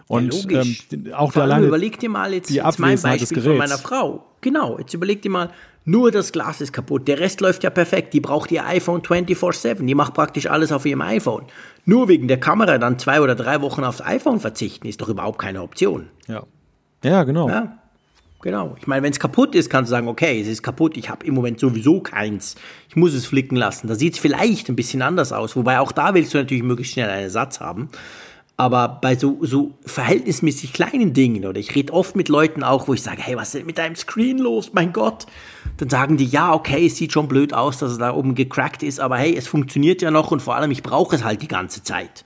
[0.08, 3.58] Und ja, ähm, auch Vor alleine überleg dir mal jetzt, die jetzt mein Beispiel von
[3.58, 4.24] meiner Frau.
[4.40, 5.50] Genau, jetzt überleg dir mal,
[5.84, 7.08] nur das Glas ist kaputt.
[7.08, 8.14] Der Rest läuft ja perfekt.
[8.14, 9.84] Die braucht ihr iPhone 24-7.
[9.84, 11.44] Die macht praktisch alles auf ihrem iPhone.
[11.84, 15.38] Nur wegen der Kamera dann zwei oder drei Wochen aufs iPhone verzichten, ist doch überhaupt
[15.38, 16.08] keine Option.
[16.26, 16.44] Ja.
[17.04, 17.48] Ja, genau.
[17.48, 17.77] Ja.
[18.40, 18.76] Genau.
[18.78, 21.26] Ich meine, wenn es kaputt ist, kannst du sagen, okay, es ist kaputt, ich habe
[21.26, 22.54] im Moment sowieso keins.
[22.88, 23.88] Ich muss es flicken lassen.
[23.88, 25.56] Da sieht es vielleicht ein bisschen anders aus.
[25.56, 27.88] Wobei auch da willst du natürlich möglichst schnell einen Ersatz haben.
[28.56, 32.94] Aber bei so, so verhältnismäßig kleinen Dingen, oder ich rede oft mit Leuten auch, wo
[32.94, 34.72] ich sage, hey, was ist denn mit deinem Screen los?
[34.72, 35.26] Mein Gott.
[35.76, 38.82] Dann sagen die, ja, okay, es sieht schon blöd aus, dass es da oben gecrackt
[38.82, 41.48] ist, aber hey, es funktioniert ja noch und vor allem, ich brauche es halt die
[41.48, 42.24] ganze Zeit.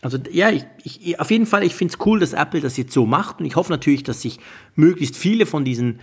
[0.00, 2.92] Also ja, ich, ich, auf jeden Fall, ich finde es cool, dass Apple das jetzt
[2.92, 4.38] so macht und ich hoffe natürlich, dass sich
[4.76, 5.98] möglichst viele von diesen,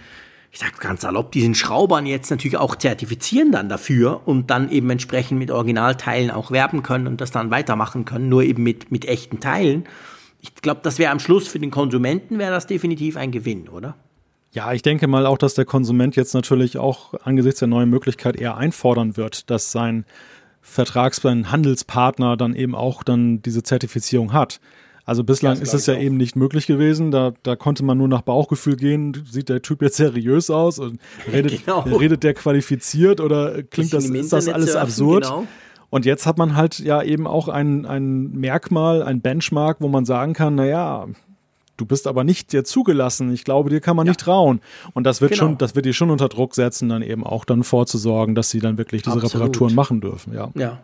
[0.52, 4.90] ich sag ganz salopp, diesen Schraubern jetzt natürlich auch zertifizieren dann dafür und dann eben
[4.90, 9.06] entsprechend mit Originalteilen auch werben können und das dann weitermachen können, nur eben mit, mit
[9.06, 9.86] echten Teilen.
[10.42, 13.96] Ich glaube, das wäre am Schluss für den Konsumenten wäre das definitiv ein Gewinn, oder?
[14.52, 18.38] Ja, ich denke mal auch, dass der Konsument jetzt natürlich auch angesichts der neuen Möglichkeit
[18.38, 20.06] eher einfordern wird, dass sein
[20.68, 24.60] Vertragspartner, Handelspartner dann eben auch dann diese Zertifizierung hat.
[25.06, 26.00] Also bislang ist es ja auch.
[26.00, 27.12] eben nicht möglich gewesen.
[27.12, 29.24] Da, da konnte man nur nach Bauchgefühl gehen.
[29.30, 31.00] Sieht der Typ jetzt seriös aus und
[31.32, 31.82] redet, genau.
[31.82, 35.24] redet der qualifiziert oder klingt das, ist das alles surfen, absurd?
[35.26, 35.48] Genau.
[35.92, 40.04] Und jetzt hat man halt ja eben auch ein, ein Merkmal, ein Benchmark, wo man
[40.04, 41.08] sagen kann, naja,
[41.78, 43.34] du bist aber nicht dir zugelassen.
[43.34, 44.12] Ich glaube, dir kann man ja.
[44.12, 44.62] nicht trauen.
[44.94, 45.44] Und das wird genau.
[45.44, 48.60] schon, das wird die schon unter Druck setzen, dann eben auch dann vorzusorgen, dass sie
[48.60, 49.36] dann wirklich diese Absolut.
[49.36, 50.34] Reparaturen machen dürfen.
[50.34, 50.50] Ja.
[50.56, 50.80] ja.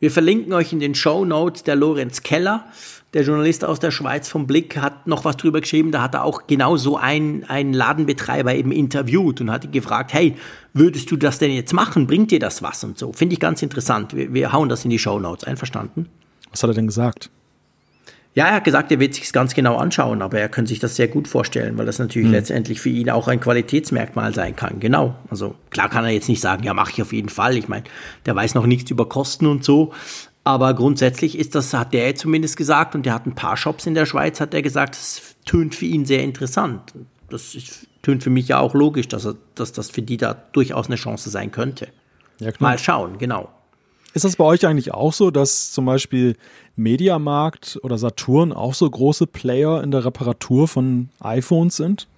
[0.00, 2.66] Wir verlinken euch in den Show Notes der Lorenz Keller,
[3.14, 5.90] der Journalist aus der Schweiz vom Blick, hat noch was drüber geschrieben.
[5.90, 10.12] Da hat er auch genau so einen, einen Ladenbetreiber eben interviewt und hat ihn gefragt,
[10.12, 10.36] hey,
[10.72, 12.06] würdest du das denn jetzt machen?
[12.06, 13.12] Bringt dir das was und so?
[13.12, 14.14] Finde ich ganz interessant.
[14.14, 15.42] Wir, wir hauen das in die Show Notes.
[15.44, 16.08] Einverstanden?
[16.50, 17.30] Was hat er denn gesagt?
[18.38, 20.94] Ja, er hat gesagt, er wird sich ganz genau anschauen, aber er könnte sich das
[20.94, 22.34] sehr gut vorstellen, weil das natürlich mhm.
[22.34, 24.78] letztendlich für ihn auch ein Qualitätsmerkmal sein kann.
[24.78, 25.16] Genau.
[25.28, 27.56] Also klar kann er jetzt nicht sagen, ja, mache ich auf jeden Fall.
[27.56, 27.82] Ich meine,
[28.26, 29.92] der weiß noch nichts über Kosten und so.
[30.44, 33.94] Aber grundsätzlich ist das, hat der zumindest gesagt, und der hat ein paar Shops in
[33.94, 36.94] der Schweiz, hat er gesagt, das tönt für ihn sehr interessant.
[37.30, 40.34] Das ist, tönt für mich ja auch logisch, dass, er, dass das für die da
[40.52, 41.88] durchaus eine Chance sein könnte.
[42.38, 43.48] Ja, Mal schauen, genau.
[44.18, 46.34] Ist das bei euch eigentlich auch so, dass zum Beispiel
[46.74, 52.08] Mediamarkt oder Saturn auch so große Player in der Reparatur von iPhones sind?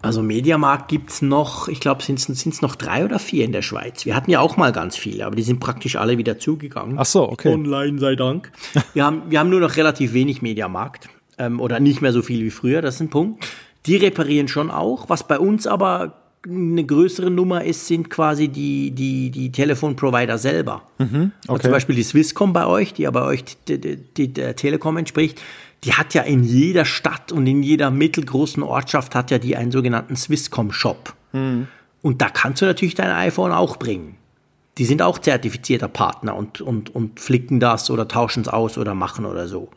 [0.00, 3.60] Also Mediamarkt gibt es noch, ich glaube, sind es noch drei oder vier in der
[3.60, 4.06] Schweiz.
[4.06, 6.96] Wir hatten ja auch mal ganz viele, aber die sind praktisch alle wieder zugegangen.
[6.98, 7.52] Ach so, okay.
[7.52, 8.50] Online sei Dank.
[8.94, 12.42] wir, haben, wir haben nur noch relativ wenig Mediamarkt ähm, oder nicht mehr so viel
[12.42, 13.46] wie früher, das ist ein Punkt.
[13.84, 15.10] Die reparieren schon auch.
[15.10, 20.82] Was bei uns aber eine größere Nummer ist, sind quasi die, die, die Telefonprovider selber.
[20.98, 21.48] Mhm, okay.
[21.48, 24.96] also zum Beispiel die Swisscom bei euch, die ja bei euch die, die, der Telekom
[24.96, 25.40] entspricht,
[25.84, 29.70] die hat ja in jeder Stadt und in jeder mittelgroßen Ortschaft hat ja die einen
[29.70, 31.14] sogenannten Swisscom-Shop.
[31.32, 31.68] Mhm.
[32.02, 34.16] Und da kannst du natürlich dein iPhone auch bringen.
[34.76, 38.94] Die sind auch zertifizierter Partner und, und, und flicken das oder tauschen es aus oder
[38.94, 39.68] machen oder so.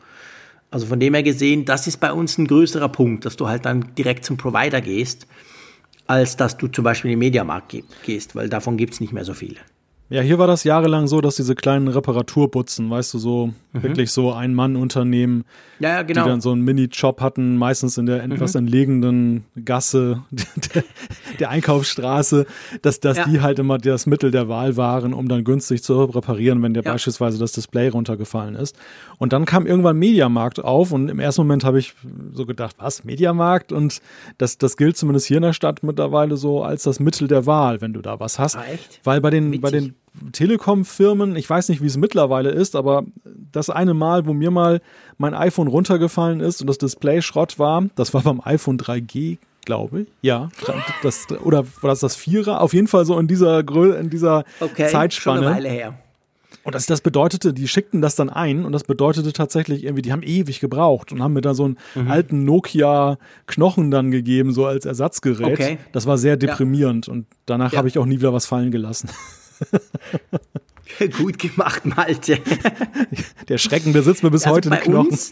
[0.72, 3.66] Also von dem her gesehen, das ist bei uns ein größerer Punkt, dass du halt
[3.66, 5.28] dann direkt zum Provider gehst
[6.08, 9.26] als dass du zum Beispiel in den Mediamarkt gehst, weil davon gibt es nicht mehr
[9.26, 9.60] so viele.
[10.10, 13.84] Ja, hier war das jahrelang so, dass diese kleinen Reparaturputzen, weißt du, so mhm.
[13.84, 15.44] wirklich so ein Mann-Unternehmen,
[15.80, 16.24] ja, genau.
[16.24, 18.60] die dann so einen Mini-Job hatten, meistens in der etwas mhm.
[18.60, 20.84] entlegenen Gasse der,
[21.40, 22.46] der Einkaufsstraße,
[22.82, 23.26] dass, dass ja.
[23.26, 26.84] die halt immer das Mittel der Wahl waren, um dann günstig zu reparieren, wenn dir
[26.84, 26.94] ja.
[26.94, 28.78] beispielsweise das Display runtergefallen ist.
[29.18, 31.96] Und dann kam irgendwann Mediamarkt auf und im ersten Moment habe ich
[32.32, 33.74] so gedacht, was, Mediamarkt?
[33.74, 34.00] Und
[34.38, 37.82] das, das gilt zumindest hier in der Stadt mittlerweile so als das Mittel der Wahl,
[37.82, 38.56] wenn du da was hast.
[38.56, 39.02] Ah, echt?
[39.04, 39.97] Weil bei den, bei den
[40.32, 43.06] Telekom-Firmen, ich weiß nicht, wie es mittlerweile ist, aber
[43.52, 44.82] das eine Mal, wo mir mal
[45.18, 50.02] mein iPhone runtergefallen ist und das Display Schrott war, das war beim iPhone 3G, glaube
[50.02, 50.08] ich.
[50.22, 50.50] Ja,
[51.04, 52.62] das, oder war das das Vierer?
[52.62, 53.60] Auf jeden Fall so in dieser,
[54.00, 55.40] in dieser okay, Zeitspanne.
[55.40, 55.94] Schon eine Weile her.
[56.68, 60.12] Und das, das bedeutete, die schickten das dann ein und das bedeutete tatsächlich irgendwie, die
[60.12, 62.12] haben ewig gebraucht und haben mir da so einen mhm.
[62.12, 65.54] alten Nokia-Knochen dann gegeben, so als Ersatzgerät.
[65.54, 65.78] Okay.
[65.94, 67.14] Das war sehr deprimierend ja.
[67.14, 67.78] und danach ja.
[67.78, 69.10] habe ich auch nie wieder was fallen gelassen.
[71.18, 72.40] Gut gemacht, Malte.
[73.50, 75.10] Der Schrecken, der sitzt mir bis also heute im Knochen.
[75.10, 75.32] Uns,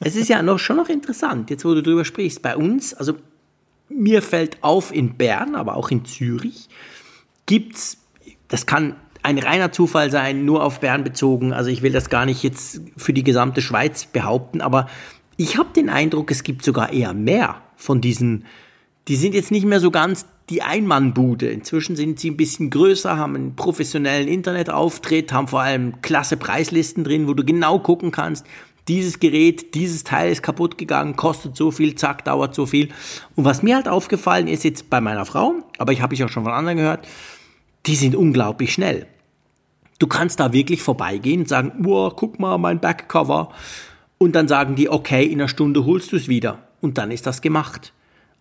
[0.00, 2.42] es ist ja noch, schon noch interessant, jetzt wo du drüber sprichst.
[2.42, 3.14] Bei uns, also
[3.88, 6.68] mir fällt auf, in Bern, aber auch in Zürich,
[7.46, 7.98] gibt es,
[8.48, 11.52] das kann ein reiner Zufall sein, nur auf Bern bezogen.
[11.52, 14.88] Also ich will das gar nicht jetzt für die gesamte Schweiz behaupten, aber
[15.36, 18.44] ich habe den Eindruck, es gibt sogar eher mehr von diesen,
[19.08, 21.48] die sind jetzt nicht mehr so ganz die Einmannbude.
[21.48, 27.04] Inzwischen sind sie ein bisschen größer, haben einen professionellen Internetauftritt, haben vor allem klasse Preislisten
[27.04, 28.46] drin, wo du genau gucken kannst,
[28.88, 32.90] dieses Gerät, dieses Teil ist kaputt gegangen, kostet so viel, zack, dauert so viel.
[33.34, 36.28] Und was mir halt aufgefallen ist jetzt bei meiner Frau, aber ich habe ich auch
[36.28, 37.08] schon von anderen gehört,
[37.86, 39.06] die sind unglaublich schnell.
[39.98, 43.50] Du kannst da wirklich vorbeigehen und sagen, wow, guck mal, mein Backcover.
[44.18, 46.58] Und dann sagen die, okay, in einer Stunde holst du es wieder.
[46.80, 47.92] Und dann ist das gemacht.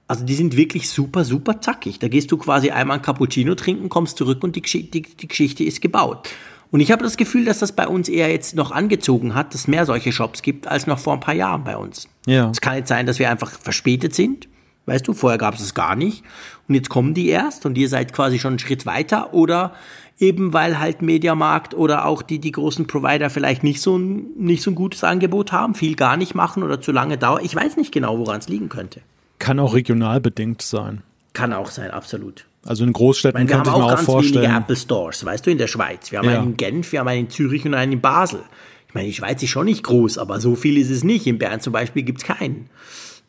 [0.07, 1.99] Also die sind wirklich super, super zackig.
[1.99, 5.63] Da gehst du quasi einmal ein Cappuccino trinken, kommst zurück und die, die, die Geschichte
[5.63, 6.29] ist gebaut.
[6.71, 9.61] Und ich habe das Gefühl, dass das bei uns eher jetzt noch angezogen hat, dass
[9.61, 12.09] es mehr solche Shops gibt, als noch vor ein paar Jahren bei uns.
[12.25, 12.49] Ja.
[12.49, 14.47] Es kann jetzt sein, dass wir einfach verspätet sind.
[14.85, 16.23] Weißt du, vorher gab es es gar nicht.
[16.67, 19.33] Und jetzt kommen die erst und ihr seid quasi schon einen Schritt weiter.
[19.33, 19.73] Oder
[20.19, 24.63] eben weil halt Mediamarkt oder auch die, die großen Provider vielleicht nicht so, ein, nicht
[24.63, 27.43] so ein gutes Angebot haben, viel gar nicht machen oder zu lange dauert.
[27.43, 29.01] Ich weiß nicht genau, woran es liegen könnte.
[29.43, 31.01] Kann auch regional bedingt sein.
[31.33, 32.45] Kann auch sein, absolut.
[32.65, 34.45] Also in Großstädten meine, könnte ich mir auch, auch ganz vorstellen.
[34.45, 36.13] Wenige Apple Stores, weißt du, in der Schweiz.
[36.13, 36.39] Wir haben ja.
[36.39, 38.39] einen in Genf, wir haben einen in Zürich und einen in Basel.
[38.87, 41.27] Ich meine, die Schweiz ist schon nicht groß, aber so viel ist es nicht.
[41.27, 42.69] In Bern zum Beispiel gibt es keinen.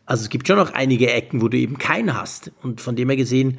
[0.07, 2.53] Also es gibt schon noch einige Ecken, wo du eben keinen hast.
[2.63, 3.59] Und von dem her gesehen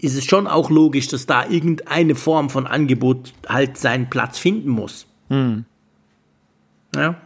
[0.00, 4.68] ist es schon auch logisch, dass da irgendeine Form von Angebot halt seinen Platz finden
[4.68, 5.08] muss.
[5.30, 5.64] Hm.
[6.94, 7.20] Ja.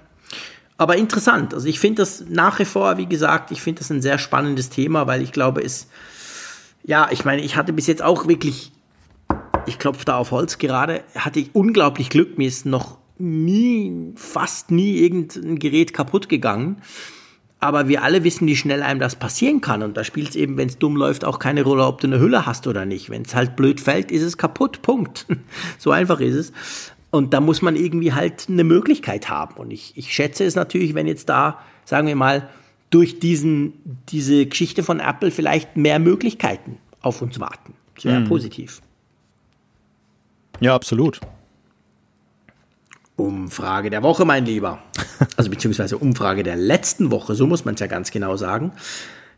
[0.81, 1.53] Aber interessant.
[1.53, 4.71] Also ich finde das nach wie vor, wie gesagt, ich finde das ein sehr spannendes
[4.71, 5.89] Thema, weil ich glaube, es,
[6.83, 8.73] ja, ich meine, ich hatte bis jetzt auch wirklich,
[9.67, 12.39] ich klopfe da auf Holz gerade, hatte ich unglaublich Glück.
[12.39, 16.81] Mir ist noch nie, fast nie irgendein Gerät kaputt gegangen.
[17.59, 19.83] Aber wir alle wissen, wie schnell einem das passieren kann.
[19.83, 22.21] Und da spielt es eben, wenn es dumm läuft, auch keine Rolle, ob du eine
[22.21, 23.11] Hülle hast oder nicht.
[23.11, 24.81] Wenn es halt blöd fällt, ist es kaputt.
[24.81, 25.27] Punkt.
[25.79, 26.53] so einfach ist es.
[27.11, 29.57] Und da muss man irgendwie halt eine Möglichkeit haben.
[29.57, 32.49] Und ich, ich schätze es natürlich, wenn jetzt da, sagen wir mal,
[32.91, 33.73] durch diesen,
[34.09, 37.75] diese Geschichte von Apple vielleicht mehr Möglichkeiten auf uns warten.
[37.95, 38.29] Das wäre mhm.
[38.29, 38.81] positiv.
[40.61, 41.21] Ja, absolut.
[43.17, 44.83] Umfrage der Woche, mein Lieber.
[45.37, 48.73] Also beziehungsweise Umfrage der letzten Woche, so muss man es ja ganz genau sagen.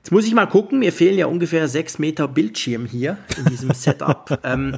[0.02, 3.70] Jetzt muss ich mal gucken, mir fehlen ja ungefähr sechs Meter Bildschirm hier in diesem
[3.74, 4.36] Setup.
[4.42, 4.76] ähm,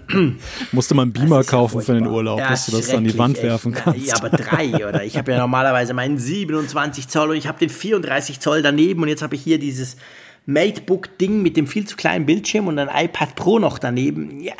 [0.70, 3.36] Musste man einen Beamer kaufen für den Urlaub, ja, dass du das an die Wand
[3.38, 3.44] echt.
[3.46, 4.06] werfen kannst.
[4.06, 5.02] Ja, aber drei, oder?
[5.02, 9.08] Ich habe ja normalerweise meinen 27 Zoll und ich habe den 34 Zoll daneben und
[9.08, 9.96] jetzt habe ich hier dieses
[10.44, 14.42] Matebook-Ding mit dem viel zu kleinen Bildschirm und ein iPad Pro noch daneben.
[14.42, 14.52] Ja,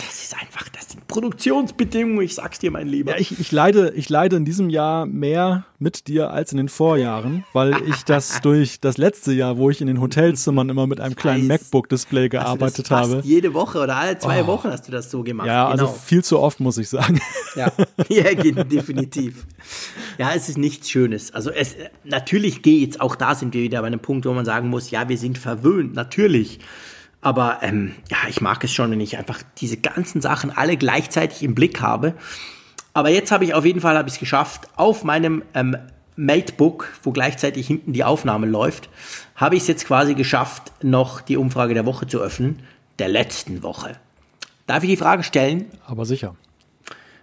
[0.00, 3.10] das ist einfach, das sind Produktionsbedingungen, ich sag's dir, mein Lieber.
[3.10, 6.68] Ja, ich, ich, leide, ich leide in diesem Jahr mehr mit dir als in den
[6.68, 11.00] Vorjahren, weil ich das durch das letzte Jahr, wo ich in den Hotelzimmern immer mit
[11.00, 13.22] einem kleinen MacBook-Display gearbeitet fast habe.
[13.26, 14.46] Jede Woche oder alle zwei oh.
[14.46, 15.48] Wochen hast du das so gemacht.
[15.48, 15.90] Ja, also genau.
[15.90, 17.20] also viel zu oft, muss ich sagen.
[17.56, 17.72] Ja,
[18.08, 19.44] ja definitiv.
[20.18, 21.34] Ja, es ist nichts Schönes.
[21.34, 21.74] Also es,
[22.04, 25.08] natürlich geht's, auch da sind wir wieder bei einem Punkt, wo man sagen muss, ja,
[25.08, 26.60] wir sind verwöhnt, natürlich.
[27.20, 31.42] Aber ähm, ja, ich mag es schon, wenn ich einfach diese ganzen Sachen alle gleichzeitig
[31.42, 32.14] im Blick habe.
[32.94, 35.76] Aber jetzt habe ich auf jeden Fall habe ich es geschafft, auf meinem ähm,
[36.16, 38.88] Matebook, wo gleichzeitig hinten die Aufnahme läuft,
[39.36, 42.62] habe ich es jetzt quasi geschafft, noch die Umfrage der Woche zu öffnen,
[42.98, 43.96] der letzten Woche.
[44.66, 45.66] Darf ich die Frage stellen?
[45.86, 46.34] Aber sicher.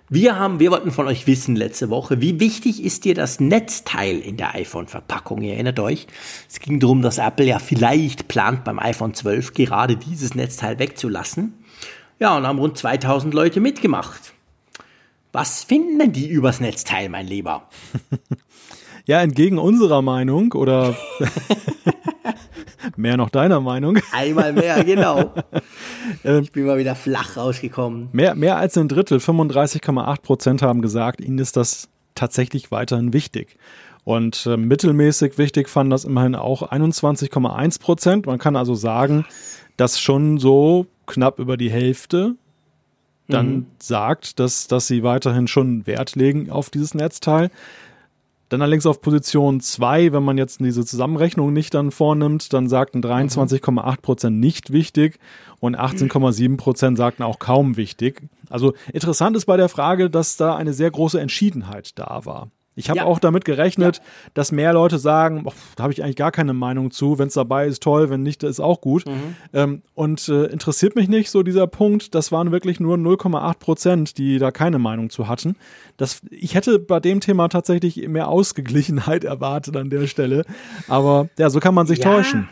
[0.07, 4.19] Wir haben, wir wollten von euch wissen letzte Woche, wie wichtig ist dir das Netzteil
[4.19, 5.41] in der iPhone-Verpackung?
[5.41, 6.05] Ihr erinnert euch,
[6.47, 11.53] es ging darum, dass Apple ja vielleicht plant beim iPhone 12 gerade dieses Netzteil wegzulassen.
[12.19, 14.33] Ja, und haben rund 2000 Leute mitgemacht.
[15.31, 17.67] Was finden denn die übers Netzteil, mein Lieber?
[19.05, 20.95] Ja, entgegen unserer Meinung oder
[22.95, 23.99] mehr noch deiner Meinung.
[24.11, 25.31] Einmal mehr, genau.
[26.23, 28.09] ich bin mal wieder flach rausgekommen.
[28.13, 33.57] Mehr, mehr als ein Drittel, 35,8 Prozent haben gesagt, ihnen ist das tatsächlich weiterhin wichtig.
[34.05, 38.25] Und äh, mittelmäßig wichtig fanden das immerhin auch 21,1 Prozent.
[38.25, 39.25] Man kann also sagen,
[39.77, 42.35] dass schon so knapp über die Hälfte
[43.27, 43.65] dann mhm.
[43.79, 47.49] sagt, dass, dass sie weiterhin schon Wert legen auf dieses Netzteil.
[48.55, 53.01] Dann allerdings auf Position 2, wenn man jetzt diese Zusammenrechnung nicht dann vornimmt, dann sagten
[53.01, 55.19] 23,8 Prozent nicht wichtig
[55.59, 58.21] und 18,7 Prozent sagten auch kaum wichtig.
[58.49, 62.49] Also interessant ist bei der Frage, dass da eine sehr große Entschiedenheit da war.
[62.75, 63.05] Ich habe ja.
[63.05, 64.03] auch damit gerechnet, ja.
[64.33, 67.17] dass mehr Leute sagen, oh, da habe ich eigentlich gar keine Meinung zu.
[67.17, 69.05] Wenn es dabei ist, toll, wenn nicht, ist auch gut.
[69.05, 69.35] Mhm.
[69.53, 72.13] Ähm, und äh, interessiert mich nicht so dieser Punkt.
[72.15, 75.55] Das waren wirklich nur 0,8 Prozent, die da keine Meinung zu hatten.
[75.95, 80.43] Das, ich hätte bei dem Thema tatsächlich mehr Ausgeglichenheit erwartet an der Stelle.
[80.89, 82.11] Aber ja, so kann man sich ja.
[82.11, 82.49] täuschen.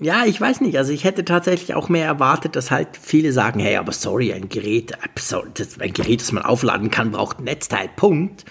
[0.00, 0.78] Ja, ich weiß nicht.
[0.78, 4.48] Also ich hätte tatsächlich auch mehr erwartet, dass halt viele sagen, hey, aber sorry, ein
[4.48, 7.90] Gerät, äh, ein Gerät, das man aufladen kann, braucht ein Netzteil.
[7.94, 8.46] Punkt.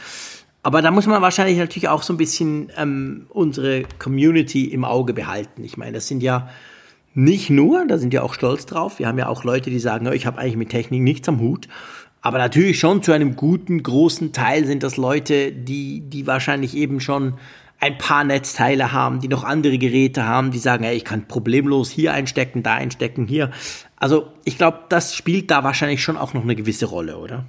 [0.62, 5.14] Aber da muss man wahrscheinlich natürlich auch so ein bisschen ähm, unsere Community im Auge
[5.14, 5.64] behalten.
[5.64, 6.50] Ich meine, das sind ja
[7.14, 9.00] nicht nur, da sind wir auch stolz drauf.
[9.00, 11.68] Wir haben ja auch Leute, die sagen, ich habe eigentlich mit Technik nichts am Hut.
[12.22, 17.00] Aber natürlich schon zu einem guten, großen Teil sind das Leute, die, die wahrscheinlich eben
[17.00, 17.36] schon
[17.80, 21.90] ein paar Netzteile haben, die noch andere Geräte haben, die sagen, hey, ich kann problemlos
[21.90, 23.52] hier einstecken, da einstecken, hier.
[23.96, 27.46] Also ich glaube, das spielt da wahrscheinlich schon auch noch eine gewisse Rolle, oder?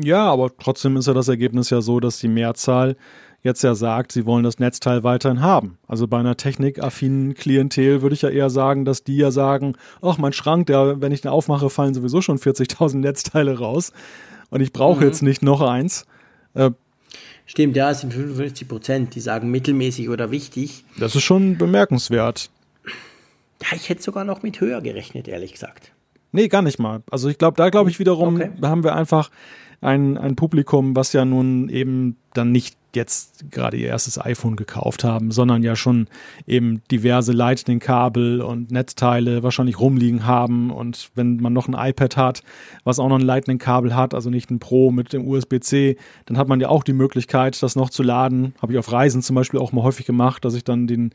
[0.00, 2.96] Ja, aber trotzdem ist ja das Ergebnis ja so, dass die Mehrzahl
[3.42, 5.78] jetzt ja sagt, sie wollen das Netzteil weiterhin haben.
[5.86, 10.18] Also bei einer technikaffinen Klientel würde ich ja eher sagen, dass die ja sagen, ach,
[10.18, 13.92] mein Schrank, der, wenn ich den aufmache, fallen sowieso schon 40.000 Netzteile raus
[14.50, 15.06] und ich brauche mhm.
[15.06, 16.04] jetzt nicht noch eins.
[16.54, 16.70] Äh,
[17.46, 20.84] Stimmt, ja, es sind 55 Prozent, die sagen mittelmäßig oder wichtig.
[20.98, 22.50] Das ist schon bemerkenswert.
[23.62, 25.92] Ja, ich hätte sogar noch mit höher gerechnet, ehrlich gesagt.
[26.30, 27.02] Nee, gar nicht mal.
[27.10, 28.50] Also ich glaube, da glaube ich wiederum, okay.
[28.62, 29.30] haben wir einfach
[29.80, 35.04] ein, ein Publikum, was ja nun eben dann nicht jetzt gerade ihr erstes iPhone gekauft
[35.04, 36.08] haben, sondern ja schon
[36.46, 40.70] eben diverse Lightning-Kabel und Netzteile wahrscheinlich rumliegen haben.
[40.70, 42.42] Und wenn man noch ein iPad hat,
[42.84, 45.96] was auch noch ein Lightning-Kabel hat, also nicht ein Pro mit dem USB-C,
[46.26, 48.54] dann hat man ja auch die Möglichkeit, das noch zu laden.
[48.60, 51.12] Habe ich auf Reisen zum Beispiel auch mal häufig gemacht, dass ich dann den,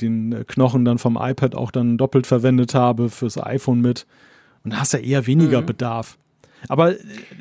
[0.00, 4.06] den Knochen dann vom iPad auch dann doppelt verwendet habe fürs iPhone mit.
[4.64, 5.66] Und da hast du ja eher weniger mhm.
[5.66, 6.16] Bedarf.
[6.68, 6.94] Aber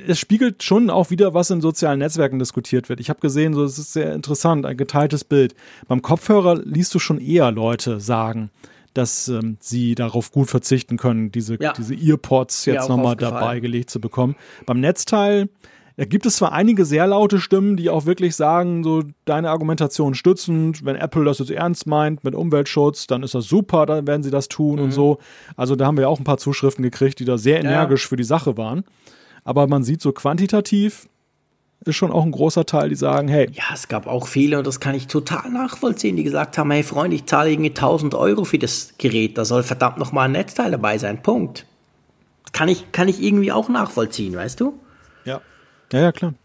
[0.07, 2.99] es spiegelt schon auch wieder, was in sozialen Netzwerken diskutiert wird.
[2.99, 5.55] Ich habe gesehen, so es ist sehr interessant, ein geteiltes Bild.
[5.87, 8.49] Beim Kopfhörer liest du schon eher Leute sagen,
[8.93, 11.73] dass ähm, sie darauf gut verzichten können, diese, ja.
[11.73, 14.35] diese Earpods jetzt nochmal dabei gelegt zu bekommen.
[14.65, 15.49] Beim Netzteil
[15.99, 20.13] da gibt es zwar einige sehr laute Stimmen, die auch wirklich sagen, so deine Argumentation
[20.13, 24.23] stützend, wenn Apple das jetzt ernst meint mit Umweltschutz, dann ist das super, dann werden
[24.23, 24.83] sie das tun mhm.
[24.85, 25.17] und so.
[25.57, 28.07] Also da haben wir auch ein paar Zuschriften gekriegt, die da sehr energisch ja.
[28.07, 28.85] für die Sache waren.
[29.49, 31.09] Aber man sieht so quantitativ,
[31.83, 33.49] ist schon auch ein großer Teil, die sagen, hey.
[33.51, 36.83] Ja, es gab auch viele, und das kann ich total nachvollziehen, die gesagt haben, hey
[36.83, 40.69] Freund, ich zahle irgendwie 1000 Euro für das Gerät, da soll verdammt nochmal ein Netzteil
[40.69, 41.65] dabei sein, Punkt.
[42.51, 44.79] Kann ich, kann ich irgendwie auch nachvollziehen, weißt du?
[45.25, 45.41] Ja.
[45.91, 46.35] Ja, ja, klar.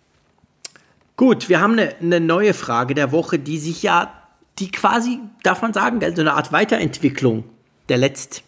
[1.19, 4.15] Gut, wir haben eine, eine neue Frage der Woche, die sich ja,
[4.59, 7.45] die quasi, darf man sagen, so eine Art Weiterentwicklung
[7.91, 8.45] der letzt,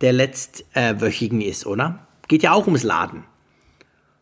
[0.00, 2.08] der letztwöchigen äh, ist, oder?
[2.26, 3.22] Geht ja auch ums Laden.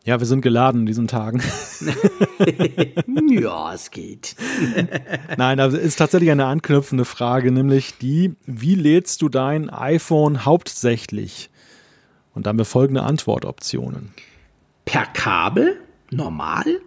[0.05, 1.41] Ja, wir sind geladen in diesen Tagen.
[3.29, 4.35] ja, es geht.
[5.37, 11.49] Nein, das ist tatsächlich eine anknüpfende Frage, nämlich die, wie lädst du dein iPhone hauptsächlich?
[12.33, 14.13] Und dann haben wir folgende Antwortoptionen.
[14.85, 15.79] Per Kabel?
[16.11, 16.81] normal,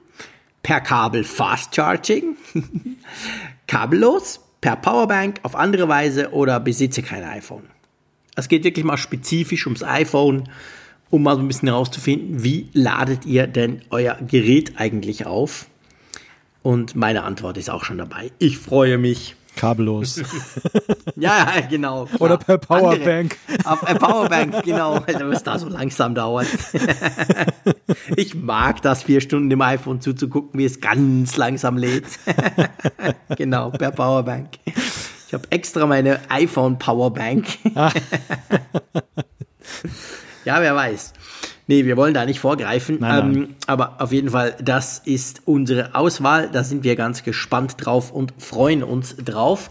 [0.63, 2.37] per Kabel Fast Charging,
[3.67, 7.65] kabellos, per Powerbank, auf andere Weise oder besitze kein iPhone.
[8.37, 10.49] Es geht wirklich mal spezifisch ums iPhone,
[11.13, 15.67] um mal so ein bisschen herauszufinden, wie ladet ihr denn euer Gerät eigentlich auf?
[16.63, 18.33] Und meine Antwort ist auch schon dabei.
[18.39, 19.37] Ich freue mich.
[19.55, 20.23] Kabellos.
[21.17, 22.07] ja, genau.
[22.07, 22.21] Klar.
[22.23, 23.37] Oder per Powerbank.
[23.65, 26.47] Auf per Powerbank, genau, weil es da so langsam dauert.
[28.17, 32.07] ich mag das, vier Stunden im iPhone zuzugucken, wie es ganz langsam lädt.
[33.37, 34.49] genau, per Powerbank.
[35.27, 37.59] Ich habe extra meine iPhone Powerbank.
[40.45, 41.13] Ja, wer weiß.
[41.67, 42.99] Nee, wir wollen da nicht vorgreifen.
[43.01, 43.35] Nein, nein.
[43.35, 46.49] Ähm, aber auf jeden Fall, das ist unsere Auswahl.
[46.53, 49.71] Da sind wir ganz gespannt drauf und freuen uns drauf.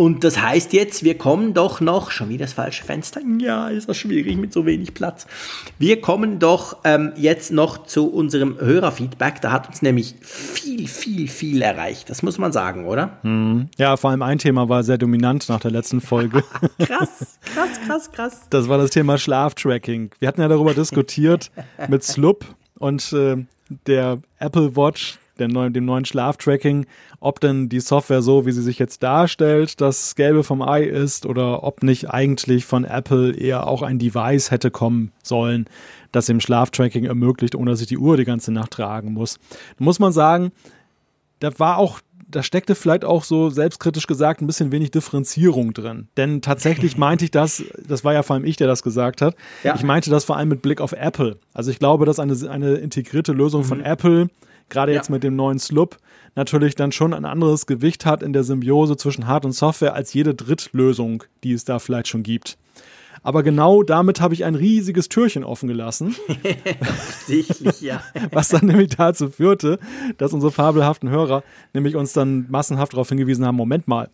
[0.00, 3.88] Und das heißt jetzt, wir kommen doch noch, schon wieder das falsche Fenster, ja, ist
[3.88, 5.26] das schwierig mit so wenig Platz.
[5.80, 9.40] Wir kommen doch ähm, jetzt noch zu unserem Hörerfeedback.
[9.40, 12.10] Da hat uns nämlich viel, viel, viel erreicht.
[12.10, 13.18] Das muss man sagen, oder?
[13.24, 13.70] Mhm.
[13.76, 16.44] Ja, vor allem ein Thema war sehr dominant nach der letzten Folge.
[16.78, 18.40] krass, krass, krass, krass.
[18.50, 20.12] Das war das Thema Schlaftracking.
[20.20, 21.50] Wir hatten ja darüber diskutiert
[21.88, 22.44] mit Slup
[22.78, 23.44] und äh,
[23.88, 26.86] der Apple Watch der neuen, dem neuen Schlaftracking,
[27.20, 31.26] ob denn die Software so, wie sie sich jetzt darstellt, das Gelbe vom Ei ist
[31.26, 35.66] oder ob nicht eigentlich von Apple eher auch ein Device hätte kommen sollen,
[36.12, 39.38] das dem Schlaftracking ermöglicht, ohne dass ich die Uhr die ganze Nacht tragen muss.
[39.78, 40.52] Da muss man sagen,
[41.40, 42.00] da war auch
[42.30, 46.08] da steckte vielleicht auch so selbstkritisch gesagt ein bisschen wenig Differenzierung drin.
[46.16, 49.34] Denn tatsächlich meinte ich das, das war ja vor allem ich, der das gesagt hat.
[49.64, 49.74] Ja.
[49.74, 51.38] Ich meinte das vor allem mit Blick auf Apple.
[51.54, 53.66] Also ich glaube, dass eine, eine integrierte Lösung mhm.
[53.66, 54.28] von Apple
[54.68, 54.98] gerade ja.
[54.98, 55.98] jetzt mit dem neuen Slup,
[56.34, 60.14] natürlich dann schon ein anderes Gewicht hat in der Symbiose zwischen Hard- und Software als
[60.14, 62.58] jede Drittlösung, die es da vielleicht schon gibt.
[63.22, 66.14] Aber genau damit habe ich ein riesiges Türchen offen gelassen.
[67.26, 68.02] Sichtlich, ja.
[68.32, 69.78] Was dann nämlich dazu führte,
[70.18, 71.42] dass unsere fabelhaften Hörer
[71.72, 74.08] nämlich uns dann massenhaft darauf hingewiesen haben, Moment mal,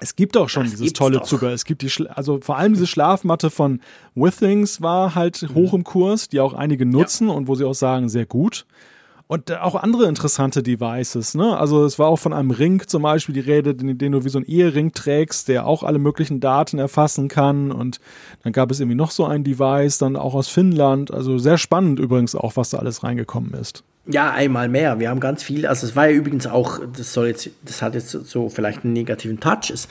[0.00, 1.24] es gibt doch schon das dieses tolle doch.
[1.24, 1.52] Zubehör.
[1.52, 3.80] Es gibt die, Schla also vor allem diese Schlafmatte von
[4.14, 5.54] Withings war halt mhm.
[5.54, 7.34] hoch im Kurs, die auch einige nutzen ja.
[7.34, 8.66] und wo sie auch sagen, sehr gut.
[9.32, 11.56] Und auch andere interessante Devices, ne?
[11.56, 14.28] Also es war auch von einem Ring zum Beispiel die Rede, den, den, du wie
[14.28, 17.72] so ein Ehering trägst, der auch alle möglichen Daten erfassen kann.
[17.72, 17.98] Und
[18.42, 21.14] dann gab es irgendwie noch so ein Device, dann auch aus Finnland.
[21.14, 23.84] Also sehr spannend übrigens auch, was da alles reingekommen ist.
[24.04, 25.00] Ja, einmal mehr.
[25.00, 25.66] Wir haben ganz viel.
[25.66, 28.92] Also es war ja übrigens auch, das soll jetzt, das hat jetzt so vielleicht einen
[28.92, 29.70] negativen Touch.
[29.72, 29.88] Es,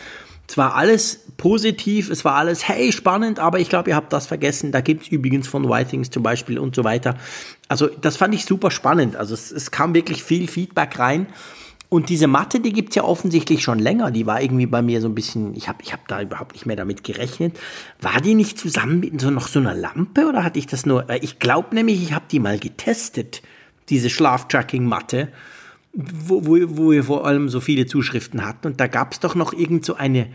[0.51, 4.27] es war alles positiv, es war alles, hey, spannend, aber ich glaube, ihr habt das
[4.27, 4.73] vergessen.
[4.73, 7.15] Da gibt es übrigens von Whitings zum Beispiel und so weiter.
[7.69, 9.15] Also das fand ich super spannend.
[9.15, 11.27] Also es, es kam wirklich viel Feedback rein.
[11.87, 14.11] Und diese Matte, die gibt es ja offensichtlich schon länger.
[14.11, 16.65] Die war irgendwie bei mir so ein bisschen, ich habe ich hab da überhaupt nicht
[16.65, 17.57] mehr damit gerechnet.
[18.01, 21.09] War die nicht zusammen mit so noch so einer Lampe oder hatte ich das nur?
[21.21, 23.41] Ich glaube nämlich, ich habe die mal getestet,
[23.87, 25.29] diese Schlaftracking-Matte
[25.93, 28.67] wo, wo, wo wir vor allem so viele Zuschriften hatten.
[28.67, 30.27] Und da gab es doch noch irgend so eine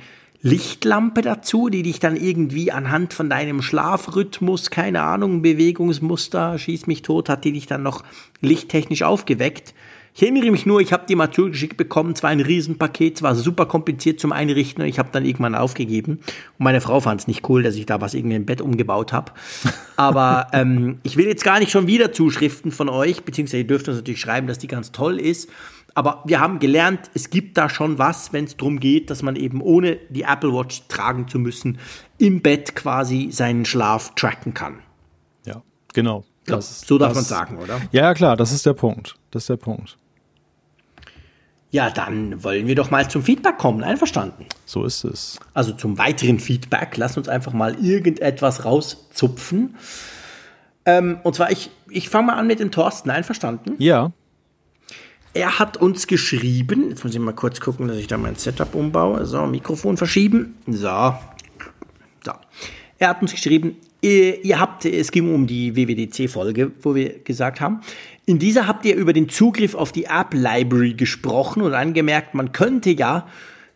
[0.42, 7.02] Lichtlampe dazu, die dich dann irgendwie anhand von deinem Schlafrhythmus, keine Ahnung, Bewegungsmuster, schieß mich
[7.02, 8.04] tot, hat die dich dann noch
[8.40, 9.74] lichttechnisch aufgeweckt.
[10.16, 13.66] Ich erinnere mich nur, ich habe die mal zugeschickt bekommen, zwar ein Riesenpaket, zwar super
[13.66, 16.20] kompliziert zum Einrichten und ich habe dann irgendwann aufgegeben.
[16.58, 19.12] Und meine Frau fand es nicht cool, dass ich da was irgendwie im Bett umgebaut
[19.12, 19.32] habe.
[19.96, 23.88] Aber ähm, ich will jetzt gar nicht schon wieder Zuschriften von euch, beziehungsweise ihr dürft
[23.88, 25.50] uns natürlich schreiben, dass die ganz toll ist.
[25.92, 29.36] Aber wir haben gelernt, es gibt da schon was, wenn es darum geht, dass man
[29.36, 31.78] eben ohne die Apple Watch tragen zu müssen,
[32.16, 34.78] im Bett quasi seinen Schlaf tracken kann.
[35.44, 35.60] Ja,
[35.92, 36.24] genau.
[36.46, 37.82] Das, so darf man sagen, oder?
[37.92, 39.16] Ja, klar, das ist der Punkt.
[39.30, 39.98] Das ist der Punkt.
[41.70, 43.82] Ja, dann wollen wir doch mal zum Feedback kommen.
[43.82, 44.46] Einverstanden?
[44.64, 45.38] So ist es.
[45.52, 46.96] Also zum weiteren Feedback.
[46.96, 49.76] Lass uns einfach mal irgendetwas rauszupfen.
[50.84, 53.10] Ähm, und zwar, ich, ich fange mal an mit dem Thorsten.
[53.10, 53.74] Einverstanden?
[53.78, 54.12] Ja.
[55.34, 58.74] Er hat uns geschrieben, jetzt muss ich mal kurz gucken, dass ich da mein Setup
[58.74, 59.26] umbaue.
[59.26, 60.54] So, Mikrofon verschieben.
[60.66, 61.14] So.
[62.24, 62.32] So.
[62.98, 67.60] Er hat uns geschrieben, ihr, ihr habt, es ging um die WWDC-Folge, wo wir gesagt
[67.60, 67.82] haben,
[68.26, 72.50] in dieser habt ihr über den Zugriff auf die App Library gesprochen und angemerkt, man
[72.50, 73.28] könnte ja,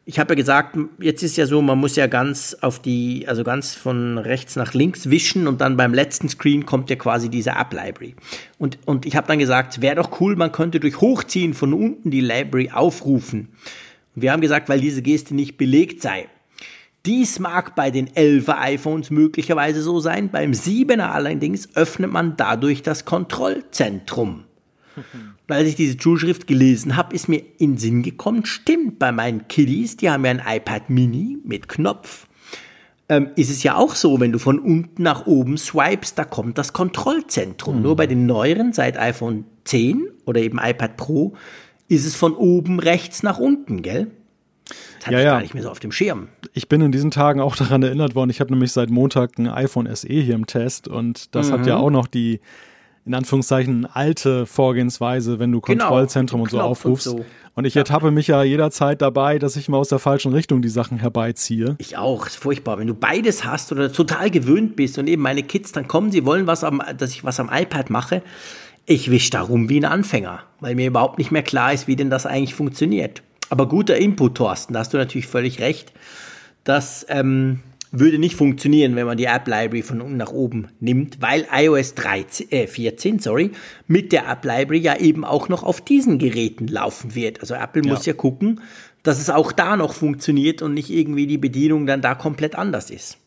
[0.05, 3.45] ich habe ja gesagt, jetzt ist ja so, man muss ja ganz auf die, also
[3.45, 7.51] ganz von rechts nach links wischen und dann beim letzten Screen kommt ja quasi diese
[7.51, 8.17] App Library.
[8.59, 12.11] Und, und ich habe dann gesagt, wäre doch cool, man könnte durch Hochziehen von unten
[12.11, 13.51] die Library aufrufen.
[14.17, 16.27] Und wir haben gesagt, weil diese Geste nicht belegt sei.
[17.07, 22.83] Dies mag bei den 11er iPhones möglicherweise so sein, beim 7er allerdings öffnet man dadurch
[22.83, 24.45] das Kontrollzentrum.
[24.97, 29.49] Und als ich diese Zuschrift gelesen habe, ist mir in Sinn gekommen, stimmt, bei meinen
[29.49, 32.27] Kiddies, die haben ja ein iPad Mini mit Knopf,
[33.09, 36.59] ähm, ist es ja auch so, wenn du von unten nach oben swipest, da kommt
[36.59, 37.77] das Kontrollzentrum.
[37.77, 37.83] Mhm.
[37.83, 41.35] Nur bei den neueren, seit iPhone 10 oder eben iPad Pro,
[41.89, 44.13] ist es von oben rechts nach unten, gell?
[45.01, 45.33] Das hatte ja, ich ja.
[45.33, 46.29] gar nicht mehr so auf dem Schirm.
[46.53, 48.31] Ich bin in diesen Tagen auch daran erinnert worden.
[48.31, 51.53] Ich habe nämlich seit Montag ein iPhone SE hier im Test und das mhm.
[51.53, 52.41] hat ja auch noch die
[53.07, 57.07] in Anführungszeichen alte Vorgehensweise, wenn du genau, Kontrollzentrum genau, und so aufrufst.
[57.09, 57.25] Und, so.
[57.55, 57.81] und ich ja.
[57.81, 61.77] ertappe mich ja jederzeit dabei, dass ich mal aus der falschen Richtung die Sachen herbeiziehe.
[61.79, 62.79] Ich auch, ist furchtbar.
[62.79, 66.27] Wenn du beides hast oder total gewöhnt bist und eben meine Kids dann kommen, sie
[66.27, 68.23] wollen was am, dass ich was am iPad mache,
[68.87, 71.97] ich wisch da rum wie ein Anfänger, weil mir überhaupt nicht mehr klar ist, wie
[71.97, 73.23] denn das eigentlich funktioniert.
[73.51, 75.93] Aber guter Input, Thorsten, da hast du natürlich völlig recht.
[76.65, 77.61] Das ähm,
[77.91, 81.95] würde nicht funktionieren, wenn man die App Library von unten nach oben nimmt, weil iOS
[81.95, 83.51] 13, äh, 14 sorry,
[83.89, 87.41] mit der App Library ja eben auch noch auf diesen Geräten laufen wird.
[87.41, 87.93] Also Apple ja.
[87.93, 88.61] muss ja gucken,
[89.03, 92.91] dass es auch da noch funktioniert und nicht irgendwie die Bedienung dann da komplett anders
[92.91, 93.19] ist.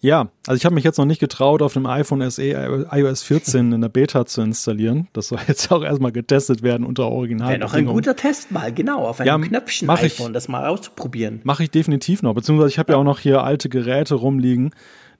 [0.00, 3.72] Ja, also ich habe mich jetzt noch nicht getraut, auf dem iPhone SE iOS 14
[3.72, 5.08] in der Beta zu installieren.
[5.12, 7.50] Das soll jetzt auch erstmal getestet werden unter Original.
[7.50, 10.66] Wäre noch ein guter Test mal, genau, auf einem ja, Knöpfchen iPhone, ich, das mal
[10.66, 11.40] auszuprobieren.
[11.44, 12.96] Mache ich definitiv noch, beziehungsweise ich habe ja.
[12.96, 14.70] ja auch noch hier alte Geräte rumliegen,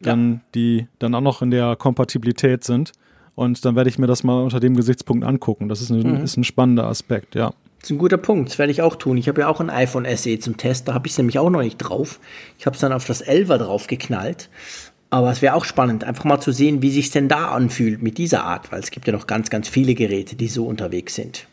[0.00, 0.40] dann, ja.
[0.54, 2.92] die dann auch noch in der Kompatibilität sind.
[3.34, 5.68] Und dann werde ich mir das mal unter dem Gesichtspunkt angucken.
[5.68, 6.24] Das ist ein, mhm.
[6.24, 7.52] ist ein spannender Aspekt, ja.
[7.80, 9.16] Das ist ein guter Punkt, das werde ich auch tun.
[9.16, 11.50] Ich habe ja auch ein iPhone SE zum Test, da habe ich es nämlich auch
[11.50, 12.18] noch nicht drauf.
[12.58, 14.48] Ich habe es dann auf das 11er drauf geknallt.
[15.10, 18.18] Aber es wäre auch spannend, einfach mal zu sehen, wie sich denn da anfühlt mit
[18.18, 21.46] dieser Art, weil es gibt ja noch ganz, ganz viele Geräte, die so unterwegs sind.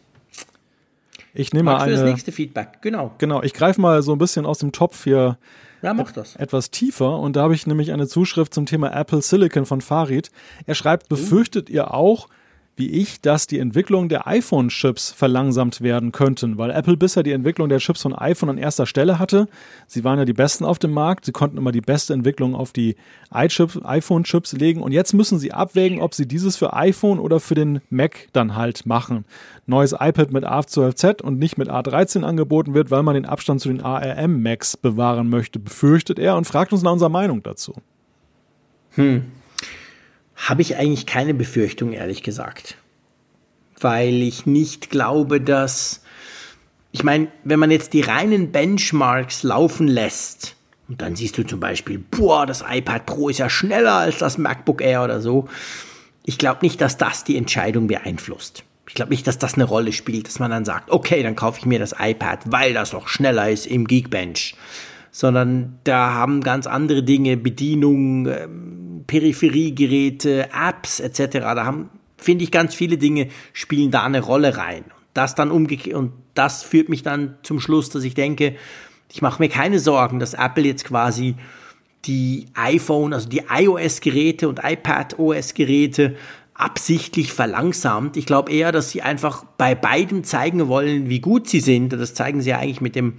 [1.33, 3.13] Ich nehme mal eine, das nächste Feedback, genau.
[3.17, 5.37] Genau, ich greife mal so ein bisschen aus dem Topf hier
[5.81, 6.35] ja, mach das.
[6.37, 10.31] etwas tiefer und da habe ich nämlich eine Zuschrift zum Thema Apple Silicon von Farid.
[10.65, 12.27] Er schreibt, befürchtet ihr auch,
[12.77, 17.69] wie ich, dass die Entwicklung der iPhone-Chips verlangsamt werden könnten, weil Apple bisher die Entwicklung
[17.69, 19.47] der Chips von iPhone an erster Stelle hatte.
[19.87, 22.73] Sie waren ja die besten auf dem Markt, sie konnten immer die beste Entwicklung auf
[22.73, 22.95] die
[23.31, 27.79] iPhone-Chips legen und jetzt müssen sie abwägen, ob sie dieses für iPhone oder für den
[27.89, 29.25] Mac dann halt machen.
[29.67, 33.69] Neues iPad mit A12Z und nicht mit A13 angeboten wird, weil man den Abstand zu
[33.69, 37.73] den ARM Macs bewahren möchte, befürchtet er und fragt uns nach unserer Meinung dazu.
[38.91, 39.23] Hm
[40.35, 42.77] habe ich eigentlich keine Befürchtung, ehrlich gesagt.
[43.79, 46.01] Weil ich nicht glaube, dass.
[46.91, 50.55] Ich meine, wenn man jetzt die reinen Benchmarks laufen lässt,
[50.87, 54.37] und dann siehst du zum Beispiel, boah, das iPad Pro ist ja schneller als das
[54.37, 55.47] MacBook Air oder so.
[56.25, 58.63] Ich glaube nicht, dass das die Entscheidung beeinflusst.
[58.87, 61.59] Ich glaube nicht, dass das eine Rolle spielt, dass man dann sagt, okay, dann kaufe
[61.59, 64.55] ich mir das iPad, weil das noch schneller ist im Geekbench.
[65.15, 71.39] Sondern da haben ganz andere Dinge, Bedienung, ähm, Peripheriegeräte, Apps etc.
[71.39, 74.83] Da haben, finde ich, ganz viele Dinge spielen da eine Rolle rein.
[75.13, 78.57] Das dann umgekehrt und das führt mich dann zum Schluss, dass ich denke,
[79.09, 81.35] ich mache mir keine Sorgen, dass Apple jetzt quasi
[82.03, 86.17] die iPhone, also die iOS-Geräte und iPad-OS-Geräte
[86.53, 88.17] absichtlich verlangsamt.
[88.17, 91.93] Ich glaube eher, dass sie einfach bei beiden zeigen wollen, wie gut sie sind.
[91.93, 93.15] Das zeigen sie ja eigentlich mit dem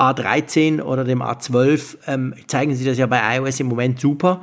[0.00, 4.42] A13 oder dem A12, ähm, zeigen sie das ja bei iOS im Moment super.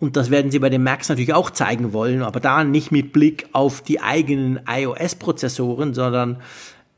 [0.00, 3.12] Und das werden sie bei den Macs natürlich auch zeigen wollen, aber da nicht mit
[3.12, 6.40] Blick auf die eigenen iOS-Prozessoren, sondern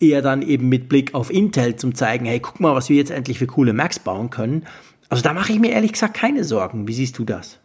[0.01, 3.11] eher dann eben mit Blick auf Intel zum zeigen, hey, guck mal, was wir jetzt
[3.11, 4.67] endlich für coole Macs bauen können.
[5.09, 6.89] Also da mache ich mir ehrlich gesagt keine Sorgen.
[6.89, 7.59] Wie siehst du das?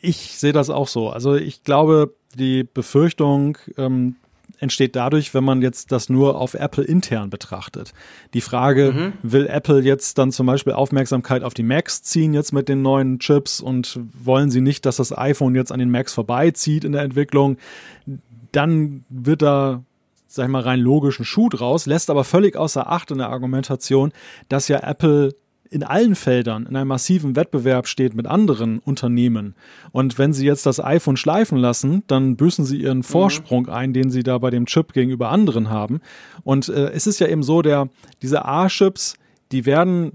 [0.00, 1.10] Ich sehe das auch so.
[1.10, 4.16] Also ich glaube, die Befürchtung, ähm,
[4.58, 7.92] entsteht dadurch, wenn man jetzt das nur auf Apple intern betrachtet.
[8.34, 9.12] Die Frage, mhm.
[9.22, 13.18] will Apple jetzt dann zum Beispiel Aufmerksamkeit auf die Macs ziehen jetzt mit den neuen
[13.18, 17.02] Chips und wollen sie nicht, dass das iPhone jetzt an den Macs vorbeizieht in der
[17.02, 17.58] Entwicklung,
[18.52, 19.82] dann wird da
[20.34, 24.12] sag ich mal, rein logischen Schuh draus, lässt aber völlig außer Acht in der Argumentation,
[24.48, 25.36] dass ja Apple
[25.74, 29.54] in allen Feldern in einem massiven Wettbewerb steht mit anderen Unternehmen.
[29.90, 33.02] Und wenn sie jetzt das iPhone schleifen lassen, dann büßen sie ihren mhm.
[33.02, 36.00] Vorsprung ein, den sie da bei dem Chip gegenüber anderen haben.
[36.44, 37.88] Und äh, es ist ja eben so, der,
[38.22, 39.14] diese A-Chips,
[39.50, 40.12] die werden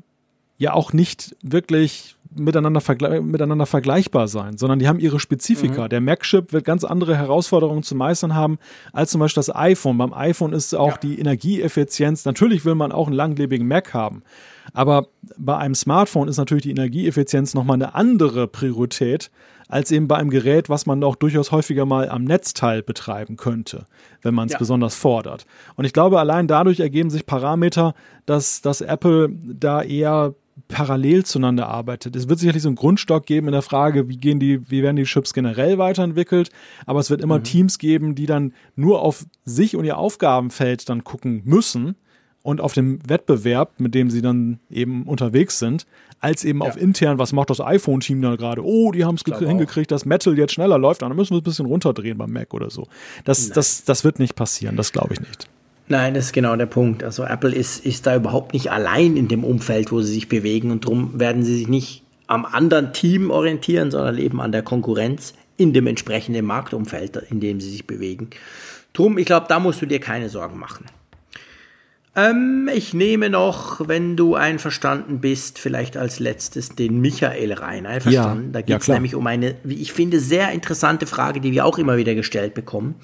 [0.57, 5.85] ja auch nicht wirklich miteinander, vergle miteinander vergleichbar sein, sondern die haben ihre Spezifika.
[5.85, 5.89] Mhm.
[5.89, 8.59] Der Mac-Chip wird ganz andere Herausforderungen zu meistern haben
[8.93, 9.97] als zum Beispiel das iPhone.
[9.97, 10.97] Beim iPhone ist auch ja.
[10.97, 14.23] die Energieeffizienz, natürlich will man auch einen langlebigen Mac haben,
[14.73, 19.31] aber bei einem Smartphone ist natürlich die Energieeffizienz nochmal eine andere Priorität
[19.69, 23.85] als eben bei einem Gerät, was man auch durchaus häufiger mal am Netzteil betreiben könnte,
[24.23, 24.59] wenn man es ja.
[24.59, 25.45] besonders fordert.
[25.75, 27.93] Und ich glaube, allein dadurch ergeben sich Parameter,
[28.25, 30.33] dass, dass Apple da eher
[30.67, 32.15] parallel zueinander arbeitet.
[32.15, 34.97] Es wird sicherlich so einen Grundstock geben in der Frage, wie gehen die, wie werden
[34.97, 36.49] die Chips generell weiterentwickelt,
[36.85, 37.43] aber es wird immer mhm.
[37.43, 41.95] Teams geben, die dann nur auf sich und ihr Aufgabenfeld dann gucken müssen
[42.43, 45.85] und auf dem Wettbewerb, mit dem sie dann eben unterwegs sind,
[46.19, 46.67] als eben ja.
[46.67, 48.63] auf intern, was macht das iPhone-Team da gerade?
[48.63, 51.43] Oh, die haben es hingekriegt, dass Metal jetzt schneller läuft, dann müssen wir es ein
[51.43, 52.87] bisschen runterdrehen beim Mac oder so.
[53.25, 55.47] Das, das, das wird nicht passieren, das glaube ich nicht.
[55.87, 57.03] Nein, das ist genau der Punkt.
[57.03, 60.71] Also Apple ist, ist da überhaupt nicht allein in dem Umfeld, wo sie sich bewegen
[60.71, 65.33] und darum werden sie sich nicht am anderen Team orientieren, sondern eben an der Konkurrenz
[65.57, 68.29] in dem entsprechenden Marktumfeld, in dem sie sich bewegen.
[68.93, 70.85] Drum, ich glaube, da musst du dir keine Sorgen machen.
[72.19, 77.85] Ähm, ich nehme noch, wenn du einverstanden bist, vielleicht als letztes den Michael rein.
[77.85, 78.47] Einverstanden?
[78.47, 81.51] Ja, da geht es ja, nämlich um eine, wie ich finde, sehr interessante Frage, die
[81.51, 82.95] wir auch immer wieder gestellt bekommen.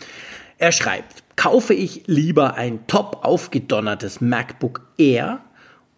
[0.57, 5.39] Er schreibt, kaufe ich lieber ein top aufgedonnertes MacBook Air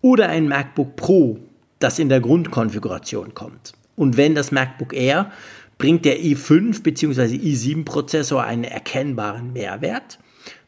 [0.01, 1.39] oder ein MacBook Pro,
[1.79, 3.73] das in der Grundkonfiguration kommt?
[3.95, 5.31] Und wenn das MacBook Air
[5.77, 7.35] bringt der i5 bzw.
[7.35, 10.19] i7 Prozessor einen erkennbaren Mehrwert?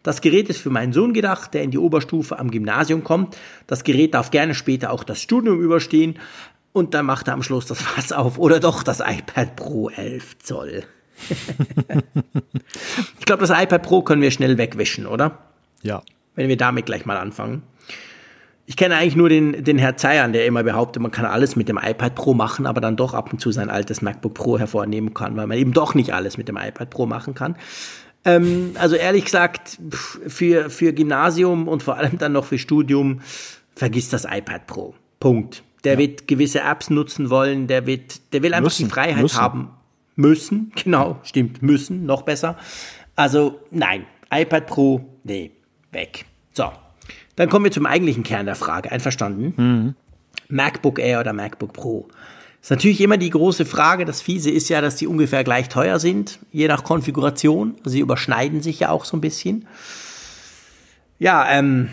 [0.04, 3.36] Das Gerät ist für meinen Sohn gedacht, der in die Oberstufe am Gymnasium kommt.
[3.68, 6.18] Das Gerät darf gerne später auch das Studium überstehen.
[6.72, 8.38] Und dann macht er am Schluss das Fass auf.
[8.38, 10.84] Oder doch das iPad Pro 11 Zoll.
[13.20, 15.40] ich glaube, das iPad Pro können wir schnell wegwischen, oder?
[15.82, 16.02] Ja.
[16.36, 17.64] Wenn wir damit gleich mal anfangen.
[18.66, 21.68] Ich kenne eigentlich nur den, den Herr Zeyern, der immer behauptet, man kann alles mit
[21.68, 25.16] dem iPad Pro machen, aber dann doch ab und zu sein altes MacBook Pro hervornehmen
[25.16, 27.56] kann, weil man eben doch nicht alles mit dem iPad Pro machen kann.
[28.26, 33.22] Ähm, also ehrlich gesagt, für, für Gymnasium und vor allem dann noch für Studium,
[33.76, 34.96] vergiss das iPad Pro.
[35.20, 35.64] Punkt.
[35.84, 36.00] Der ja.
[36.00, 39.40] wird gewisse Apps nutzen wollen, der wird, der will einfach müssen, die Freiheit müssen.
[39.40, 39.70] haben.
[40.16, 42.58] Müssen, genau, stimmt, müssen, noch besser.
[43.16, 45.52] Also nein, iPad Pro, nee,
[45.92, 46.26] weg.
[46.54, 46.72] So,
[47.36, 48.92] dann kommen wir zum eigentlichen Kern der Frage.
[48.92, 49.54] Einverstanden?
[49.56, 49.96] Mhm.
[50.50, 52.08] MacBook Air oder MacBook Pro?
[52.62, 54.06] Ist natürlich immer die große Frage.
[54.06, 57.76] Das Fiese ist ja, dass die ungefähr gleich teuer sind, je nach Konfiguration.
[57.86, 59.66] Sie überschneiden sich ja auch so ein bisschen.
[61.20, 61.90] Ja, ähm,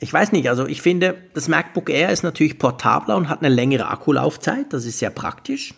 [0.00, 0.48] ich weiß nicht.
[0.48, 4.72] Also ich finde, das MacBook Air ist natürlich portabler und hat eine längere Akkulaufzeit.
[4.72, 5.74] Das ist sehr praktisch.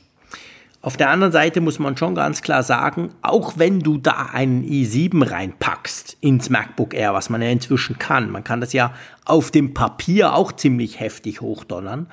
[0.82, 4.64] Auf der anderen Seite muss man schon ganz klar sagen, auch wenn du da einen
[4.64, 8.94] i7 reinpackst ins MacBook Air, was man ja inzwischen kann, man kann das ja
[9.26, 12.06] auf dem Papier auch ziemlich heftig hochdonnern,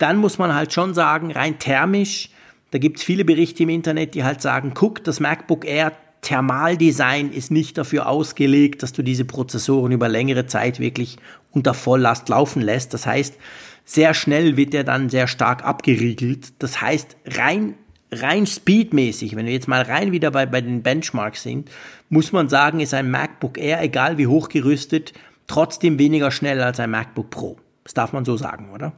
[0.00, 2.30] dann muss man halt schon sagen, rein thermisch,
[2.70, 7.50] da gibt's viele Berichte im Internet, die halt sagen, guck, das MacBook Air Thermaldesign ist
[7.50, 11.16] nicht dafür ausgelegt, dass du diese Prozessoren über längere Zeit wirklich
[11.50, 12.92] unter Volllast laufen lässt.
[12.92, 13.36] Das heißt,
[13.84, 16.52] sehr schnell wird der dann sehr stark abgeriegelt.
[16.58, 17.74] Das heißt, rein,
[18.12, 21.70] rein speedmäßig, wenn wir jetzt mal rein wieder bei, bei den Benchmarks sind,
[22.10, 25.14] muss man sagen, ist ein MacBook Air, egal wie hochgerüstet,
[25.46, 27.56] trotzdem weniger schnell als ein MacBook Pro.
[27.84, 28.92] Das darf man so sagen, oder?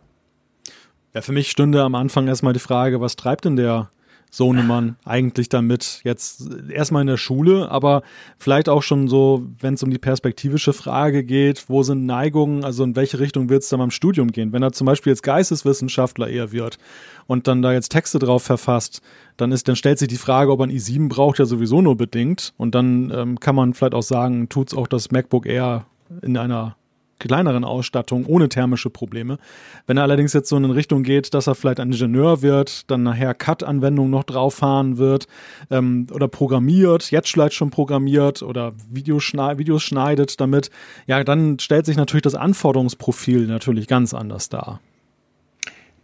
[1.15, 3.91] Ja, für mich stünde am Anfang erstmal die Frage, was treibt denn der
[4.31, 6.01] Sohnemann eigentlich damit?
[6.05, 8.03] Jetzt erstmal in der Schule, aber
[8.39, 12.83] vielleicht auch schon so, wenn es um die perspektivische Frage geht, wo sind Neigungen, also
[12.83, 14.55] in welche Richtung wird es dann beim Studium gehen?
[14.55, 16.79] Wenn er zum Beispiel jetzt Geisteswissenschaftler eher wird
[17.27, 19.03] und dann da jetzt Texte drauf verfasst,
[19.37, 22.55] dann ist, dann stellt sich die Frage, ob man i7 braucht, ja sowieso nur bedingt.
[22.57, 25.85] Und dann ähm, kann man vielleicht auch sagen, tut's auch das MacBook Air
[26.23, 26.77] in einer
[27.23, 29.39] kleineren Ausstattung ohne thermische Probleme.
[29.87, 33.05] Wenn er allerdings jetzt so in Richtung geht, dass er vielleicht ein Ingenieur wird, dann
[33.05, 35.27] nachher Cut-Anwendungen noch drauf fahren wird
[35.71, 40.71] ähm, oder programmiert, jetzt vielleicht schon programmiert oder Videos, schneid, Videos schneidet damit,
[41.07, 44.81] ja, dann stellt sich natürlich das Anforderungsprofil natürlich ganz anders dar.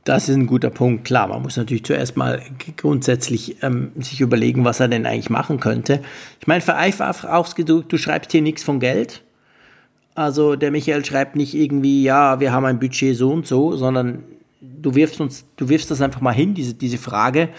[0.05, 1.05] Das ist ein guter Punkt.
[1.05, 2.41] Klar, man muss natürlich zuerst mal
[2.79, 6.01] grundsätzlich ähm, sich überlegen, was er denn eigentlich machen könnte.
[6.41, 9.23] Ich meine, vereinfacht ausgedrückt, du schreibst hier nichts von Geld.
[10.19, 14.25] Also der Michael schreibt nicht irgendwie, ja, wir haben ein Budget so und so, sondern
[14.61, 17.51] du wirfst uns, du wirfst das einfach mal hin, diese, diese Frage.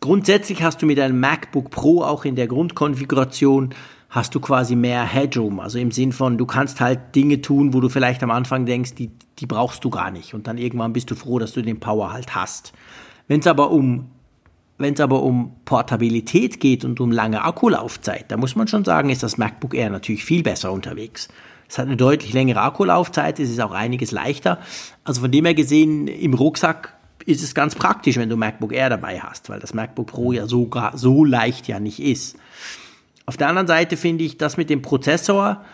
[0.00, 3.72] Grundsätzlich hast du mit einem MacBook Pro auch in der Grundkonfiguration
[4.10, 7.78] hast du quasi mehr Headroom, also im Sinn von, du kannst halt Dinge tun, wo
[7.78, 11.12] du vielleicht am Anfang denkst, die, die brauchst du gar nicht und dann irgendwann bist
[11.12, 12.72] du froh, dass du den Power halt hast.
[13.28, 14.10] Wenn es aber um
[14.98, 19.38] aber um Portabilität geht und um lange Akkulaufzeit, da muss man schon sagen, ist das
[19.38, 21.28] MacBook Air natürlich viel besser unterwegs.
[21.68, 24.58] Es hat eine deutlich längere Akkulaufzeit, es ist auch einiges leichter.
[25.04, 28.90] Also von dem her gesehen, im Rucksack ist es ganz praktisch, wenn du MacBook Air
[28.90, 32.36] dabei hast, weil das MacBook Pro ja sogar so leicht ja nicht ist.
[33.26, 35.64] Auf der anderen Seite finde ich das mit dem Prozessor,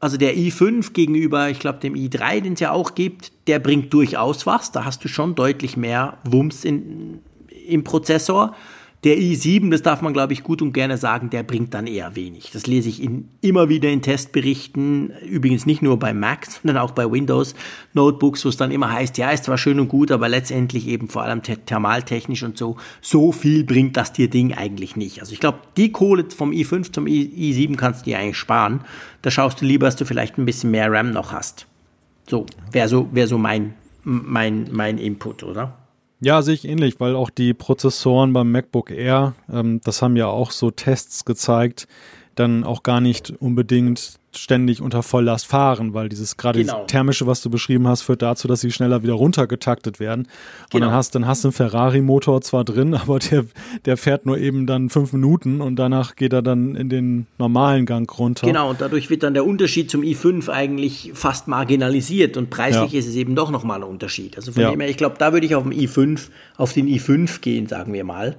[0.00, 3.92] also der i5 gegenüber, ich glaube, dem i3, den es ja auch gibt, der bringt
[3.92, 4.70] durchaus was.
[4.70, 7.20] Da hast du schon deutlich mehr Wumms in,
[7.66, 8.54] im Prozessor.
[9.04, 12.16] Der i7, das darf man glaube ich gut und gerne sagen, der bringt dann eher
[12.16, 12.50] wenig.
[12.52, 16.90] Das lese ich in, immer wieder in Testberichten, übrigens nicht nur bei Mac, sondern auch
[16.90, 17.54] bei Windows
[17.94, 21.08] Notebooks, wo es dann immer heißt, ja, ist zwar schön und gut, aber letztendlich eben
[21.08, 25.20] vor allem thermaltechnisch und so, so viel bringt das dir Ding eigentlich nicht.
[25.20, 28.80] Also ich glaube, die Kohle vom i5 zum I, i7 kannst du dir eigentlich sparen.
[29.22, 31.68] Da schaust du lieber, dass du vielleicht ein bisschen mehr RAM noch hast.
[32.28, 35.74] So, wäre so, wär so mein, mein, mein Input, oder?
[36.20, 40.26] Ja, sehe ich ähnlich, weil auch die Prozessoren beim MacBook Air, ähm, das haben ja
[40.26, 41.86] auch so Tests gezeigt,
[42.34, 46.84] dann auch gar nicht unbedingt ständig unter Volllast fahren, weil dieses gerade genau.
[46.84, 50.22] thermische, was du beschrieben hast, führt dazu, dass sie schneller wieder runtergetaktet werden.
[50.24, 50.86] Und genau.
[50.86, 53.44] dann hast dann hast du einen Ferrari-Motor zwar drin, aber der
[53.84, 57.86] der fährt nur eben dann fünf Minuten und danach geht er dann in den normalen
[57.86, 58.46] Gang runter.
[58.46, 62.98] Genau und dadurch wird dann der Unterschied zum i5 eigentlich fast marginalisiert und preislich ja.
[62.98, 64.36] ist es eben doch nochmal ein Unterschied.
[64.36, 64.70] Also von ja.
[64.70, 67.92] dem her, ich glaube, da würde ich auf dem i5 auf den i5 gehen, sagen
[67.92, 68.36] wir mal.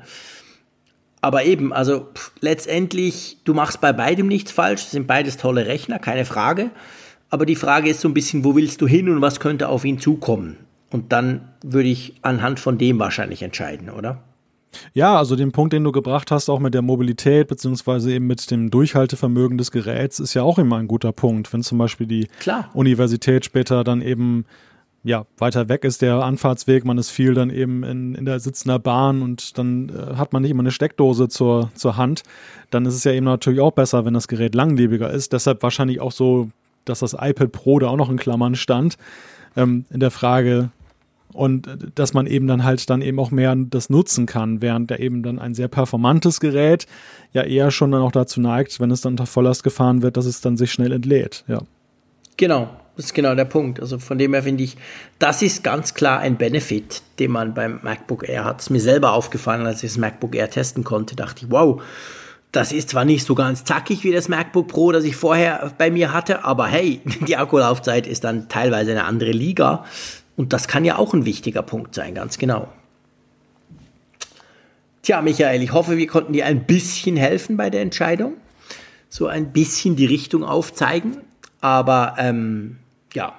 [1.22, 5.66] Aber eben, also pff, letztendlich, du machst bei beidem nichts falsch, das sind beides tolle
[5.66, 6.72] Rechner, keine Frage.
[7.30, 9.86] Aber die Frage ist so ein bisschen, wo willst du hin und was könnte auf
[9.86, 10.58] ihn zukommen?
[10.92, 14.24] Und dann würde ich anhand von dem wahrscheinlich entscheiden, oder?
[14.94, 18.50] Ja, also den Punkt, den du gebracht hast, auch mit der Mobilität beziehungsweise eben mit
[18.52, 21.52] dem Durchhaltevermögen des Geräts, ist ja auch immer ein guter Punkt.
[21.54, 22.70] Wenn zum Beispiel die Klar.
[22.74, 24.46] Universität später dann eben
[25.04, 28.80] ja, weiter weg ist der Anfahrtsweg, man ist viel dann eben in, in der sitzender
[28.80, 32.24] Bahn und dann äh, hat man nicht immer eine Steckdose zur, zur Hand,
[32.70, 35.32] dann ist es ja eben natürlich auch besser, wenn das Gerät langlebiger ist.
[35.34, 36.50] Deshalb wahrscheinlich auch so,
[36.86, 38.98] dass das iPad Pro da auch noch in Klammern stand,
[39.56, 40.70] ähm, in der Frage,
[41.34, 44.90] und äh, dass man eben dann halt dann eben auch mehr das nutzen kann, während
[44.90, 46.88] der eben dann ein sehr performantes Gerät
[47.34, 50.26] ja eher schon dann auch dazu neigt, wenn es dann unter Volllast gefahren wird, dass
[50.26, 51.62] es dann sich schnell entlädt, ja.
[52.38, 52.70] Genau,
[53.00, 53.80] das ist genau der Punkt.
[53.80, 54.76] Also von dem her finde ich,
[55.20, 58.60] das ist ganz klar ein Benefit, den man beim MacBook Air hat.
[58.60, 61.82] Es mir selber aufgefallen, als ich das MacBook Air testen konnte, dachte ich, wow,
[62.52, 65.90] das ist zwar nicht so ganz zackig wie das MacBook Pro, das ich vorher bei
[65.92, 69.86] mir hatte, aber hey, die Akkulaufzeit ist dann teilweise eine andere Liga.
[70.36, 72.68] Und das kann ja auch ein wichtiger Punkt sein, ganz genau.
[75.04, 78.34] Tja, Michael, ich hoffe, wir konnten dir ein bisschen helfen bei der Entscheidung.
[79.08, 81.20] So ein bisschen die Richtung aufzeigen.
[81.62, 82.78] Aber ähm,
[83.14, 83.34] ja,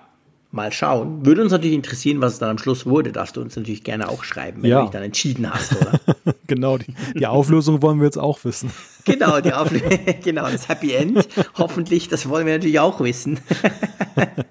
[0.52, 1.24] mal schauen.
[1.24, 3.12] Würde uns natürlich interessieren, was es dann am Schluss wurde.
[3.12, 4.78] Darfst du uns natürlich gerne auch schreiben, wenn Ja.
[4.78, 6.00] du dich dann entschieden hast, oder?
[6.48, 8.70] genau, die, die Auflösung wollen wir jetzt auch wissen.
[9.04, 9.78] genau, die Auflö
[10.24, 11.28] genau, das Happy End.
[11.56, 13.38] Hoffentlich, das wollen wir natürlich auch wissen.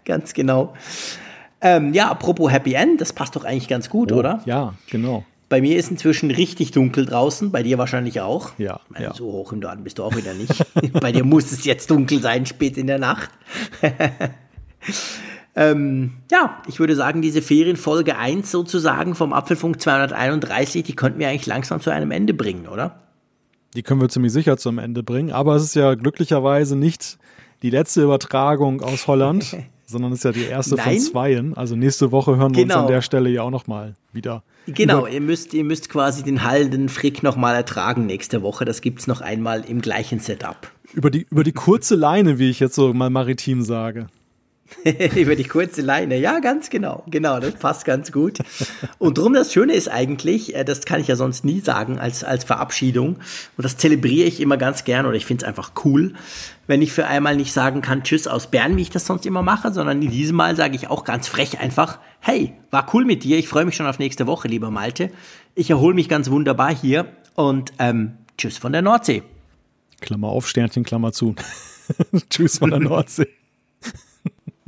[0.06, 0.74] ganz genau.
[1.62, 4.42] Ähm, ja, apropos Happy End, das passt doch eigentlich ganz gut, oder?
[4.46, 5.26] Ja, genau.
[5.50, 8.52] Bei mir ist inzwischen richtig dunkel draußen, bei dir wahrscheinlich auch.
[8.60, 9.14] Ja, meine, ja.
[9.14, 10.64] So hoch im Norden bist du auch wieder nicht.
[11.02, 13.32] bei dir muss es jetzt dunkel sein, spät in der Nacht.
[15.56, 21.30] ähm, ja, ich würde sagen, diese Ferienfolge 1 sozusagen vom Apfelfunk 231, die könnten wir
[21.30, 23.00] eigentlich langsam zu einem Ende bringen, oder?
[23.76, 25.32] Die können wir ziemlich sicher zum Ende bringen.
[25.32, 27.18] Aber es ist ja glücklicherweise nicht
[27.62, 31.00] die letzte Übertragung aus Holland, sondern es ist ja die erste von Nein.
[31.00, 31.58] zweien.
[31.58, 32.86] Also nächste Woche hören wir uns Genau.
[32.86, 34.44] an der Stelle ja auch nochmal wieder.
[34.68, 38.66] Genau, ihr müsst, ihr müsst quasi den hallenden Frick nochmal ertragen nächste Woche.
[38.66, 40.72] Das gibt's noch einmal im gleichen Setup.
[40.94, 44.08] über, die, über die kurze Leine, wie ich jetzt so mal maritim sage.
[45.16, 46.18] Über die kurze Leine.
[46.18, 47.04] Ja, ganz genau.
[47.08, 48.40] Genau, das passt ganz gut.
[48.98, 52.24] Und drum das Schöne ist eigentlich, äh, das kann ich ja sonst nie sagen als,
[52.24, 53.16] als Verabschiedung.
[53.58, 56.14] Und das zelebriere ich immer ganz gern oder ich finde es einfach cool,
[56.68, 59.42] wenn ich für einmal nicht sagen kann Tschüss aus Bern, wie ich das sonst immer
[59.42, 63.24] mache, sondern in diesem Mal sage ich auch ganz frech einfach, hey, war cool mit
[63.24, 63.38] dir.
[63.38, 65.12] Ich freue mich schon auf nächste Woche, lieber Malte.
[65.56, 69.24] Ich erhole mich ganz wunderbar hier und ähm, Tschüss von der Nordsee.
[70.00, 71.36] Klammer auf, Sternchen, Klammer zu.
[72.30, 73.39] Tschüss von der Nordsee.